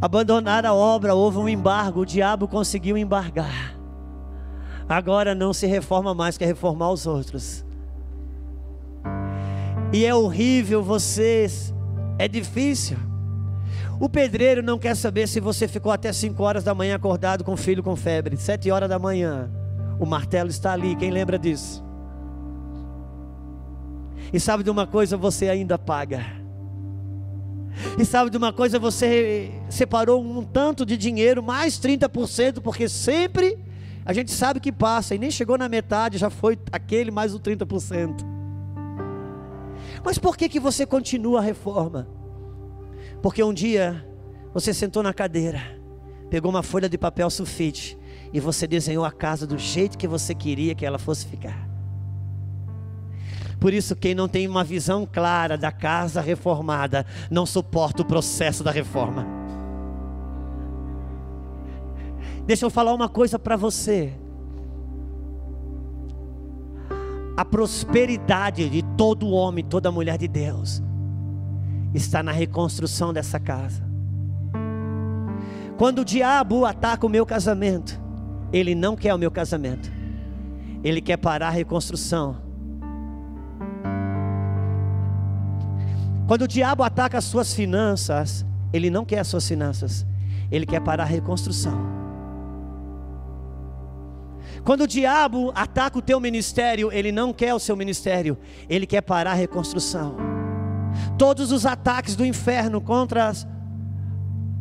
[0.03, 3.77] Abandonar a obra, houve um embargo, o diabo conseguiu embargar.
[4.89, 7.65] Agora não se reforma mais, quer reformar os outros.
[9.93, 11.73] E é horrível vocês,
[12.19, 12.97] é difícil.
[14.01, 17.53] O pedreiro não quer saber se você ficou até 5 horas da manhã acordado com
[17.53, 18.37] o filho com febre.
[18.37, 19.49] 7 horas da manhã,
[20.01, 20.97] o martelo está ali.
[20.97, 21.81] Quem lembra disso?
[24.33, 26.42] E sabe de uma coisa, você ainda paga.
[27.99, 33.59] E sabe de uma coisa, você separou um tanto de dinheiro, mais 30%, porque sempre
[34.05, 37.41] a gente sabe que passa, e nem chegou na metade, já foi aquele mais o
[37.41, 38.25] 30%.
[40.05, 42.09] Mas por que, que você continua a reforma?
[43.21, 44.05] Porque um dia
[44.53, 45.61] você sentou na cadeira,
[46.29, 47.97] pegou uma folha de papel sulfite
[48.33, 51.72] e você desenhou a casa do jeito que você queria que ela fosse ficar.
[53.63, 58.65] Por isso, quem não tem uma visão clara da casa reformada não suporta o processo
[58.65, 59.25] da reforma.
[62.45, 64.15] Deixa eu falar uma coisa para você.
[67.37, 70.83] A prosperidade de todo homem, toda mulher de Deus,
[71.95, 73.89] está na reconstrução dessa casa.
[75.79, 78.03] Quando o diabo ataca o meu casamento,
[78.53, 79.89] ele não quer o meu casamento,
[80.83, 82.51] ele quer parar a reconstrução.
[86.27, 90.07] Quando o diabo ataca as suas finanças, ele não quer as suas finanças,
[90.51, 92.03] ele quer parar a reconstrução.
[94.65, 98.39] Quando o diabo ataca o teu ministério, ele não quer o seu ministério,
[98.69, 100.17] ele quer parar a reconstrução.
[101.19, 103.47] Todos os ataques do inferno contra as,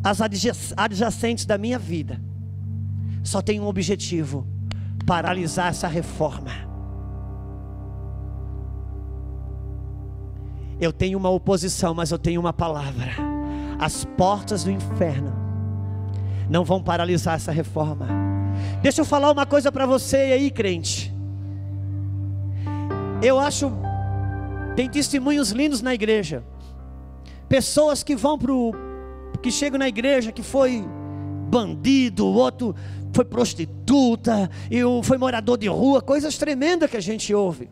[0.02, 0.20] as
[0.76, 2.20] adjacentes da minha vida
[3.22, 4.46] só tem um objetivo:
[5.06, 6.71] paralisar essa reforma.
[10.82, 13.12] Eu tenho uma oposição, mas eu tenho uma palavra.
[13.78, 15.32] As portas do inferno
[16.50, 18.08] não vão paralisar essa reforma.
[18.82, 21.14] Deixa eu falar uma coisa para você aí, crente.
[23.22, 23.72] Eu acho
[24.74, 26.42] tem testemunhos lindos na igreja.
[27.48, 28.72] Pessoas que vão pro
[29.40, 30.84] que chegam na igreja que foi
[31.48, 32.74] bandido, o outro
[33.12, 37.70] foi prostituta, e foi morador de rua, coisas tremendas que a gente ouve.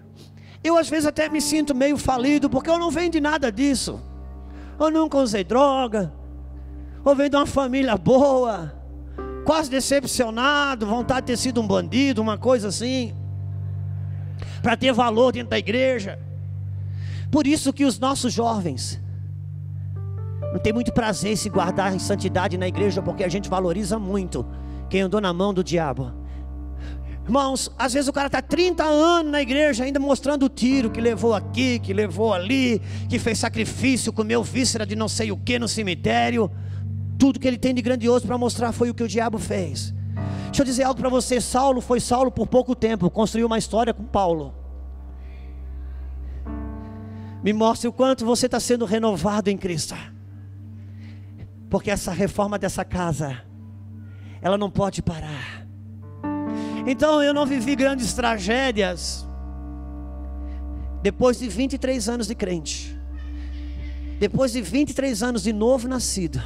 [0.62, 4.00] Eu às vezes até me sinto meio falido, porque eu não venho de nada disso.
[4.78, 6.12] Eu nunca usei droga.
[7.04, 8.74] Eu venho de uma família boa.
[9.44, 13.14] Quase decepcionado, vontade de ter sido um bandido, uma coisa assim.
[14.62, 16.18] Para ter valor dentro da igreja.
[17.30, 19.00] Por isso que os nossos jovens
[20.52, 23.98] não tem muito prazer em se guardar em santidade na igreja, porque a gente valoriza
[23.98, 24.44] muito
[24.88, 26.12] quem andou na mão do diabo.
[27.30, 31.00] Irmãos, às vezes o cara está 30 anos na igreja, ainda mostrando o tiro que
[31.00, 35.56] levou aqui, que levou ali, que fez sacrifício, comeu víscera de não sei o que
[35.56, 36.50] no cemitério.
[37.16, 39.94] Tudo que ele tem de grandioso para mostrar foi o que o diabo fez.
[40.46, 43.94] Deixa eu dizer algo para você: Saulo foi Saulo por pouco tempo, construiu uma história
[43.94, 44.52] com Paulo.
[47.44, 49.94] Me mostre o quanto você está sendo renovado em Cristo.
[51.70, 53.40] Porque essa reforma dessa casa,
[54.42, 55.59] ela não pode parar.
[56.86, 59.26] Então eu não vivi grandes tragédias.
[61.02, 62.96] Depois de 23 anos de crente,
[64.18, 66.42] depois de 23 anos de novo nascido,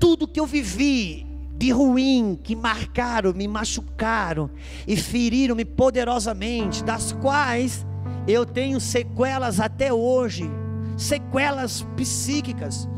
[0.00, 4.50] tudo que eu vivi de ruim que marcaram, me machucaram
[4.88, 7.86] e feriram-me poderosamente, das quais
[8.26, 10.50] eu tenho sequelas até hoje,
[10.96, 12.88] sequelas psíquicas.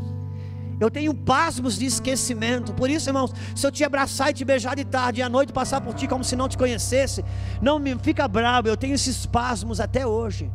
[0.79, 2.73] Eu tenho pasmos de esquecimento.
[2.73, 5.53] Por isso, irmãos, se eu te abraçar e te beijar de tarde e à noite
[5.53, 7.23] passar por ti como se não te conhecesse,
[7.61, 10.51] não me fica bravo, eu tenho esses pasmos até hoje.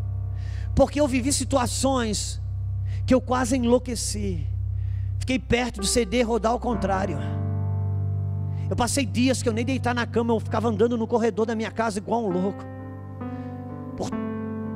[0.74, 2.40] Porque eu vivi situações
[3.06, 4.47] que eu quase enlouqueci.
[5.18, 7.18] Fiquei perto de ceder rodar ao contrário.
[8.68, 11.55] Eu passei dias que eu nem deitar na cama, eu ficava andando no corredor da
[11.55, 12.64] minha casa igual um louco.
[13.97, 14.10] Por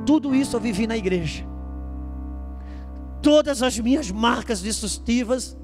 [0.05, 1.54] tudo isso eu vivi na igreja
[3.25, 5.57] todas as minhas marcas destrutivas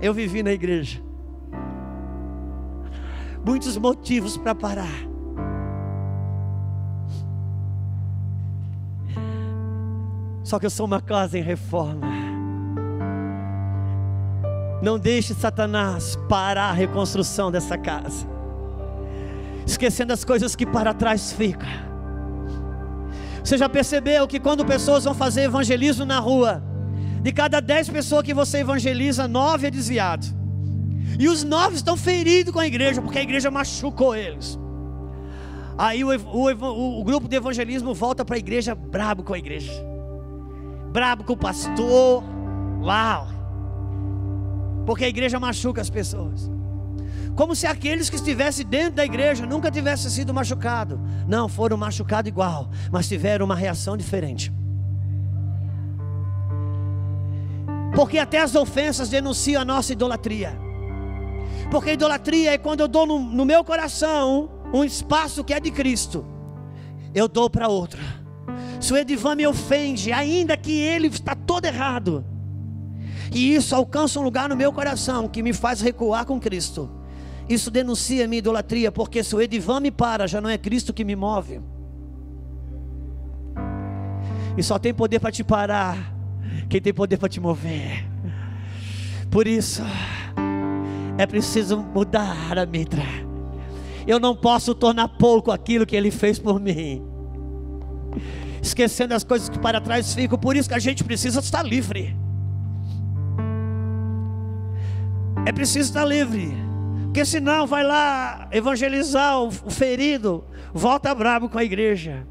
[0.00, 1.02] eu vivi na igreja.
[3.44, 4.94] Muitos motivos para parar.
[10.44, 12.06] Só que eu sou uma casa em reforma.
[14.80, 18.24] Não deixe Satanás parar a reconstrução dessa casa.
[19.66, 21.68] Esquecendo as coisas que para trás ficam.
[23.42, 26.62] Você já percebeu que quando pessoas vão fazer evangelismo na rua,
[27.24, 30.26] de cada dez pessoas que você evangeliza, nove é desviado.
[31.18, 34.58] E os nove estão feridos com a igreja, porque a igreja machucou eles.
[35.78, 39.72] Aí o, o, o grupo de evangelismo volta para a igreja brabo com a igreja.
[40.92, 42.22] Brabo com o pastor.
[42.82, 43.26] Uau!
[44.84, 46.50] Porque a igreja machuca as pessoas.
[47.34, 50.98] Como se aqueles que estivessem dentro da igreja nunca tivessem sido machucados.
[51.26, 54.52] Não, foram machucados igual, mas tiveram uma reação diferente.
[57.94, 60.58] Porque até as ofensas denunciam a nossa idolatria.
[61.70, 65.70] Porque idolatria é quando eu dou no, no meu coração um espaço que é de
[65.70, 66.26] Cristo,
[67.14, 68.00] eu dou para outro.
[68.80, 72.24] Se o Edivan me ofende, ainda que ele está todo errado,
[73.32, 76.90] e isso alcança um lugar no meu coração que me faz recuar com Cristo,
[77.48, 81.04] isso denuncia minha idolatria, porque se o Edivan me para, já não é Cristo que
[81.04, 81.60] me move.
[84.56, 86.13] E só tem poder para te parar
[86.68, 88.04] quem tem poder para te mover.
[89.30, 89.82] Por isso,
[91.18, 93.02] é preciso mudar a mitra.
[94.06, 97.02] Eu não posso tornar pouco aquilo que Ele fez por mim.
[98.62, 100.38] Esquecendo as coisas que para trás ficam.
[100.38, 102.16] Por isso que a gente precisa estar livre.
[105.46, 106.52] É preciso estar livre.
[107.04, 112.26] Porque senão vai lá evangelizar o ferido, volta bravo com a igreja.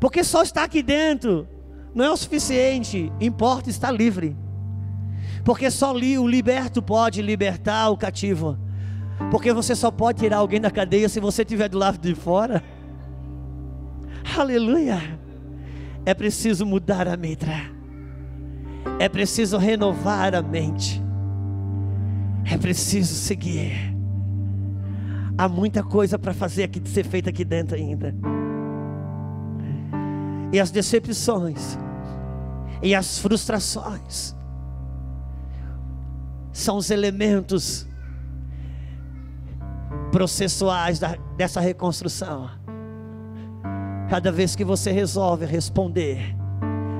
[0.00, 1.46] Porque só está aqui dentro
[1.94, 4.36] não é o suficiente, importa estar livre.
[5.44, 8.58] Porque só o liberto pode libertar o cativo.
[9.30, 12.64] Porque você só pode tirar alguém da cadeia se você estiver do lado de fora.
[14.36, 15.00] Aleluia.
[16.04, 17.54] É preciso mudar a mitra.
[18.98, 21.00] É preciso renovar a mente.
[22.50, 23.94] É preciso seguir.
[25.36, 28.14] Há muita coisa para fazer aqui, ser feita aqui dentro ainda.
[30.52, 31.78] E as decepções
[32.84, 34.36] e as frustrações
[36.52, 37.88] são os elementos
[40.12, 42.50] processuais da, dessa reconstrução.
[44.10, 46.36] Cada vez que você resolve responder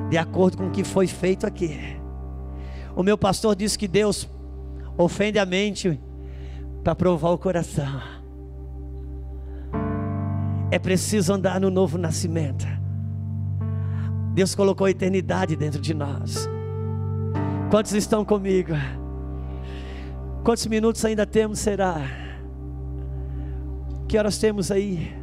[0.09, 1.79] de acordo com o que foi feito aqui,
[2.97, 4.27] o meu pastor disse que Deus
[4.97, 6.01] ofende a mente
[6.83, 8.01] para provar o coração.
[10.71, 12.67] É preciso andar no novo nascimento.
[14.35, 16.49] Deus colocou a eternidade dentro de nós.
[17.71, 18.73] Quantos estão comigo?
[20.43, 21.61] Quantos minutos ainda temos?
[21.61, 22.03] Será?
[24.09, 25.15] Que horas temos aí?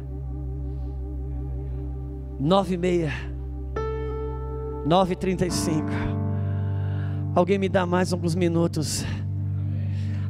[2.40, 3.12] Nove e meia.
[4.86, 5.92] Nove e trinta e cinco.
[7.34, 9.04] Alguém me dá mais alguns minutos?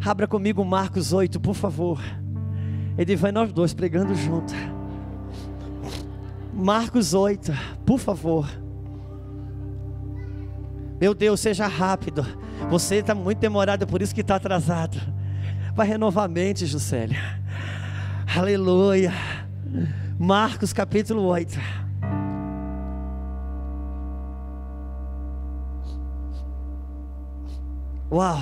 [0.05, 2.01] Abra comigo Marcos 8, por favor.
[2.99, 4.53] Ele vai nós dois pregando junto.
[6.53, 7.53] Marcos 8,
[7.87, 8.62] por favor.
[11.03, 12.25] Meu Deus, seja rápido.
[12.71, 15.01] Você está muito demorado, por isso que está atrasado.
[15.75, 17.19] Vai renovar a mente, Juscelia.
[18.37, 19.13] Aleluia.
[20.17, 21.59] Marcos capítulo 8.
[28.13, 28.39] Uau.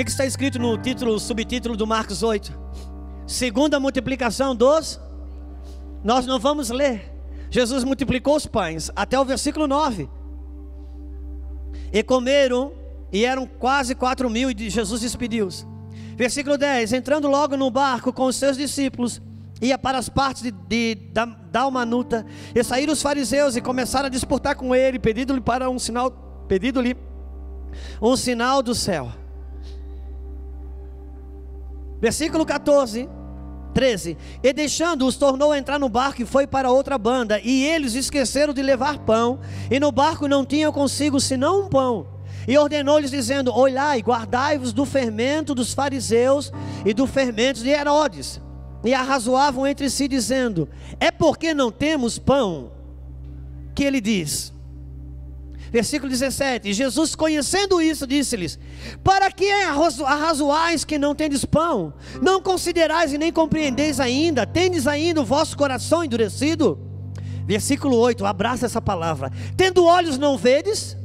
[0.00, 2.58] Que, que está escrito no título, subtítulo do Marcos 8?
[3.26, 4.98] Segunda multiplicação dos.
[6.02, 7.12] Nós não vamos ler.
[7.50, 10.08] Jesus multiplicou os pães até o versículo 9.
[11.92, 12.72] E comeram,
[13.12, 15.66] e eram quase quatro mil, e Jesus despediu-os.
[16.16, 19.20] Versículo 10: Entrando logo no barco com os seus discípulos,
[19.60, 22.24] ia para as partes de, de da, Dalmanuta,
[22.54, 26.10] e saíram os fariseus e começaram a disputar com ele, pedindo-lhe para um sinal,
[26.48, 26.96] pedindo-lhe
[28.00, 29.19] um sinal do céu.
[32.00, 33.08] Versículo 14,
[33.74, 34.16] 13.
[34.42, 37.40] E deixando-os, tornou a entrar no barco e foi para outra banda.
[37.42, 39.40] E eles esqueceram de levar pão,
[39.70, 42.06] e no barco não tinham consigo senão um pão.
[42.48, 46.52] E ordenou-lhes, dizendo: Olhai, guardai-vos do fermento dos fariseus
[46.84, 48.40] e do fermento de Herodes.
[48.82, 50.68] E arrazoavam entre si, dizendo:
[50.98, 52.72] É porque não temos pão?
[53.74, 54.52] Que ele diz.
[55.70, 58.58] Versículo 17: Jesus, conhecendo isso, disse-lhes:
[59.04, 61.94] Para que arrazoais que não tendes pão?
[62.20, 64.46] Não considerais e nem compreendeis ainda?
[64.46, 66.78] Tendes ainda o vosso coração endurecido?
[67.46, 69.30] Versículo 8: abraça essa palavra.
[69.56, 70.96] Tendo olhos, não vedes?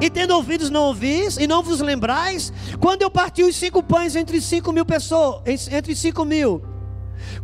[0.00, 1.36] E tendo ouvidos, não ouvis?
[1.36, 2.52] E não vos lembrais?
[2.80, 6.60] Quando eu parti os cinco pães entre cinco mil pessoas, entre cinco mil,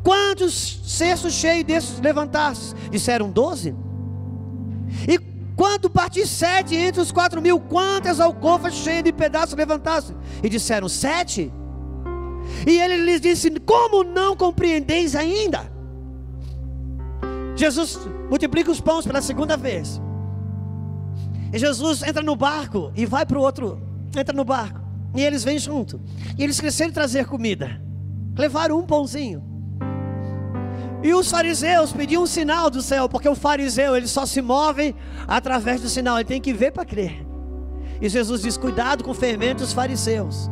[0.03, 2.75] quantos cestos cheios desses levantastes?
[2.91, 3.77] Disseram doze.
[5.09, 5.19] E
[5.57, 10.15] quando parti sete entre os quatro mil, quantas alcofas cheias de pedaços levantaste?
[10.43, 11.53] E disseram sete.
[12.67, 15.71] E ele lhes disse: Como não compreendeis ainda?
[17.57, 17.99] Jesus
[18.31, 20.01] multiplica os pães pela segunda vez.
[21.53, 23.81] E Jesus entra no barco e vai para o outro,
[24.17, 24.81] entra no barco.
[25.15, 26.01] E eles vêm junto.
[26.37, 27.83] E eles cresceram trazer comida.
[28.37, 29.43] Levaram um pãozinho.
[31.03, 34.95] E os fariseus pediam um sinal do céu, porque o fariseu ele só se move
[35.27, 37.25] através do sinal, ele tem que ver para crer.
[38.01, 40.51] E Jesus diz: Cuidado com o fermento dos fariseus.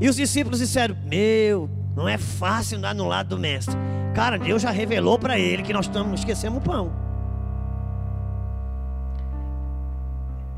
[0.00, 3.76] E os discípulos disseram: Meu, não é fácil andar no lado do mestre.
[4.14, 6.92] Cara, Deus já revelou para ele que nós estamos esquecemos o pão.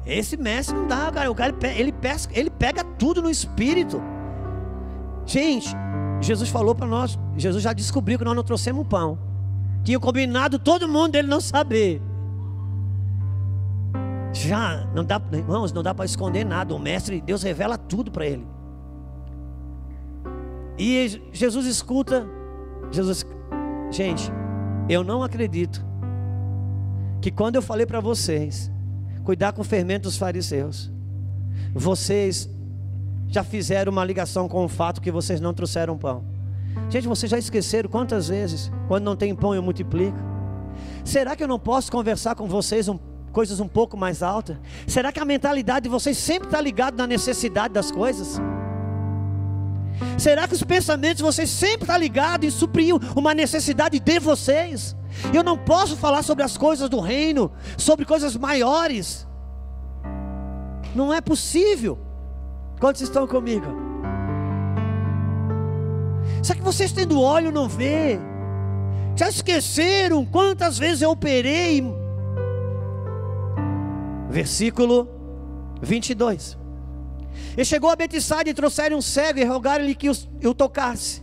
[0.04, 1.30] Esse mestre não dá, cara.
[1.30, 4.02] O cara ele, pesca, ele pega tudo no espírito.
[5.24, 5.74] Gente,
[6.22, 9.18] Jesus falou para nós, Jesus já descobriu que nós não trouxemos pão.
[9.82, 12.00] Tinha combinado todo mundo dele não saber.
[14.32, 16.72] Já não dá, irmãos, não dá para esconder nada.
[16.74, 18.46] O mestre, Deus revela tudo para ele.
[20.78, 22.26] E Jesus escuta,
[22.92, 23.26] Jesus,
[23.90, 24.30] gente,
[24.88, 25.84] eu não acredito
[27.20, 28.70] que quando eu falei para vocês
[29.24, 30.90] cuidar com o fermento dos fariseus,
[31.74, 32.48] vocês
[33.32, 36.22] já fizeram uma ligação com o fato que vocês não trouxeram pão.
[36.90, 40.18] Gente, vocês já esqueceram quantas vezes, quando não tem pão, eu multiplico?
[41.04, 42.98] Será que eu não posso conversar com vocês um,
[43.32, 44.58] coisas um pouco mais altas?
[44.86, 48.38] Será que a mentalidade de vocês sempre está ligada na necessidade das coisas?
[50.18, 54.18] Será que os pensamentos de vocês sempre estão tá ligados em suprir uma necessidade de
[54.18, 54.94] vocês?
[55.32, 59.26] Eu não posso falar sobre as coisas do reino, sobre coisas maiores.
[60.94, 61.98] Não é possível.
[62.82, 63.64] Quantos estão comigo?
[66.42, 68.18] Será que vocês tendo óleo não vê?
[69.14, 71.80] Já esqueceram quantas vezes eu operei?
[74.28, 75.08] Versículo
[75.80, 76.58] 22.
[77.56, 81.22] E chegou a Betsaida e trouxeram um cego e rogaram-lhe que o tocasse.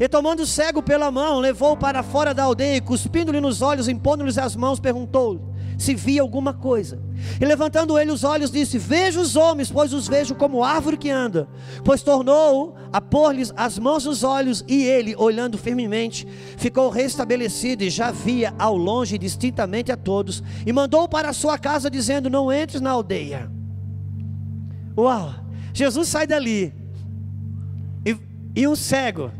[0.00, 3.86] E tomando o cego pela mão, levou-o para fora da aldeia, e cuspindo-lhe nos olhos,
[3.86, 5.40] impondo-lhes as mãos, perguntou-lhe
[5.76, 6.98] se via alguma coisa.
[7.40, 11.10] E levantando ele os olhos, disse: Vejo os homens, pois os vejo como árvore que
[11.10, 11.48] anda.
[11.84, 16.26] Pois tornou a pôr-lhes as mãos nos olhos, e ele, olhando firmemente,
[16.56, 20.42] ficou restabelecido e já via ao longe distintamente a todos.
[20.64, 23.50] E mandou para a sua casa, dizendo: Não entres na aldeia.
[24.96, 25.34] Uau!
[25.74, 26.72] Jesus sai dali.
[28.04, 28.16] E,
[28.54, 29.30] e um cego.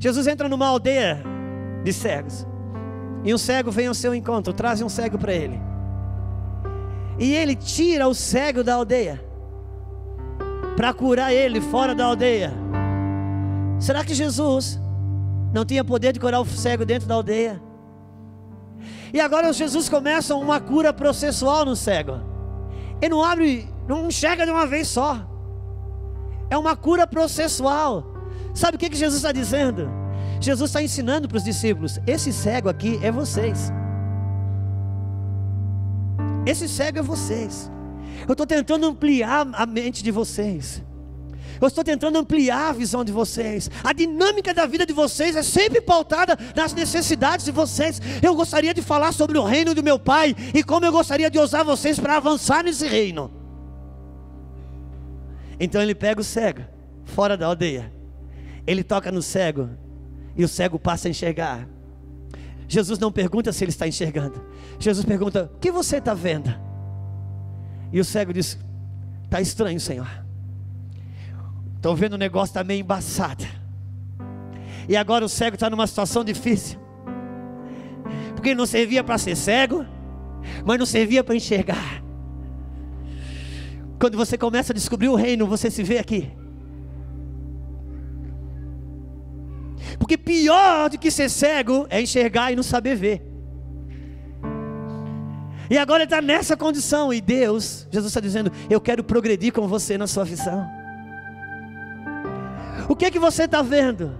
[0.00, 1.22] Jesus entra numa aldeia
[1.82, 2.46] de cegos.
[3.24, 5.58] E um cego vem ao seu encontro, traz um cego para ele.
[7.18, 9.24] E ele tira o cego da aldeia
[10.76, 12.52] para curar ele fora da aldeia.
[13.78, 14.78] Será que Jesus
[15.52, 17.62] não tinha poder de curar o cego dentro da aldeia?
[19.12, 22.20] E agora Jesus começa uma cura processual no cego.
[23.00, 25.18] Ele não abre, não enxerga de uma vez só.
[26.50, 28.04] É uma cura processual.
[28.52, 29.88] Sabe o que, que Jesus está dizendo?
[30.44, 33.72] Jesus está ensinando para os discípulos: esse cego aqui é vocês.
[36.46, 37.70] Esse cego é vocês.
[38.28, 40.82] Eu estou tentando ampliar a mente de vocês.
[41.58, 43.70] Eu estou tentando ampliar a visão de vocês.
[43.82, 48.00] A dinâmica da vida de vocês é sempre pautada nas necessidades de vocês.
[48.22, 51.38] Eu gostaria de falar sobre o reino do meu Pai e como eu gostaria de
[51.38, 53.30] usar vocês para avançar nesse reino.
[55.58, 56.62] Então ele pega o cego,
[57.04, 57.90] fora da aldeia.
[58.66, 59.70] Ele toca no cego
[60.36, 61.68] e o cego passa a enxergar.
[62.66, 64.42] Jesus não pergunta se ele está enxergando.
[64.78, 66.54] Jesus pergunta: O que você está vendo?
[67.92, 68.58] E o cego diz:
[69.24, 70.08] Está estranho, Senhor.
[71.76, 73.44] Estou vendo o negócio está meio embaçado.
[74.88, 76.78] E agora o cego está numa situação difícil.
[78.34, 79.84] Porque não servia para ser cego,
[80.64, 82.02] mas não servia para enxergar.
[83.98, 86.30] Quando você começa a descobrir o reino, você se vê aqui.
[89.98, 93.22] Porque pior do que ser cego é enxergar e não saber ver.
[95.70, 97.12] E agora ele está nessa condição.
[97.12, 100.66] E Deus, Jesus está dizendo: Eu quero progredir com você na sua visão.
[102.88, 104.12] O que é que você está vendo?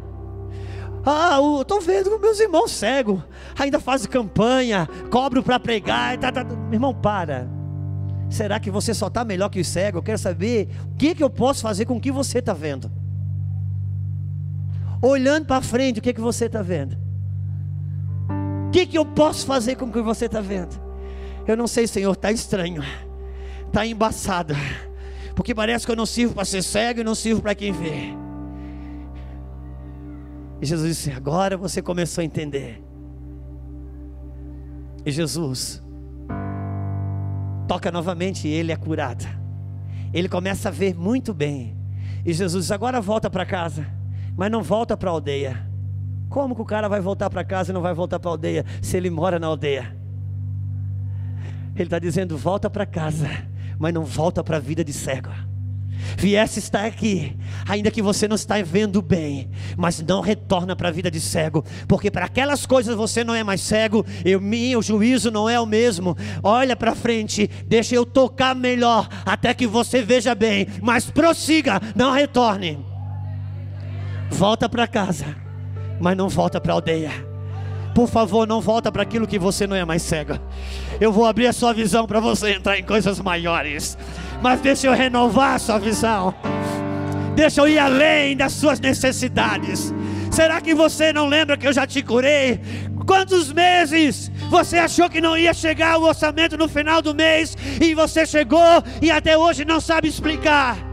[1.04, 3.20] Ah, eu estou vendo meus irmãos cegos,
[3.58, 6.16] ainda fazem campanha, cobro para pregar.
[6.18, 6.56] Tá, tá, tá.
[6.56, 7.46] Meu irmão, para.
[8.30, 9.98] Será que você só está melhor que os cegos?
[9.98, 12.54] Eu quero saber o que, é que eu posso fazer com o que você está
[12.54, 12.90] vendo.
[15.04, 16.96] Olhando para frente, o que, é que você está vendo?
[18.68, 20.80] O que, é que eu posso fazer com o que você está vendo?
[21.46, 22.82] Eu não sei, Senhor, está estranho,
[23.66, 24.54] está embaçado,
[25.36, 28.14] porque parece que eu não sirvo para ser cego e não sirvo para quem vê.
[30.62, 32.82] E Jesus disse: Agora você começou a entender.
[35.04, 35.82] E Jesus
[37.68, 39.26] toca novamente e ele é curado.
[40.14, 41.76] Ele começa a ver muito bem.
[42.24, 43.86] E Jesus diz: Agora volta para casa,
[44.36, 45.66] mas não volta para a aldeia.
[46.28, 48.64] Como que o cara vai voltar para casa e não vai voltar para a aldeia
[48.82, 49.96] se ele mora na aldeia?
[51.74, 53.28] Ele está dizendo: volta para casa,
[53.78, 55.30] mas não volta para a vida de cego.
[56.16, 57.36] Viesse estar aqui,
[57.66, 61.64] ainda que você não está vendo bem, mas não retorna para a vida de cego,
[61.88, 65.58] porque para aquelas coisas você não é mais cego, e o meu juízo não é
[65.58, 66.16] o mesmo.
[66.42, 72.12] Olha para frente, deixa eu tocar melhor, até que você veja bem, mas prossiga, não
[72.12, 72.93] retorne.
[74.36, 75.26] Volta para casa,
[76.00, 77.12] mas não volta para a aldeia.
[77.94, 80.42] Por favor, não volta para aquilo que você não é mais cega.
[81.00, 83.96] Eu vou abrir a sua visão para você entrar em coisas maiores.
[84.42, 86.34] Mas deixa eu renovar a sua visão.
[87.36, 89.94] Deixa eu ir além das suas necessidades.
[90.32, 92.60] Será que você não lembra que eu já te curei?
[93.06, 97.94] Quantos meses você achou que não ia chegar o orçamento no final do mês e
[97.94, 100.83] você chegou e até hoje não sabe explicar?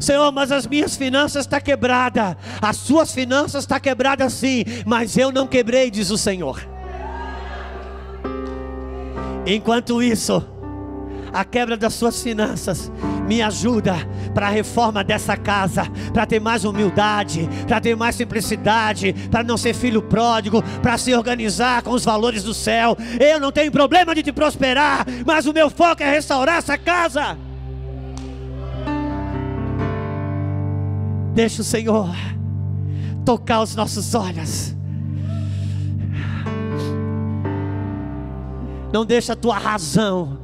[0.00, 2.34] Senhor, mas as minhas finanças estão tá quebradas.
[2.60, 6.66] As suas finanças estão tá quebradas sim, mas eu não quebrei, diz o Senhor.
[9.46, 10.42] Enquanto isso,
[11.32, 12.90] a quebra das suas finanças
[13.26, 13.94] me ajuda
[14.34, 19.56] para a reforma dessa casa, para ter mais humildade, para ter mais simplicidade, para não
[19.56, 22.96] ser filho pródigo, para se organizar com os valores do céu.
[23.20, 27.49] Eu não tenho problema de te prosperar, mas o meu foco é restaurar essa casa.
[31.34, 32.14] Deixa o Senhor
[33.24, 34.74] tocar os nossos olhos.
[38.92, 40.38] Não deixa a tua razão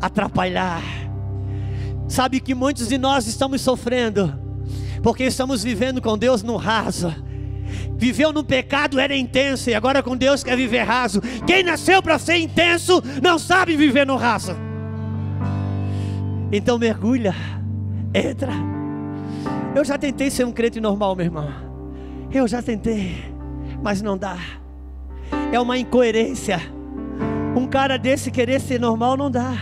[0.00, 0.82] atrapalhar.
[2.08, 4.34] Sabe que muitos de nós estamos sofrendo,
[5.02, 7.14] porque estamos vivendo com Deus no raso.
[7.96, 11.20] Viveu no pecado, era intenso, e agora com Deus quer viver raso.
[11.46, 14.56] Quem nasceu para ser intenso não sabe viver no raso.
[16.50, 17.34] Então mergulha,
[18.12, 18.79] entra
[19.74, 21.48] eu já tentei ser um crente normal, meu irmão.
[22.32, 23.16] Eu já tentei,
[23.82, 24.36] mas não dá.
[25.52, 26.60] É uma incoerência.
[27.56, 29.52] Um cara desse querer ser normal não dá.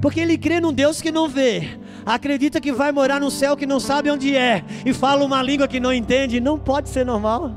[0.00, 1.78] Porque ele crê num Deus que não vê.
[2.04, 4.64] Acredita que vai morar no céu que não sabe onde é.
[4.84, 6.40] E fala uma língua que não entende.
[6.40, 7.52] Não pode ser normal.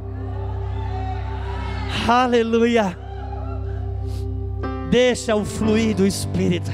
[2.07, 2.97] Aleluia.
[4.91, 6.71] Deixa o fluir do Espírito.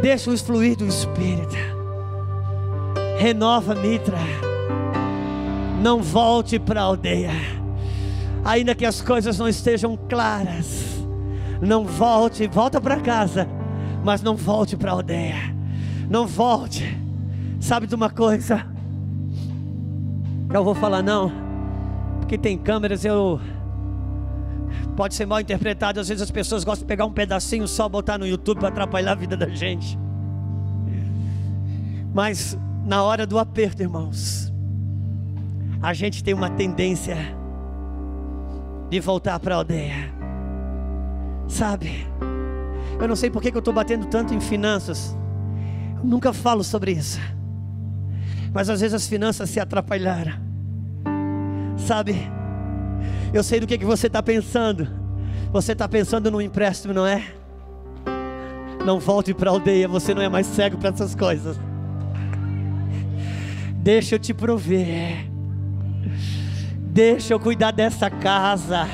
[0.00, 1.75] Deixa o fluir do Espírito.
[3.18, 4.18] Renova Mitra.
[5.82, 7.30] Não volte para a aldeia.
[8.44, 10.96] Ainda que as coisas não estejam claras.
[11.60, 13.48] Não volte, volta para casa,
[14.04, 15.54] mas não volte para a aldeia.
[16.08, 16.96] Não volte.
[17.58, 18.66] Sabe de uma coisa?
[20.52, 21.32] Não vou falar não,
[22.20, 23.40] porque tem câmeras, eu
[24.94, 25.98] pode ser mal interpretado.
[25.98, 29.12] Às vezes as pessoas gostam de pegar um pedacinho só, botar no YouTube para atrapalhar
[29.12, 29.98] a vida da gente.
[32.14, 32.56] Mas
[32.86, 34.52] na hora do aperto, irmãos,
[35.82, 37.16] a gente tem uma tendência
[38.88, 40.14] de voltar para a aldeia.
[41.48, 42.06] Sabe?
[43.00, 45.16] Eu não sei por que eu estou batendo tanto em finanças.
[45.96, 47.20] Eu nunca falo sobre isso.
[48.54, 50.34] Mas às vezes as finanças se atrapalharam.
[51.76, 52.14] Sabe?
[53.34, 54.88] Eu sei do que, que você está pensando.
[55.50, 57.34] Você está pensando no empréstimo, não é?
[58.84, 61.58] Não volte para a aldeia, você não é mais cego para essas coisas.
[63.86, 65.30] Deixa eu te prover.
[66.88, 68.84] Deixa eu cuidar dessa casa.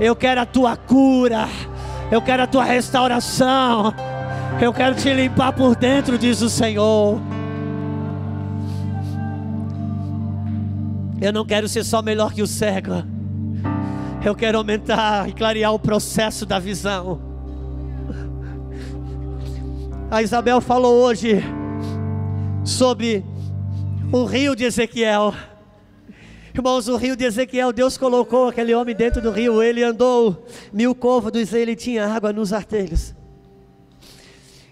[0.00, 1.48] Eu quero a tua cura.
[2.08, 3.92] Eu quero a tua restauração.
[4.62, 7.20] Eu quero te limpar por dentro, diz o Senhor.
[11.20, 13.02] Eu não quero ser só melhor que o cego.
[14.24, 17.20] Eu quero aumentar e clarear o processo da visão.
[20.08, 21.42] A Isabel falou hoje
[22.62, 23.24] sobre
[24.10, 25.34] o rio de Ezequiel.
[26.54, 29.62] Irmãos, o rio de Ezequiel, Deus colocou aquele homem dentro do rio.
[29.62, 33.14] Ele andou mil côvados e ele tinha água nos artelhos.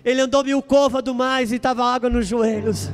[0.05, 2.91] Ele andou mil côvados mais e estava água nos joelhos.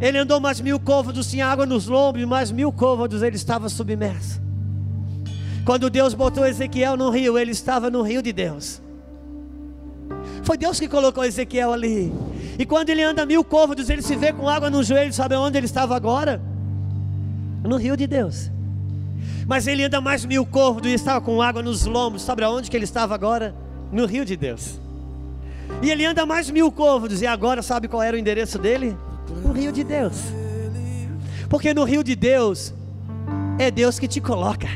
[0.00, 4.40] Ele andou mais mil côvados, tinha água nos lombos, mais mil côvados ele estava submerso.
[5.64, 8.82] Quando Deus botou Ezequiel no rio, ele estava no rio de Deus.
[10.42, 12.12] Foi Deus que colocou Ezequiel ali.
[12.58, 15.56] E quando ele anda mil côvados, ele se vê com água no joelho, sabe onde
[15.56, 16.40] ele estava agora?
[17.64, 18.50] No rio de Deus.
[19.46, 22.76] Mas ele anda mais mil côvados e estava com água nos lombos, sabe aonde que
[22.76, 23.54] ele estava agora?
[23.90, 24.80] No rio de Deus.
[25.82, 28.96] E ele anda mais mil côvados, e agora sabe qual era o endereço dele?
[29.42, 30.16] No rio de Deus.
[31.48, 32.74] Porque no rio de Deus,
[33.58, 34.68] é Deus que te coloca,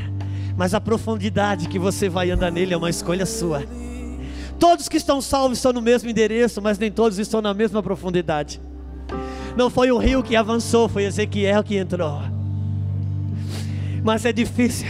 [0.57, 3.63] mas a profundidade que você vai andar nele é uma escolha sua.
[4.59, 8.61] Todos que estão salvos estão no mesmo endereço, mas nem todos estão na mesma profundidade.
[9.55, 12.21] Não foi o rio que avançou, foi Ezequiel que entrou.
[14.03, 14.87] Mas é difícil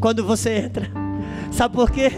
[0.00, 0.90] quando você entra.
[1.50, 2.10] Sabe por quê?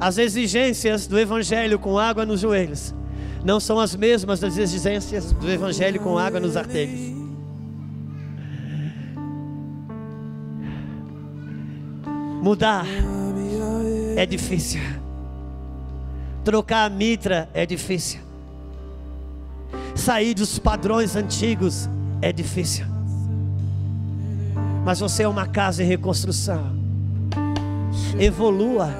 [0.00, 2.94] As exigências do evangelho com água nos joelhos
[3.44, 7.16] não são as mesmas das exigências do evangelho com água nos artelhos.
[12.42, 12.86] Mudar
[14.18, 14.80] é difícil.
[16.44, 18.20] Trocar a mitra é difícil.
[19.94, 21.88] Sair dos padrões antigos
[22.20, 22.84] é difícil.
[24.84, 26.76] Mas você é uma casa em reconstrução.
[28.18, 28.92] Evolua.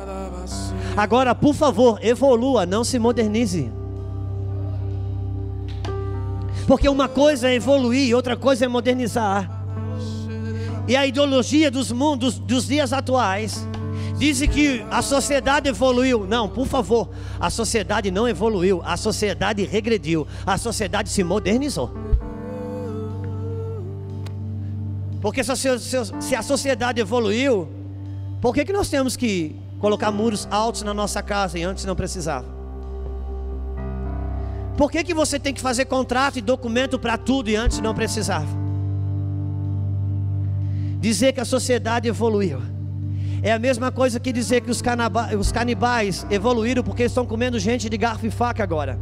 [0.97, 3.73] Agora, por favor, evolua, não se modernize.
[6.67, 9.51] Porque uma coisa é evoluir, outra coisa é modernizar.
[10.87, 13.67] E a ideologia dos mundos dos dias atuais
[14.19, 16.27] Dizem que a sociedade evoluiu.
[16.27, 17.09] Não, por favor,
[17.39, 21.93] a sociedade não evoluiu, a sociedade regrediu, a sociedade se modernizou.
[25.23, 27.69] Porque se a sociedade evoluiu,
[28.41, 31.95] por que, que nós temos que colocar muros altos na nossa casa e antes não
[31.95, 32.59] precisava?
[34.77, 37.95] Por que, que você tem que fazer contrato e documento para tudo e antes não
[37.95, 38.49] precisava?
[41.01, 42.78] Dizer que a sociedade evoluiu
[43.43, 44.83] é a mesma coisa que dizer que os,
[45.39, 48.99] os canibais evoluíram porque estão comendo gente de garfo e faca agora.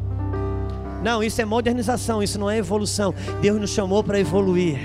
[1.02, 3.14] Não, isso é modernização, isso não é evolução.
[3.40, 4.78] Deus nos chamou para evoluir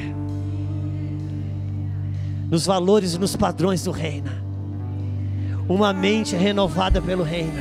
[2.50, 4.30] nos valores e nos padrões do reino.
[5.70, 7.54] Uma mente renovada pelo reino.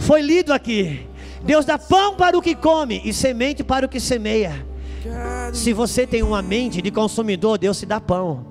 [0.00, 1.06] Foi lido aqui.
[1.44, 4.66] Deus dá pão para o que come e semente para o que semeia.
[5.52, 8.49] Se você tem uma mente de consumidor, Deus te dá pão.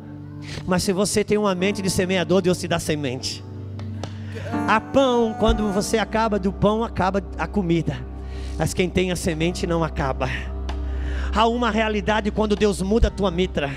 [0.65, 3.43] Mas se você tem uma mente de semeador, Deus te dá semente.
[4.67, 7.97] A pão, quando você acaba do pão, acaba a comida.
[8.57, 10.29] Mas quem tem a semente não acaba.
[11.33, 13.69] Há uma realidade quando Deus muda a tua mitra.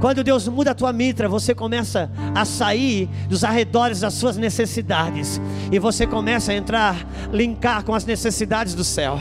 [0.00, 5.40] Quando Deus muda a tua mitra, você começa a sair dos arredores das suas necessidades.
[5.70, 6.96] E você começa a entrar,
[7.32, 9.18] linkar com as necessidades do céu.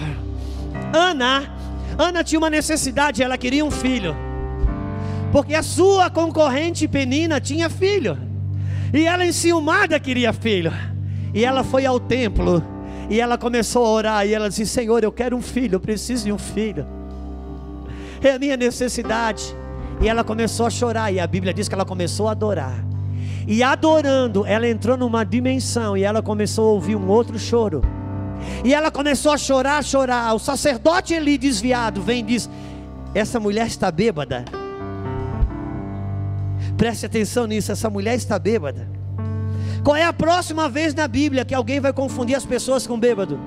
[0.94, 1.50] Ana,
[1.98, 4.16] Ana tinha uma necessidade, ela queria um filho
[5.34, 8.16] porque a sua concorrente Penina tinha filho,
[8.94, 10.72] e ela enciumada queria filho,
[11.34, 12.64] e ela foi ao templo,
[13.10, 16.26] e ela começou a orar, e ela disse: Senhor, eu quero um filho, eu preciso
[16.26, 16.86] de um filho,
[18.22, 19.56] é a minha necessidade.
[20.02, 22.84] E ela começou a chorar, e a Bíblia diz que ela começou a adorar.
[23.48, 27.82] E adorando, ela entrou numa dimensão e ela começou a ouvir um outro choro.
[28.64, 30.34] E ela começou a chorar, a chorar.
[30.34, 32.50] O sacerdote Eli desviado vem e diz:
[33.14, 34.63] Essa mulher está bêbada.
[36.78, 38.88] Preste atenção nisso, essa mulher está bêbada.
[39.84, 43.40] Qual é a próxima vez na Bíblia que alguém vai confundir as pessoas com bêbado?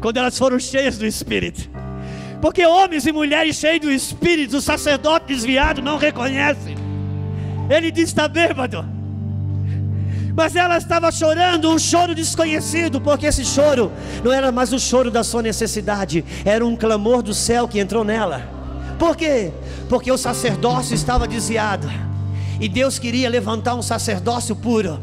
[0.00, 1.68] Quando elas foram cheias do Espírito.
[2.40, 6.74] Porque homens e mulheres cheios do Espírito, o sacerdote desviado não reconhece.
[7.68, 8.84] Ele diz: está bêbado.
[10.34, 13.90] Mas ela estava chorando um choro desconhecido, porque esse choro
[14.22, 18.04] não era mais o choro da sua necessidade, era um clamor do céu que entrou
[18.04, 18.56] nela.
[18.98, 19.52] Por quê?
[19.88, 21.88] Porque o sacerdócio estava desviado.
[22.60, 24.98] E Deus queria levantar um sacerdócio puro.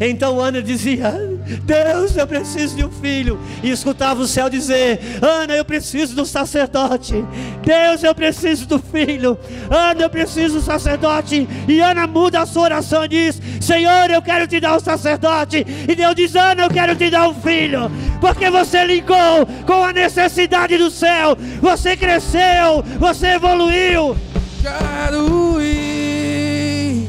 [0.00, 3.38] Então Ana dizia: Deus, eu preciso de um filho.
[3.62, 7.24] E escutava o céu dizer: Ana, eu preciso do sacerdote.
[7.62, 9.38] Deus, eu preciso do filho.
[9.70, 11.48] Ana, eu preciso do sacerdote.
[11.68, 15.64] E Ana muda a sua oração e diz: Senhor, eu quero te dar um sacerdote.
[15.88, 17.90] E Deus diz: Ana, eu quero te dar um filho.
[18.20, 21.36] Porque você ligou com a necessidade do céu.
[21.60, 24.16] Você cresceu, você evoluiu.
[24.62, 27.08] Quero ir.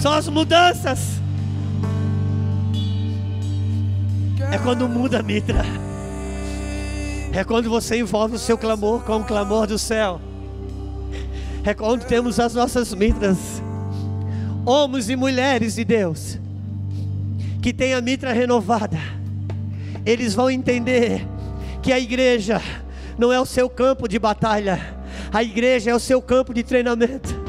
[0.00, 1.15] São as mudanças.
[4.52, 5.64] É quando muda a mitra.
[7.32, 10.20] É quando você envolve o seu clamor com o clamor do céu.
[11.64, 13.62] É quando temos as nossas mitras.
[14.64, 16.38] Homens e mulheres de Deus
[17.66, 18.98] que têm a mitra renovada.
[20.04, 21.26] Eles vão entender
[21.82, 22.62] que a igreja
[23.18, 24.96] não é o seu campo de batalha.
[25.32, 27.45] A igreja é o seu campo de treinamento.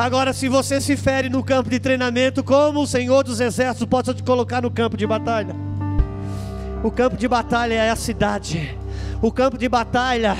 [0.00, 4.14] Agora, se você se fere no campo de treinamento, como o Senhor dos Exércitos pode
[4.14, 5.54] te colocar no campo de batalha?
[6.82, 8.78] O campo de batalha é a cidade.
[9.20, 10.34] O campo de batalha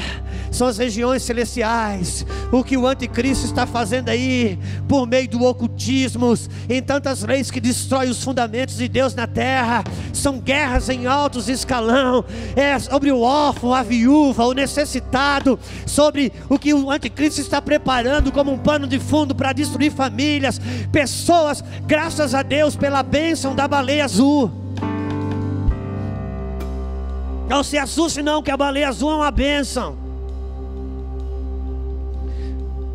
[0.51, 2.27] são as regiões celestiais.
[2.51, 4.59] O que o anticristo está fazendo aí,
[4.89, 6.35] por meio do ocultismo,
[6.69, 11.49] em tantas leis que destrói os fundamentos de Deus na terra, são guerras em altos
[11.49, 12.25] escalão.
[12.57, 18.33] É sobre o órfão, a viúva, o necessitado, sobre o que o anticristo está preparando
[18.33, 20.61] como um pano de fundo para destruir famílias,
[20.91, 24.51] pessoas, graças a Deus pela bênção da baleia azul.
[27.49, 30.00] Não se assuste não, que a baleia azul é uma bênção.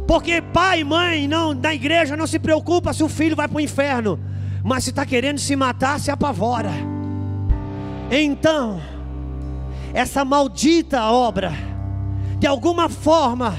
[0.07, 3.57] Porque pai e mãe não, na igreja não se preocupa se o filho vai para
[3.57, 4.19] o inferno.
[4.63, 6.71] Mas se está querendo se matar, se apavora.
[8.09, 8.81] Então,
[9.93, 11.53] essa maldita obra,
[12.39, 13.55] de alguma forma,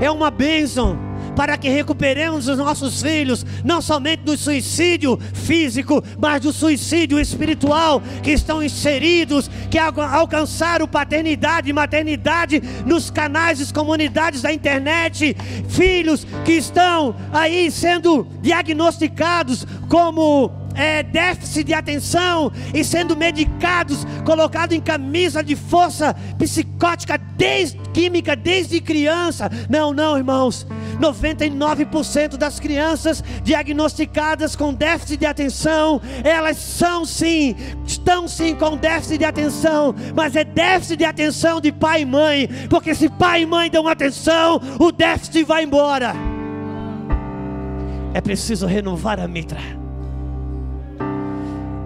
[0.00, 6.42] é uma bênção para que recuperemos os nossos filhos, não somente do suicídio físico, mas
[6.42, 14.42] do suicídio espiritual, que estão inseridos, que alcançaram paternidade e maternidade nos canais e comunidades
[14.42, 15.36] da internet,
[15.68, 24.76] filhos que estão aí sendo diagnosticados como é, déficit de atenção e sendo medicados, colocados
[24.76, 29.50] em camisa de força psicótica, desde, química, desde criança.
[29.68, 30.66] Não, não, irmãos.
[31.00, 37.56] 99% das crianças diagnosticadas com déficit de atenção, elas são sim,
[37.86, 42.48] estão sim com déficit de atenção, mas é déficit de atenção de pai e mãe,
[42.68, 46.14] porque se pai e mãe dão atenção, o déficit vai embora.
[48.12, 49.60] É preciso renovar a mitra.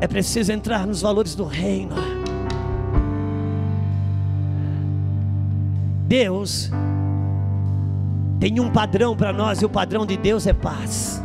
[0.00, 1.94] É preciso entrar nos valores do reino.
[6.06, 6.70] Deus
[8.38, 11.22] tem um padrão para nós e o padrão de Deus é paz.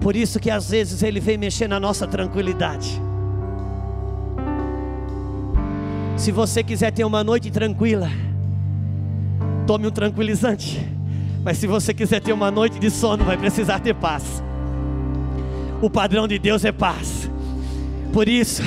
[0.00, 3.00] Por isso que às vezes Ele vem mexer na nossa tranquilidade.
[6.16, 8.10] Se você quiser ter uma noite tranquila,
[9.66, 10.86] tome um tranquilizante.
[11.42, 14.42] Mas se você quiser ter uma noite de sono, vai precisar ter paz.
[15.80, 17.30] O padrão de Deus é paz.
[18.12, 18.62] Por isso,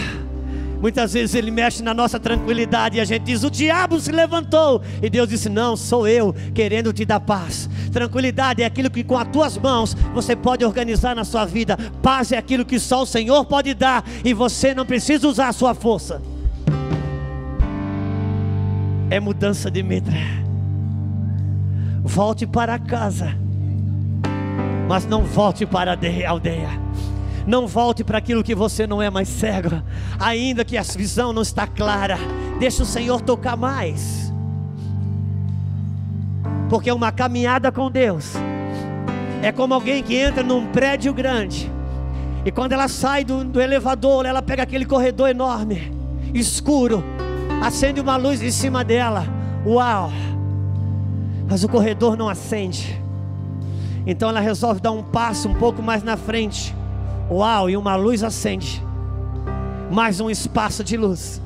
[0.81, 4.81] muitas vezes ele mexe na nossa tranquilidade e a gente diz: O diabo se levantou.
[5.02, 7.69] E Deus disse: Não, sou eu querendo te dar paz.
[7.91, 11.77] Tranquilidade é aquilo que com as tuas mãos você pode organizar na sua vida.
[12.02, 15.53] Paz é aquilo que só o Senhor pode dar e você não precisa usar a
[15.53, 16.22] sua força.
[19.11, 20.18] É mudança de mitra.
[22.02, 23.38] Volte para casa,
[24.88, 26.69] mas não volte para a aldeia.
[27.45, 29.81] Não volte para aquilo que você não é mais cego,
[30.19, 32.18] ainda que a visão não está clara.
[32.60, 34.31] Deixa o Senhor tocar mais.
[36.69, 38.34] Porque uma caminhada com Deus
[39.41, 41.69] é como alguém que entra num prédio grande.
[42.45, 45.91] E quando ela sai do, do elevador, ela pega aquele corredor enorme,
[46.34, 47.03] escuro,
[47.61, 49.26] acende uma luz em cima dela.
[49.65, 50.11] Uau!
[51.49, 53.03] Mas o corredor não acende.
[54.06, 56.76] Então ela resolve dar um passo um pouco mais na frente.
[57.30, 58.84] Uau, e uma luz acende.
[59.92, 61.42] Mais um espaço de luz.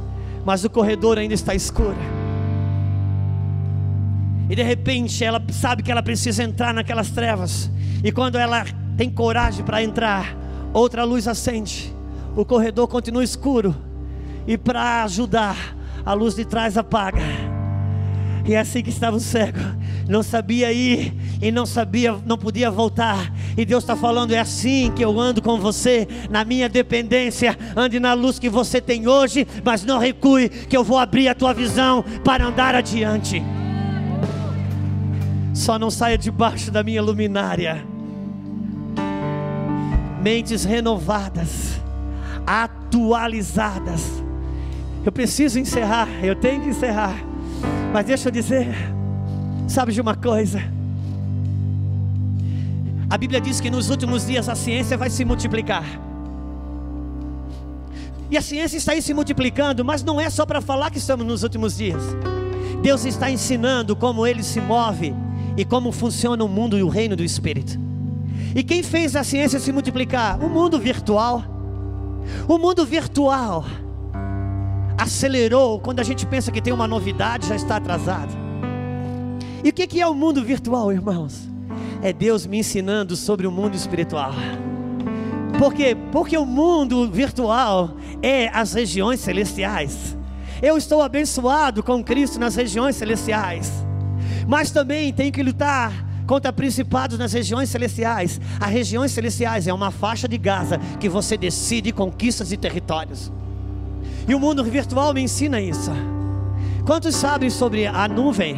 [0.46, 1.98] Mas o corredor ainda está escuro.
[4.50, 7.70] E de repente ela sabe que ela precisa entrar naquelas trevas.
[8.04, 8.66] E quando ela
[8.96, 10.36] tem coragem para entrar,
[10.74, 11.94] outra luz acende.
[12.36, 13.76] O corredor continua escuro.
[14.48, 15.58] E para ajudar,
[16.06, 17.22] a luz de trás apaga.
[18.46, 19.60] E é assim que estava o cego,
[20.08, 23.31] não sabia ir e não sabia, não podia voltar.
[23.55, 27.57] E Deus está falando: é assim que eu ando com você, na minha dependência.
[27.76, 31.35] Ande na luz que você tem hoje, mas não recue, que eu vou abrir a
[31.35, 33.41] tua visão para andar adiante.
[35.53, 37.84] Só não saia debaixo da minha luminária.
[40.22, 41.80] Mentes renovadas,
[42.45, 44.23] atualizadas.
[45.05, 47.15] Eu preciso encerrar, eu tenho que encerrar.
[47.93, 48.68] Mas deixa eu dizer,
[49.68, 50.77] sabe de uma coisa?
[53.10, 55.86] A Bíblia diz que nos últimos dias a ciência vai se multiplicar.
[58.30, 61.26] E a ciência está aí se multiplicando, mas não é só para falar que estamos
[61.26, 62.04] nos últimos dias.
[62.82, 65.16] Deus está ensinando como ele se move
[65.56, 67.80] e como funciona o mundo e o reino do Espírito.
[68.54, 70.44] E quem fez a ciência se multiplicar?
[70.44, 71.44] O mundo virtual.
[72.46, 73.64] O mundo virtual
[74.98, 78.36] acelerou quando a gente pensa que tem uma novidade, já está atrasado.
[79.64, 81.48] E o que que é o mundo virtual, irmãos?
[82.02, 84.34] É Deus me ensinando sobre o mundo espiritual.
[85.57, 85.98] Por quê?
[86.11, 90.15] Porque o mundo virtual é as regiões celestiais.
[90.61, 93.72] Eu estou abençoado com Cristo nas regiões celestiais,
[94.48, 98.40] mas também tenho que lutar contra principados nas regiões celestiais.
[98.60, 103.32] As regiões celestiais é uma faixa de Gaza que você decide conquistas e territórios.
[104.28, 105.91] E o mundo virtual me ensina isso.
[106.86, 108.57] Quantos sabem sobre a nuvem?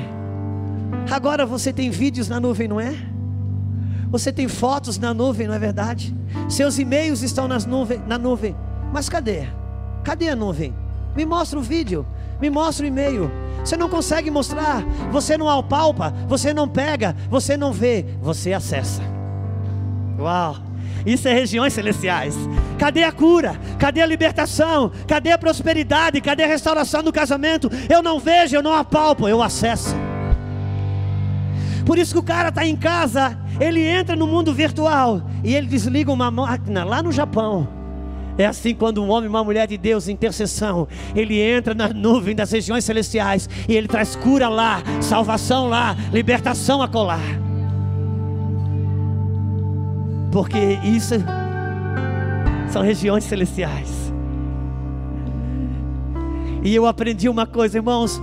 [1.09, 2.95] Agora você tem vídeos na nuvem, não é?
[4.09, 6.15] Você tem fotos na nuvem, não é verdade?
[6.49, 8.55] Seus e-mails estão nas nuvem, na nuvem.
[8.91, 9.47] Mas cadê?
[10.03, 10.73] Cadê a nuvem?
[11.15, 12.05] Me mostra o vídeo,
[12.41, 13.31] me mostra o e-mail.
[13.63, 19.01] Você não consegue mostrar, você não apalpa, você não pega, você não vê, você acessa.
[20.17, 20.55] Uau!
[21.05, 22.35] Isso é regiões celestiais.
[22.77, 23.59] Cadê a cura?
[23.77, 24.91] Cadê a libertação?
[25.07, 26.19] Cadê a prosperidade?
[26.19, 27.69] Cadê a restauração do casamento?
[27.89, 29.95] Eu não vejo, eu não apalpo, eu acesso.
[31.89, 35.65] Por isso que o cara está em casa, ele entra no mundo virtual e ele
[35.65, 37.67] desliga uma máquina lá no Japão.
[38.37, 41.89] É assim quando um homem e uma mulher de Deus em intercessão, ele entra na
[41.89, 47.23] nuvem das regiões celestiais e ele traz cura lá, salvação lá, libertação a colar.
[50.31, 51.15] Porque isso
[52.69, 54.13] são regiões celestiais.
[56.63, 58.21] E eu aprendi uma coisa, irmãos.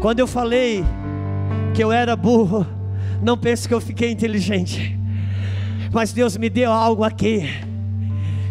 [0.00, 0.84] Quando eu falei
[1.74, 2.66] que eu era burro,
[3.22, 4.98] não pense que eu fiquei inteligente.
[5.92, 7.48] Mas Deus me deu algo aqui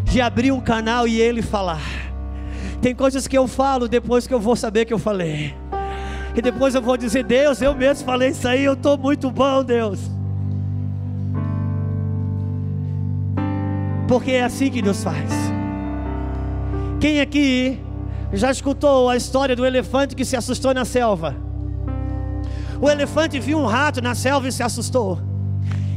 [0.03, 1.81] de abrir um canal e ele falar.
[2.81, 5.53] Tem coisas que eu falo depois que eu vou saber que eu falei.
[6.35, 9.63] E depois eu vou dizer, Deus, eu mesmo falei isso aí, eu estou muito bom,
[9.63, 9.99] Deus.
[14.07, 15.31] Porque é assim que Deus faz.
[16.99, 17.79] Quem aqui
[18.33, 21.48] já escutou a história do elefante que se assustou na selva?
[22.81, 25.19] O elefante viu um rato na selva e se assustou.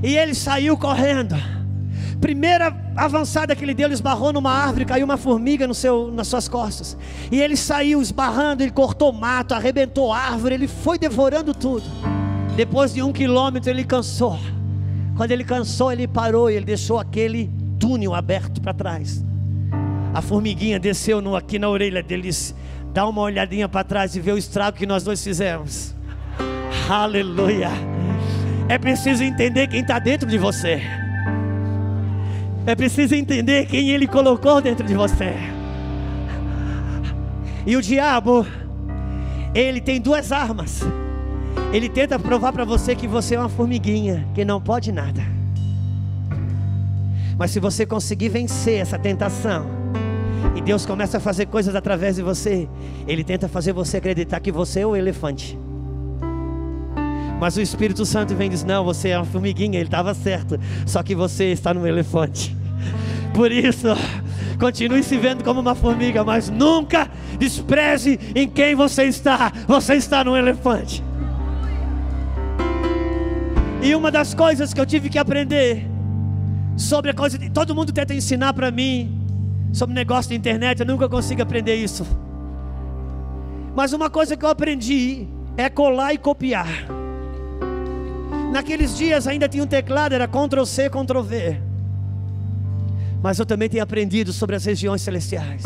[0.02, 1.36] E ele saiu correndo.
[2.20, 6.28] Primeira avançada que ele deu, ele esbarrou numa árvore, caiu uma formiga no seu, nas
[6.28, 6.96] suas costas.
[7.30, 11.84] E ele saiu esbarrando, ele cortou mato, arrebentou árvore, ele foi devorando tudo.
[12.56, 14.38] Depois de um quilômetro ele cansou.
[15.16, 19.24] Quando ele cansou, ele parou e ele deixou aquele túnel aberto para trás.
[20.14, 22.54] A formiguinha desceu no, aqui na orelha dele disse:
[22.92, 25.94] Dá uma olhadinha para trás e vê o estrago que nós dois fizemos.
[26.88, 27.70] Aleluia.
[28.68, 30.82] É preciso entender quem está dentro de você.
[32.66, 35.34] É preciso entender quem Ele colocou dentro de você.
[37.64, 38.44] E o diabo,
[39.54, 40.80] ele tem duas armas.
[41.72, 45.22] Ele tenta provar para você que você é uma formiguinha, que não pode nada.
[47.38, 49.66] Mas se você conseguir vencer essa tentação,
[50.56, 52.68] e Deus começa a fazer coisas através de você,
[53.06, 55.58] Ele tenta fazer você acreditar que você é o elefante.
[57.42, 60.60] Mas o Espírito Santo vem e diz: Não, você é uma formiguinha, ele estava certo.
[60.86, 62.56] Só que você está no elefante.
[63.34, 63.88] Por isso,
[64.60, 67.10] continue se vendo como uma formiga, mas nunca
[67.40, 69.52] despreze em quem você está.
[69.66, 71.02] Você está no elefante.
[73.82, 75.84] E uma das coisas que eu tive que aprender
[76.76, 79.20] sobre a coisa de todo mundo tenta ensinar para mim
[79.72, 82.06] sobre negócio de internet, eu nunca consigo aprender isso.
[83.74, 87.01] Mas uma coisa que eu aprendi é colar e copiar.
[88.52, 91.58] Naqueles dias ainda tinha um teclado, era Ctrl C, Ctrl V.
[93.22, 95.62] Mas eu também tenho aprendido sobre as regiões celestiais.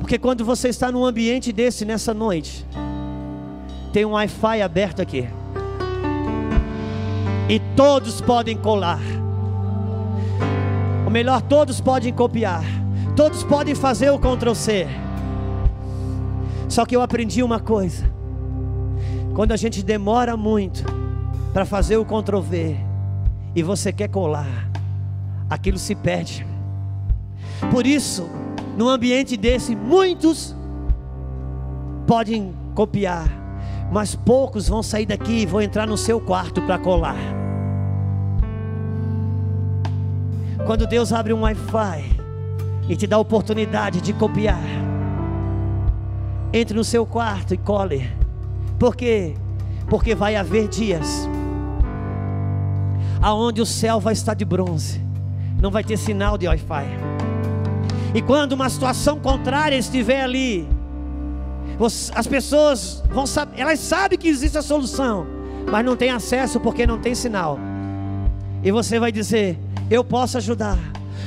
[0.00, 2.66] Porque quando você está num ambiente desse nessa noite,
[3.92, 5.28] tem um Wi-Fi aberto aqui.
[7.48, 9.00] E todos podem colar.
[11.04, 12.64] Ou melhor, todos podem copiar.
[13.14, 14.88] Todos podem fazer o Ctrl C.
[16.68, 18.11] Só que eu aprendi uma coisa.
[19.34, 20.84] Quando a gente demora muito
[21.54, 22.76] para fazer o V
[23.54, 24.68] e você quer colar,
[25.48, 26.46] aquilo se perde.
[27.70, 28.28] Por isso,
[28.76, 30.54] num ambiente desse, muitos
[32.06, 33.26] podem copiar,
[33.90, 37.16] mas poucos vão sair daqui e vão entrar no seu quarto para colar.
[40.66, 42.04] Quando Deus abre um Wi-Fi
[42.86, 44.62] e te dá a oportunidade de copiar,
[46.52, 48.21] entre no seu quarto e cole.
[48.82, 49.34] Por quê?
[49.86, 51.28] Porque vai haver dias
[53.22, 55.00] aonde o céu vai estar de bronze,
[55.60, 56.86] não vai ter sinal de Wi-Fi.
[58.12, 60.68] E quando uma situação contrária estiver ali,
[62.12, 65.28] as pessoas vão saber, elas sabem que existe a solução,
[65.70, 67.60] mas não tem acesso porque não tem sinal.
[68.64, 70.76] E você vai dizer: Eu posso ajudar.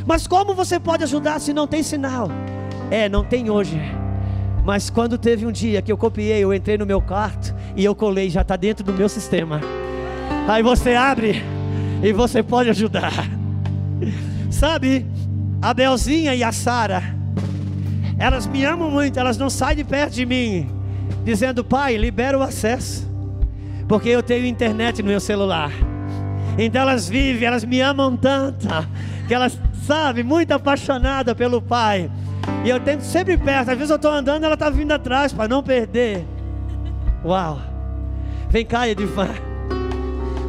[0.05, 2.27] Mas como você pode ajudar se não tem sinal?
[2.91, 3.79] É, não tem hoje.
[4.65, 7.93] Mas quando teve um dia que eu copiei, eu entrei no meu quarto e eu
[7.93, 9.61] colei, já está dentro do meu sistema.
[10.47, 11.43] Aí você abre
[12.01, 13.13] e você pode ajudar.
[14.49, 15.05] Sabe,
[15.61, 17.03] a Belzinha e a Sara,
[18.17, 20.67] elas me amam muito, elas não saem de perto de mim,
[21.23, 23.07] dizendo: Pai, libera o acesso,
[23.87, 25.71] porque eu tenho internet no meu celular.
[26.57, 28.67] Então elas vivem, elas me amam tanto,
[29.27, 32.09] que elas, sabe, muito apaixonada pelo Pai.
[32.63, 35.47] E eu tento sempre perto, às vezes eu estou andando, ela está vindo atrás para
[35.47, 36.25] não perder.
[37.23, 37.59] Uau!
[38.49, 39.29] Vem cá, Edivan.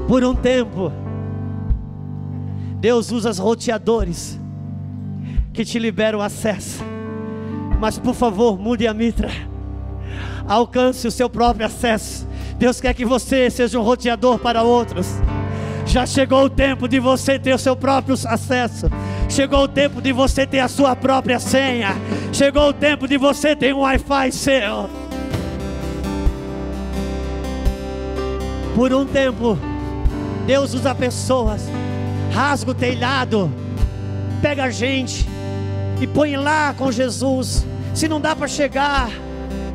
[0.06, 0.92] Por um tempo,
[2.78, 4.38] Deus usa os roteadores
[5.52, 6.84] que te liberam acesso.
[7.80, 9.30] Mas por favor, mude a mitra.
[10.46, 12.26] Alcance o seu próprio acesso.
[12.58, 15.08] Deus quer que você seja um roteador para outros.
[15.84, 18.86] Já chegou o tempo de você ter o seu próprio acesso.
[19.28, 21.96] Chegou o tempo de você ter a sua própria senha.
[22.32, 24.88] Chegou o tempo de você ter um Wi-Fi seu.
[28.74, 29.58] Por um tempo,
[30.46, 31.62] Deus usa pessoas,
[32.32, 33.50] rasga o telhado,
[34.42, 35.26] pega a gente
[36.00, 37.66] e põe lá com Jesus.
[37.94, 39.08] Se não dá para chegar,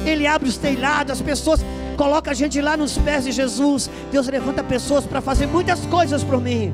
[0.05, 1.65] Ele abre os telhados, as pessoas
[1.97, 3.89] coloca a gente lá nos pés de Jesus.
[4.11, 6.71] Deus levanta pessoas para fazer muitas coisas por mim.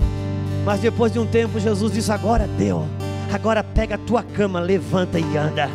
[0.67, 2.85] Mas depois de um tempo, Jesus diz: Agora deu,
[3.31, 5.69] agora pega a tua cama, levanta e anda.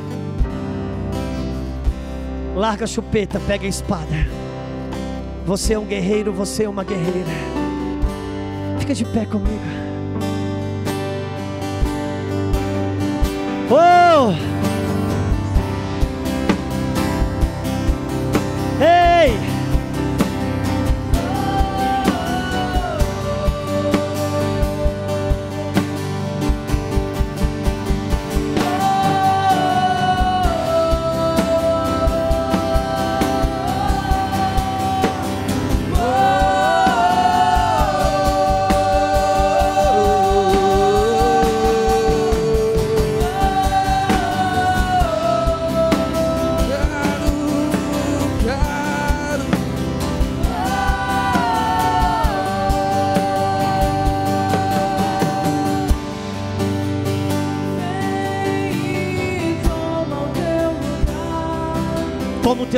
[2.55, 4.15] Larga a chupeta, pega a espada.
[5.47, 7.31] Você é um guerreiro, você é uma guerreira.
[8.81, 9.65] Fica de pé comigo.
[13.71, 14.33] Oh!
[18.79, 19.33] Ei!
[19.33, 19.52] Quero,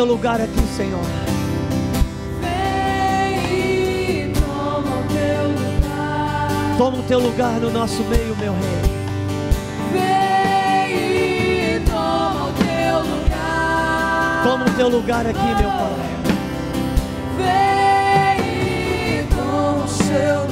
[0.05, 1.01] teu lugar aqui, Senhor.
[2.43, 6.77] Vem, toma o teu lugar.
[6.77, 8.83] Toma o teu lugar no nosso meio, meu rei.
[9.93, 14.43] Vem, toma o teu lugar.
[14.45, 15.91] Toma o teu lugar aqui, meu Pai.
[17.39, 20.44] Vem, toma o seu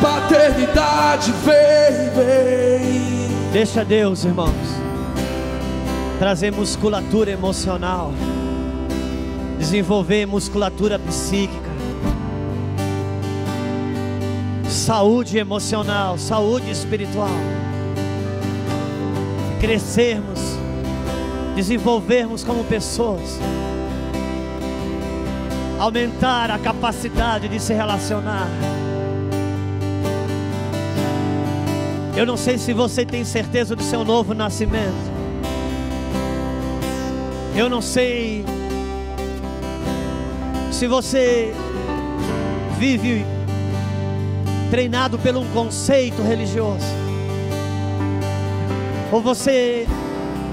[0.00, 1.32] paternidade.
[1.44, 3.50] Vem, vem.
[3.52, 4.50] Deixa Deus, irmãos,
[6.18, 8.12] trazer musculatura emocional,
[9.58, 11.70] desenvolver musculatura psíquica,
[14.68, 17.30] saúde emocional, saúde espiritual,
[19.58, 20.40] crescermos,
[21.54, 23.38] desenvolvermos como pessoas,
[25.78, 28.48] aumentar a capacidade de se relacionar.
[32.16, 34.94] Eu não sei se você tem certeza do seu novo nascimento.
[37.54, 38.42] Eu não sei
[40.72, 41.52] se você
[42.78, 43.22] vive
[44.70, 46.86] treinado por um conceito religioso.
[49.12, 49.86] Ou você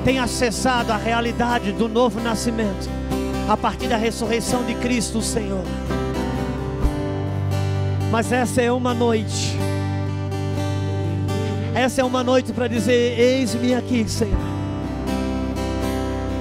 [0.03, 2.89] tem acessado a realidade do novo nascimento
[3.47, 5.63] a partir da ressurreição de Cristo, o Senhor.
[8.11, 9.52] Mas essa é uma noite.
[11.75, 14.37] Essa é uma noite para dizer: Eis-me aqui, Senhor.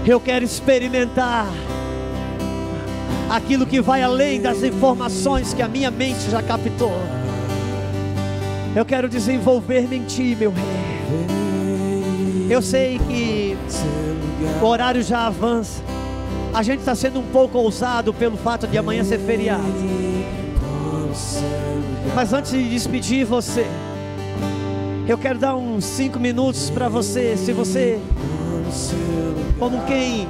[0.06, 1.46] Eu quero experimentar
[3.30, 6.92] aquilo que vai além das informações que a minha mente já captou.
[8.76, 10.64] Eu quero desenvolver-me em Ti, meu Rei.
[12.50, 13.56] Eu sei que
[14.60, 15.82] o horário já avança.
[16.52, 19.62] A gente está sendo um pouco ousado pelo fato de amanhã ser feriado.
[22.14, 23.66] Mas antes de despedir você,
[25.06, 27.36] eu quero dar uns cinco minutos para você.
[27.36, 27.98] Se você,
[29.58, 30.28] como quem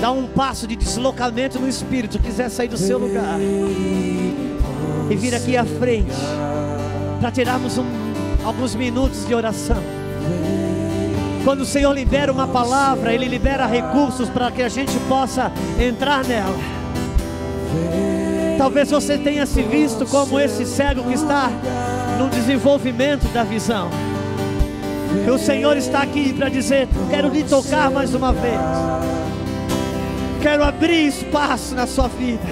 [0.00, 5.56] dá um passo de deslocamento no espírito, quiser sair do seu lugar e vir aqui
[5.56, 6.12] à frente
[7.20, 7.84] para tirarmos um,
[8.44, 9.82] alguns minutos de oração.
[11.44, 16.24] Quando o Senhor libera uma palavra, Ele libera recursos para que a gente possa entrar
[16.24, 16.58] nela.
[18.58, 21.50] Talvez você tenha se visto como esse cego que está
[22.18, 23.90] no desenvolvimento da visão.
[25.32, 28.60] O Senhor está aqui para dizer: Quero lhe tocar mais uma vez.
[30.42, 32.42] Quero abrir espaço na sua vida.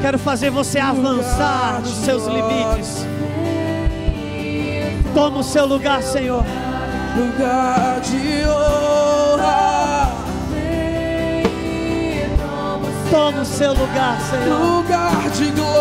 [0.00, 3.06] Quero fazer você avançar nos seus limites.
[5.14, 6.44] Toma o seu lugar, Senhor.
[7.16, 9.09] Lugar de honra,
[13.10, 14.60] Toma o seu lugar, Senhor.
[14.60, 15.79] lugar de glória.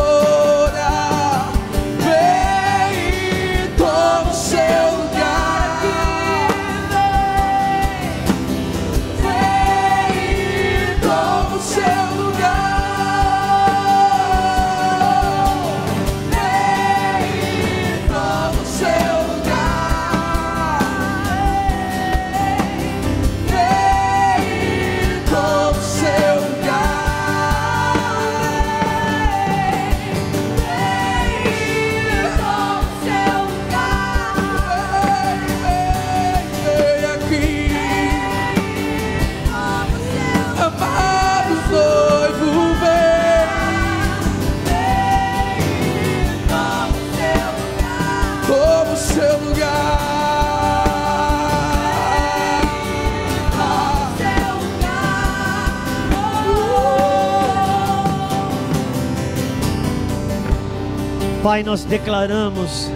[61.42, 62.92] Pai, nós declaramos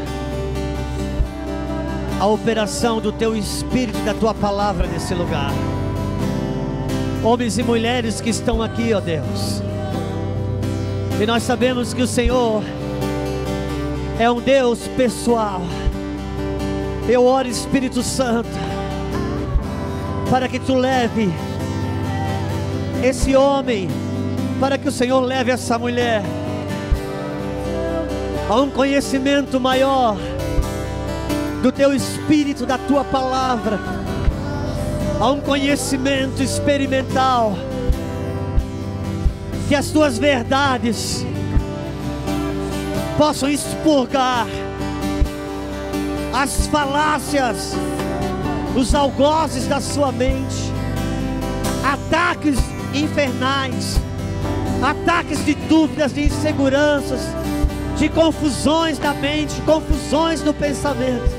[2.19, 5.53] a operação do Teu Espírito da Tua palavra nesse lugar.
[7.23, 9.63] Homens e mulheres que estão aqui, ó Deus.
[11.21, 12.61] E nós sabemos que o Senhor
[14.19, 15.61] é um Deus pessoal.
[17.07, 18.49] Eu oro, Espírito Santo,
[20.29, 21.31] para que Tu leve
[23.01, 23.87] esse homem,
[24.59, 26.23] para que o Senhor leve essa mulher
[28.49, 30.17] a um conhecimento maior
[31.61, 33.79] do teu espírito, da tua palavra,
[35.19, 37.53] a um conhecimento experimental,
[39.69, 41.25] que as tuas verdades
[43.17, 44.45] possam expurgar
[46.33, 47.73] as falácias,
[48.75, 50.73] os algozes da sua mente,
[51.83, 52.57] ataques
[52.93, 53.99] infernais,
[54.81, 57.21] ataques de dúvidas, de inseguranças,
[57.97, 61.29] de confusões da mente, confusões do pensamento.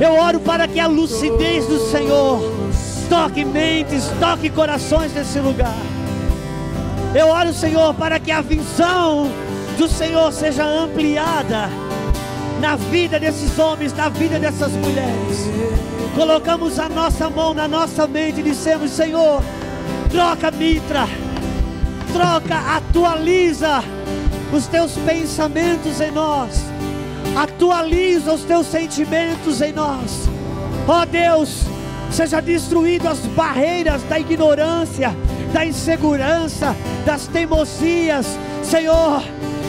[0.00, 2.40] Eu oro para que a lucidez do Senhor
[3.08, 5.76] toque mentes, toque corações nesse lugar.
[7.14, 9.30] Eu oro, Senhor, para que a visão
[9.76, 11.68] do Senhor seja ampliada
[12.60, 15.48] na vida desses homens, na vida dessas mulheres.
[16.14, 19.42] Colocamos a nossa mão na nossa mente e dissemos: Senhor,
[20.10, 21.08] troca mitra,
[22.12, 23.82] troca, atualiza
[24.52, 26.64] os teus pensamentos em nós,
[27.36, 30.28] atualiza os teus sentimentos em nós.
[30.86, 31.62] Ó Deus,
[32.10, 35.14] seja destruído as barreiras da ignorância,
[35.52, 36.74] da insegurança,
[37.04, 39.22] das teimosias, Senhor,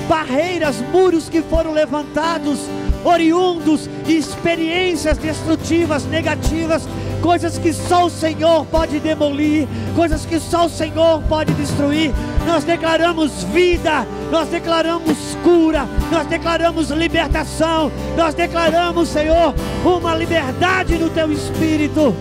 [0.08, 2.60] barreiras, muros que foram levantados,
[3.04, 6.88] oriundos de experiências destrutivas, negativas,
[7.22, 12.12] coisas que só o Senhor pode demolir, coisas que só o Senhor pode destruir.
[12.46, 19.54] Nós declaramos vida, nós declaramos cura, nós declaramos libertação, nós declaramos, Senhor,
[19.86, 22.16] uma liberdade no teu espírito.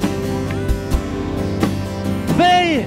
[2.37, 2.87] Vem,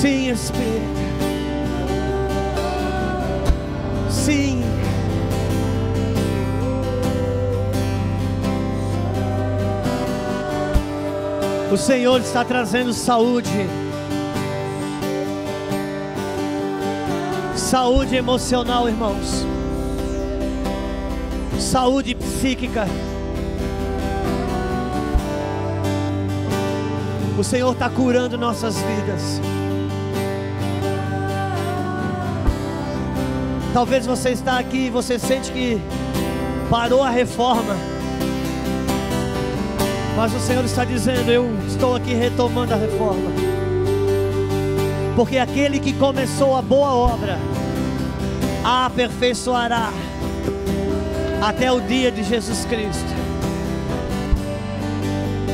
[0.00, 0.86] Sim, Espírito.
[4.08, 4.62] Sim.
[11.72, 13.50] O Senhor está trazendo saúde.
[17.56, 19.44] Saúde emocional, irmãos.
[21.58, 22.86] Saúde psíquica.
[27.36, 29.57] O Senhor está curando nossas vidas.
[33.78, 35.80] Talvez você está aqui e você sente que
[36.68, 37.76] parou a reforma.
[40.16, 43.30] Mas o Senhor está dizendo: Eu estou aqui retomando a reforma.
[45.14, 47.38] Porque aquele que começou a boa obra,
[48.64, 49.92] a aperfeiçoará
[51.40, 53.14] até o dia de Jesus Cristo.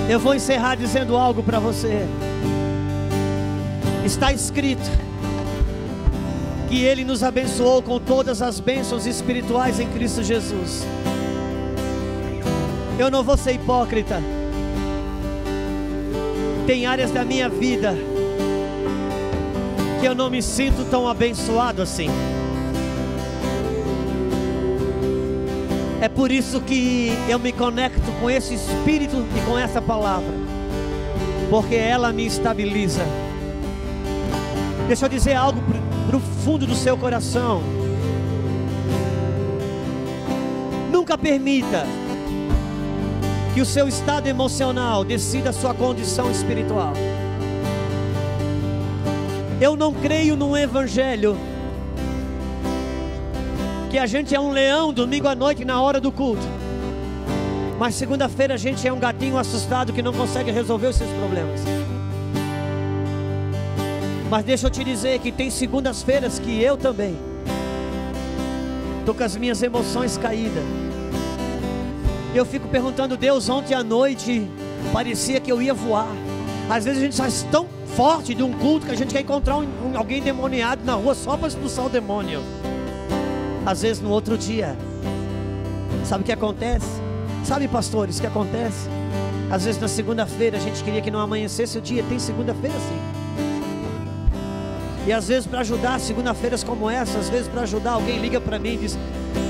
[0.08, 2.06] Eu vou encerrar dizendo algo para você.
[4.02, 5.03] Está escrito
[6.74, 10.84] que Ele nos abençoou com todas as bênçãos espirituais em Cristo Jesus.
[12.98, 14.20] Eu não vou ser hipócrita.
[16.66, 17.94] Tem áreas da minha vida
[20.00, 22.08] que eu não me sinto tão abençoado assim.
[26.00, 30.34] É por isso que eu me conecto com esse Espírito e com essa palavra,
[31.48, 33.06] porque ela me estabiliza.
[34.86, 35.53] Deixa eu dizer algo
[36.06, 37.62] para o fundo do seu coração.
[40.90, 41.86] Nunca permita
[43.54, 46.92] que o seu estado emocional decida a sua condição espiritual.
[49.60, 51.36] Eu não creio num evangelho
[53.90, 56.42] que a gente é um leão domingo à noite na hora do culto.
[57.78, 61.73] Mas segunda-feira a gente é um gatinho assustado que não consegue resolver os seus problemas.
[64.30, 67.16] Mas deixa eu te dizer que tem segundas-feiras que eu também
[69.00, 70.64] estou com as minhas emoções caídas.
[72.34, 74.48] Eu fico perguntando, Deus, ontem à noite
[74.92, 76.08] parecia que eu ia voar.
[76.68, 79.58] Às vezes a gente sai tão forte de um culto que a gente quer encontrar
[79.58, 82.40] um, um, alguém demoniado na rua só para expulsar o demônio.
[83.64, 84.76] Às vezes no outro dia,
[86.04, 86.88] sabe o que acontece?
[87.44, 88.88] Sabe, pastores, o que acontece?
[89.50, 93.13] Às vezes na segunda-feira a gente queria que não amanhecesse o dia, tem segunda-feira sim.
[95.06, 98.58] E às vezes para ajudar, segunda-feiras como essa, às vezes para ajudar, alguém liga para
[98.58, 98.98] mim e diz: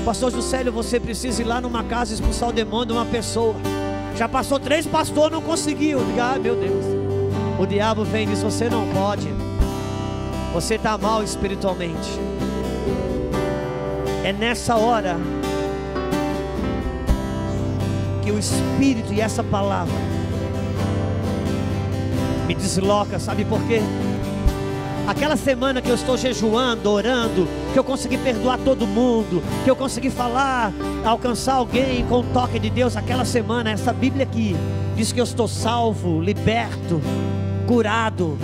[0.03, 3.55] Pastor Juscelio, você precisa ir lá numa casa expulsar o demônio de uma pessoa.
[4.15, 5.99] Já passou três pastores, não conseguiu.
[6.19, 6.85] Ah, meu Deus.
[7.57, 9.29] O diabo vem e diz: Você não pode.
[10.53, 12.09] Você está mal espiritualmente.
[14.23, 15.17] É nessa hora
[18.23, 19.93] que o Espírito e essa palavra
[22.47, 23.81] me desloca, sabe por quê?
[25.07, 29.75] Aquela semana que eu estou jejuando, orando, que eu consegui perdoar todo mundo, que eu
[29.75, 30.73] consegui falar,
[31.05, 34.55] alcançar alguém com o toque de Deus, aquela semana, essa Bíblia aqui
[34.95, 36.99] diz que eu estou salvo, liberto,
[37.67, 38.35] curado,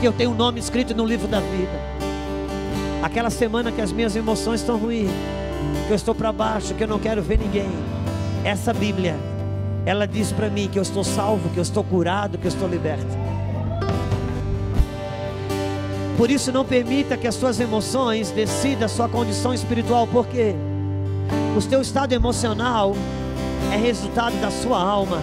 [0.00, 1.98] que eu tenho um nome escrito no livro da vida.
[3.02, 5.10] Aquela semana que as minhas emoções estão ruins,
[5.88, 7.68] que eu estou para baixo, que eu não quero ver ninguém.
[8.44, 9.16] Essa Bíblia,
[9.84, 12.68] ela diz para mim que eu estou salvo, que eu estou curado, que eu estou
[12.68, 13.17] liberto.
[16.18, 20.52] Por isso não permita que as suas emoções decidam a sua condição espiritual, porque
[21.56, 22.96] o seu estado emocional
[23.72, 25.22] é resultado da sua alma,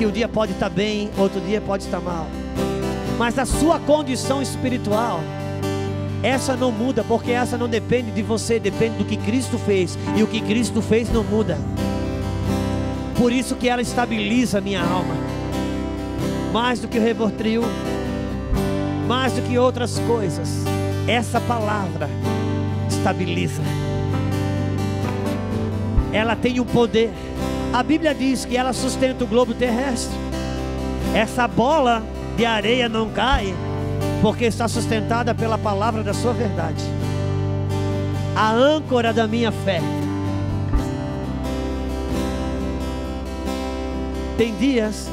[0.00, 2.26] que um dia pode estar bem, outro dia pode estar mal.
[3.16, 5.20] Mas a sua condição espiritual,
[6.20, 10.22] essa não muda, porque essa não depende de você, depende do que Cristo fez, e
[10.24, 11.56] o que Cristo fez não muda.
[13.16, 15.14] Por isso que ela estabiliza a minha alma.
[16.52, 17.62] Mais do que o Rebortril,
[19.06, 20.48] mais do que outras coisas,
[21.06, 22.08] essa palavra
[22.88, 23.62] estabiliza.
[26.12, 27.10] Ela tem o um poder.
[27.72, 30.14] A Bíblia diz que ela sustenta o globo terrestre.
[31.14, 32.02] Essa bola
[32.36, 33.54] de areia não cai,
[34.20, 36.82] porque está sustentada pela palavra da sua verdade.
[38.36, 39.80] A âncora da minha fé.
[44.36, 45.10] Tem dias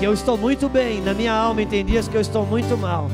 [0.00, 3.10] que eu estou muito bem na minha alma tem dias que eu estou muito mal.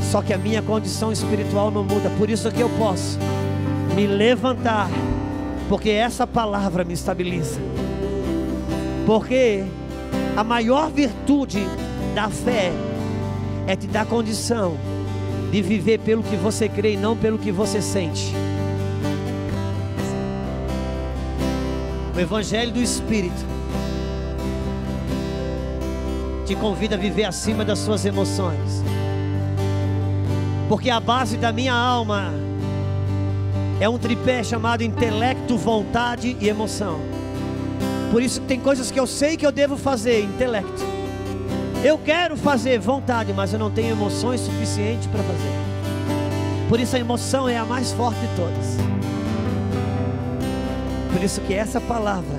[0.00, 3.18] Só que a minha condição espiritual não muda, por isso que eu posso
[3.94, 4.88] me levantar,
[5.68, 7.60] porque essa palavra me estabiliza.
[9.04, 9.62] Porque
[10.34, 11.66] a maior virtude
[12.14, 12.72] da fé
[13.66, 14.78] é te dar condição
[15.50, 18.32] de viver pelo que você crê e não pelo que você sente.
[22.16, 23.52] O Evangelho do Espírito
[26.54, 28.82] te a viver acima das suas emoções.
[30.68, 32.32] Porque a base da minha alma
[33.80, 37.00] é um tripé chamado intelecto, vontade e emoção.
[38.10, 40.82] Por isso tem coisas que eu sei que eu devo fazer, intelecto.
[41.82, 46.68] Eu quero fazer vontade, mas eu não tenho emoções suficientes para fazer.
[46.68, 48.76] Por isso a emoção é a mais forte de todas.
[51.12, 52.38] Por isso que essa palavra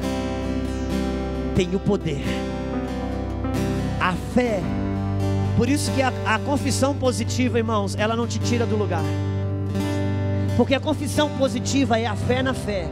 [1.56, 2.53] tem o poder.
[4.04, 4.60] A fé.
[5.56, 9.04] Por isso que a, a confissão positiva, irmãos, ela não te tira do lugar.
[10.58, 12.90] Porque a confissão positiva é a fé na fé.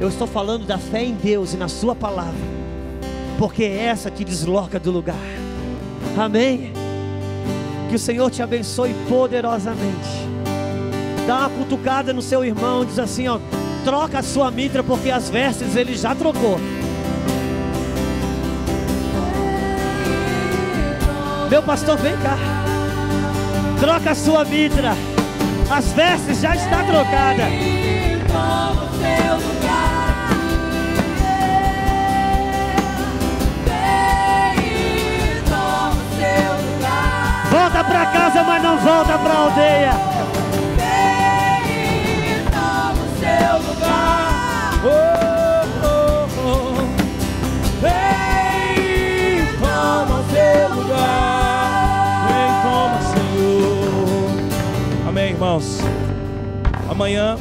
[0.00, 2.40] Eu estou falando da fé em Deus e na Sua palavra.
[3.38, 5.14] Porque é essa que desloca do lugar.
[6.16, 6.72] Amém.
[7.90, 10.08] Que o Senhor te abençoe poderosamente.
[11.26, 13.38] Dá uma cutucada no seu irmão, diz assim, ó,
[13.84, 16.58] troca a sua mitra porque as vestes ele já trocou.
[21.50, 22.36] Meu pastor, vem cá.
[23.80, 24.92] Troca a sua mitra.
[25.68, 27.42] As vestes já está trocada.
[37.50, 39.92] Volta para casa, mas não volta para aldeia.
[40.76, 43.00] Vem, toma.
[47.80, 51.29] Vem, toma o seu lugar.
[57.00, 57.38] Amanhã,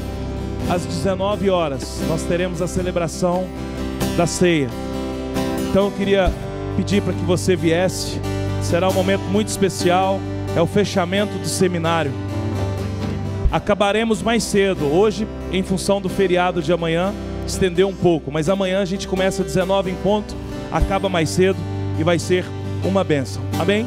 [0.70, 3.46] às 19 horas, nós teremos a celebração
[4.16, 4.70] da ceia.
[5.70, 6.32] Então eu queria
[6.78, 8.22] pedir para que você viesse.
[8.62, 10.18] Será um momento muito especial.
[10.56, 12.14] É o fechamento do seminário.
[13.52, 14.86] Acabaremos mais cedo.
[14.86, 17.14] Hoje, em função do feriado de amanhã,
[17.46, 18.32] estendeu um pouco.
[18.32, 20.38] Mas amanhã a gente começa às 19 em ponto,
[20.72, 21.60] acaba mais cedo
[22.00, 22.46] e vai ser
[22.82, 23.42] uma bênção.
[23.60, 23.86] Amém?